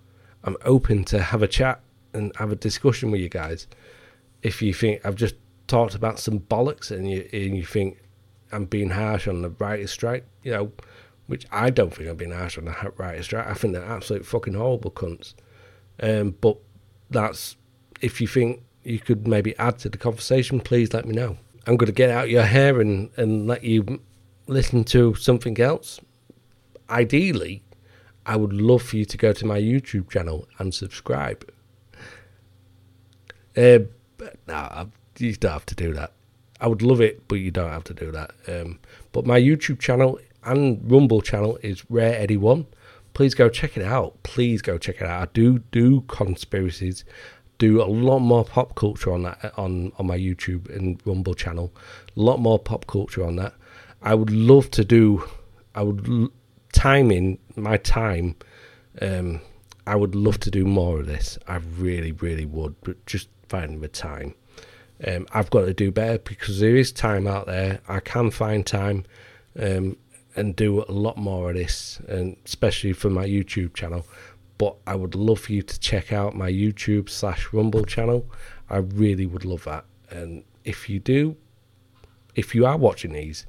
I'm 0.42 0.56
open 0.64 1.04
to 1.04 1.22
have 1.22 1.42
a 1.42 1.48
chat 1.48 1.80
and 2.12 2.34
have 2.36 2.52
a 2.52 2.56
discussion 2.56 3.10
with 3.10 3.20
you 3.20 3.28
guys. 3.28 3.66
If 4.42 4.62
you 4.62 4.72
think 4.72 5.04
I've 5.04 5.16
just 5.16 5.34
talked 5.66 5.94
about 5.94 6.18
some 6.18 6.40
bollocks 6.40 6.90
and 6.90 7.10
you 7.10 7.28
and 7.32 7.56
you 7.56 7.64
think 7.64 8.02
I'm 8.52 8.64
being 8.64 8.90
harsh 8.90 9.28
on 9.28 9.42
the 9.42 9.50
writer's 9.50 9.90
strike, 9.90 10.24
you 10.42 10.52
know, 10.52 10.72
which 11.26 11.46
I 11.52 11.70
don't 11.70 11.94
think 11.94 12.08
I'm 12.08 12.16
being 12.16 12.32
harsh 12.32 12.58
on 12.58 12.64
the 12.64 12.92
writer's 12.96 13.26
strike. 13.26 13.46
I 13.46 13.54
think 13.54 13.74
they're 13.74 13.84
absolute 13.84 14.26
fucking 14.26 14.54
horrible 14.54 14.90
cunts. 14.90 15.34
Um, 16.02 16.34
but 16.40 16.56
that's 17.10 17.56
if 18.00 18.20
you 18.20 18.26
think 18.26 18.62
you 18.82 18.98
could 18.98 19.28
maybe 19.28 19.56
add 19.58 19.78
to 19.80 19.88
the 19.88 19.98
conversation, 19.98 20.60
please 20.60 20.92
let 20.92 21.06
me 21.06 21.14
know. 21.14 21.36
I'm 21.66 21.76
going 21.76 21.86
to 21.86 21.92
get 21.92 22.10
out 22.10 22.30
your 22.30 22.42
hair 22.42 22.80
and, 22.80 23.10
and 23.16 23.46
let 23.46 23.62
you 23.62 24.00
listen 24.46 24.84
to 24.84 25.14
something 25.14 25.60
else. 25.60 26.00
Ideally, 26.88 27.62
I 28.26 28.36
would 28.36 28.52
love 28.52 28.82
for 28.82 28.96
you 28.96 29.04
to 29.04 29.16
go 29.16 29.32
to 29.32 29.46
my 29.46 29.60
YouTube 29.60 30.10
channel 30.10 30.48
and 30.58 30.74
subscribe. 30.74 31.48
But 33.54 34.36
no, 34.46 34.90
you 35.18 35.34
don't 35.34 35.52
have 35.52 35.66
to 35.66 35.74
do 35.74 35.92
that. 35.94 36.12
I 36.60 36.66
would 36.66 36.82
love 36.82 37.00
it, 37.00 37.26
but 37.26 37.36
you 37.36 37.50
don't 37.50 37.70
have 37.70 37.84
to 37.84 37.94
do 37.94 38.10
that. 38.12 38.32
Um, 38.46 38.78
but 39.12 39.26
my 39.26 39.40
YouTube 39.40 39.80
channel 39.80 40.18
and 40.44 40.80
Rumble 40.90 41.22
channel 41.22 41.58
is 41.62 41.88
Rare 41.90 42.18
Eddie 42.18 42.36
One. 42.36 42.66
Please 43.14 43.34
go 43.34 43.48
check 43.48 43.76
it 43.76 43.82
out. 43.82 44.22
Please 44.22 44.62
go 44.62 44.78
check 44.78 44.96
it 44.96 45.06
out. 45.06 45.28
I 45.28 45.30
do 45.32 45.60
do 45.70 46.02
conspiracies, 46.02 47.04
do 47.58 47.82
a 47.82 47.84
lot 47.84 48.20
more 48.20 48.44
pop 48.44 48.74
culture 48.74 49.12
on 49.12 49.22
that 49.22 49.52
on 49.56 49.92
on 49.98 50.06
my 50.06 50.18
YouTube 50.18 50.74
and 50.74 51.00
Rumble 51.04 51.34
channel. 51.34 51.72
A 52.16 52.20
lot 52.20 52.40
more 52.40 52.58
pop 52.58 52.86
culture 52.86 53.24
on 53.24 53.36
that. 53.36 53.54
I 54.02 54.14
would 54.14 54.30
love 54.30 54.70
to 54.72 54.84
do. 54.84 55.24
I 55.74 55.82
would 55.82 56.08
l- 56.08 56.30
in 56.84 57.38
my 57.56 57.76
time. 57.78 58.36
Um, 59.02 59.40
I 59.86 59.96
would 59.96 60.14
love 60.14 60.38
to 60.40 60.50
do 60.50 60.64
more 60.64 61.00
of 61.00 61.06
this. 61.06 61.38
I 61.48 61.56
really, 61.56 62.12
really 62.12 62.46
would, 62.46 62.74
but 62.82 63.04
just 63.06 63.28
finding 63.50 63.80
the 63.80 63.88
time. 63.88 64.34
Um, 65.06 65.26
I've 65.32 65.50
got 65.50 65.62
to 65.66 65.74
do 65.74 65.90
better 65.90 66.18
because 66.18 66.60
there 66.60 66.76
is 66.76 66.92
time 66.92 67.26
out 67.26 67.46
there. 67.46 67.80
I 67.88 68.00
can 68.00 68.30
find 68.30 68.66
time 68.66 69.04
um, 69.58 69.96
and 70.36 70.54
do 70.54 70.84
a 70.88 70.92
lot 70.92 71.16
more 71.16 71.50
of 71.50 71.56
this, 71.56 72.00
and 72.08 72.36
especially 72.46 72.92
for 72.92 73.10
my 73.10 73.26
YouTube 73.26 73.74
channel. 73.74 74.06
But 74.56 74.76
I 74.86 74.94
would 74.94 75.14
love 75.14 75.40
for 75.40 75.52
you 75.52 75.62
to 75.62 75.80
check 75.80 76.12
out 76.12 76.36
my 76.36 76.50
YouTube 76.50 77.08
slash 77.08 77.52
Rumble 77.52 77.84
channel. 77.84 78.26
I 78.68 78.78
really 78.78 79.26
would 79.26 79.44
love 79.44 79.64
that. 79.64 79.84
And 80.10 80.44
if 80.64 80.88
you 80.88 81.00
do, 81.00 81.36
if 82.34 82.54
you 82.54 82.66
are 82.66 82.76
watching 82.76 83.12
these, 83.12 83.46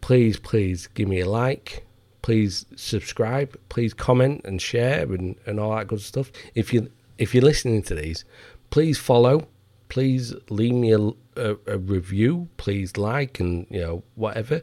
please, 0.00 0.38
please 0.38 0.88
give 0.88 1.08
me 1.08 1.20
a 1.20 1.28
like. 1.28 1.84
Please 2.22 2.66
subscribe. 2.74 3.58
Please 3.68 3.94
comment 3.94 4.42
and 4.44 4.60
share 4.60 5.02
and, 5.12 5.36
and 5.46 5.60
all 5.60 5.76
that 5.76 5.88
good 5.88 6.00
stuff. 6.00 6.32
If 6.54 6.72
you 6.72 6.90
if 7.20 7.34
you're 7.34 7.44
listening 7.44 7.82
to 7.82 7.94
these, 7.94 8.24
please 8.70 8.98
follow 8.98 9.48
please 9.90 10.34
leave 10.48 10.72
me 10.72 10.92
a, 10.92 11.00
a, 11.36 11.56
a, 11.66 11.78
review. 11.78 12.48
Please 12.56 12.96
like 12.96 13.38
and 13.38 13.66
you 13.68 13.80
know 13.80 14.02
whatever. 14.14 14.62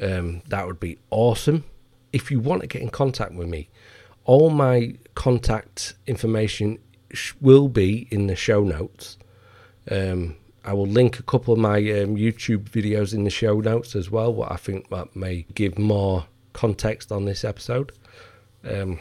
Um, 0.00 0.40
that 0.48 0.66
would 0.66 0.80
be 0.80 0.98
awesome. 1.10 1.64
If 2.14 2.30
you 2.30 2.40
want 2.40 2.62
to 2.62 2.66
get 2.66 2.80
in 2.80 2.88
contact 2.88 3.34
with 3.34 3.48
me, 3.48 3.68
all 4.24 4.48
my 4.48 4.94
contact 5.14 5.94
information 6.06 6.78
sh- 7.12 7.34
will 7.40 7.68
be 7.68 8.08
in 8.10 8.28
the 8.28 8.36
show 8.36 8.62
notes. 8.62 9.18
Um, 9.90 10.36
I 10.64 10.72
will 10.72 10.86
link 10.86 11.18
a 11.18 11.24
couple 11.24 11.52
of 11.52 11.58
my 11.60 11.78
um, 11.78 12.16
YouTube 12.16 12.70
videos 12.70 13.12
in 13.12 13.24
the 13.24 13.30
show 13.30 13.60
notes 13.60 13.94
as 13.96 14.10
well. 14.10 14.32
What 14.32 14.52
I 14.52 14.56
think 14.56 14.88
that 14.90 15.14
may 15.14 15.44
give 15.54 15.78
more 15.78 16.26
context 16.52 17.10
on 17.10 17.24
this 17.24 17.44
episode. 17.44 17.92
Um, 18.64 19.00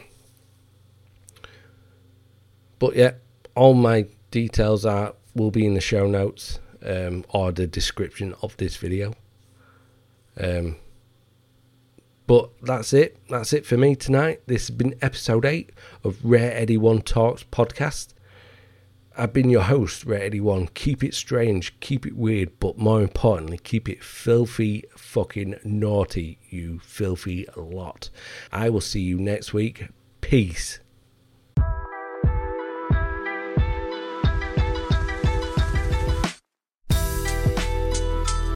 but 2.80 2.96
yeah, 2.96 3.12
all 3.54 3.76
my 3.76 4.08
details 4.32 4.86
are 4.86 5.14
will 5.36 5.52
be 5.52 5.66
in 5.66 5.76
the 5.76 5.82
show 5.82 6.08
notes 6.08 6.60
um, 6.86 7.24
or 7.30 7.52
the 7.52 7.68
description 7.68 8.34
of 8.41 8.58
this 8.58 8.76
video. 8.78 9.14
Um, 10.40 10.78
but 12.28 12.49
that's 12.62 12.94
it. 12.94 13.18
That's 13.30 13.53
it 13.53 13.66
for 13.66 13.78
me 13.78 13.95
tonight. 13.95 14.41
This 14.48 14.68
has 14.68 14.76
been 14.76 14.95
episode 15.02 15.45
8 15.45 15.72
of 16.03 16.18
Rare 16.24 16.56
Eddie 16.56 16.78
One 16.78 17.02
Talks 17.02 17.44
podcast. 17.44 18.14
I've 19.18 19.34
been 19.34 19.49
your 19.49 19.64
host, 19.64 20.06
Rare 20.06 20.24
Eddie 20.24 20.40
One. 20.40 20.68
Keep 20.68 21.03
it 21.03 21.14
strange, 21.14 21.78
keep 21.82 22.06
it 22.06 22.16
weird, 22.16 22.58
but 22.60 22.78
more 22.78 23.02
importantly, 23.02 23.58
keep 23.58 23.90
it 23.90 24.02
filthy 24.02 24.86
fucking 24.95 25.56
naughty, 25.66 26.40
you 26.49 26.80
filthy 26.80 27.45
lot. 27.58 28.10
I 28.52 28.70
will 28.70 28.82
see 28.82 29.02
you 29.02 29.20
next 29.20 29.53
week. 29.53 29.90
Peace. 30.22 30.80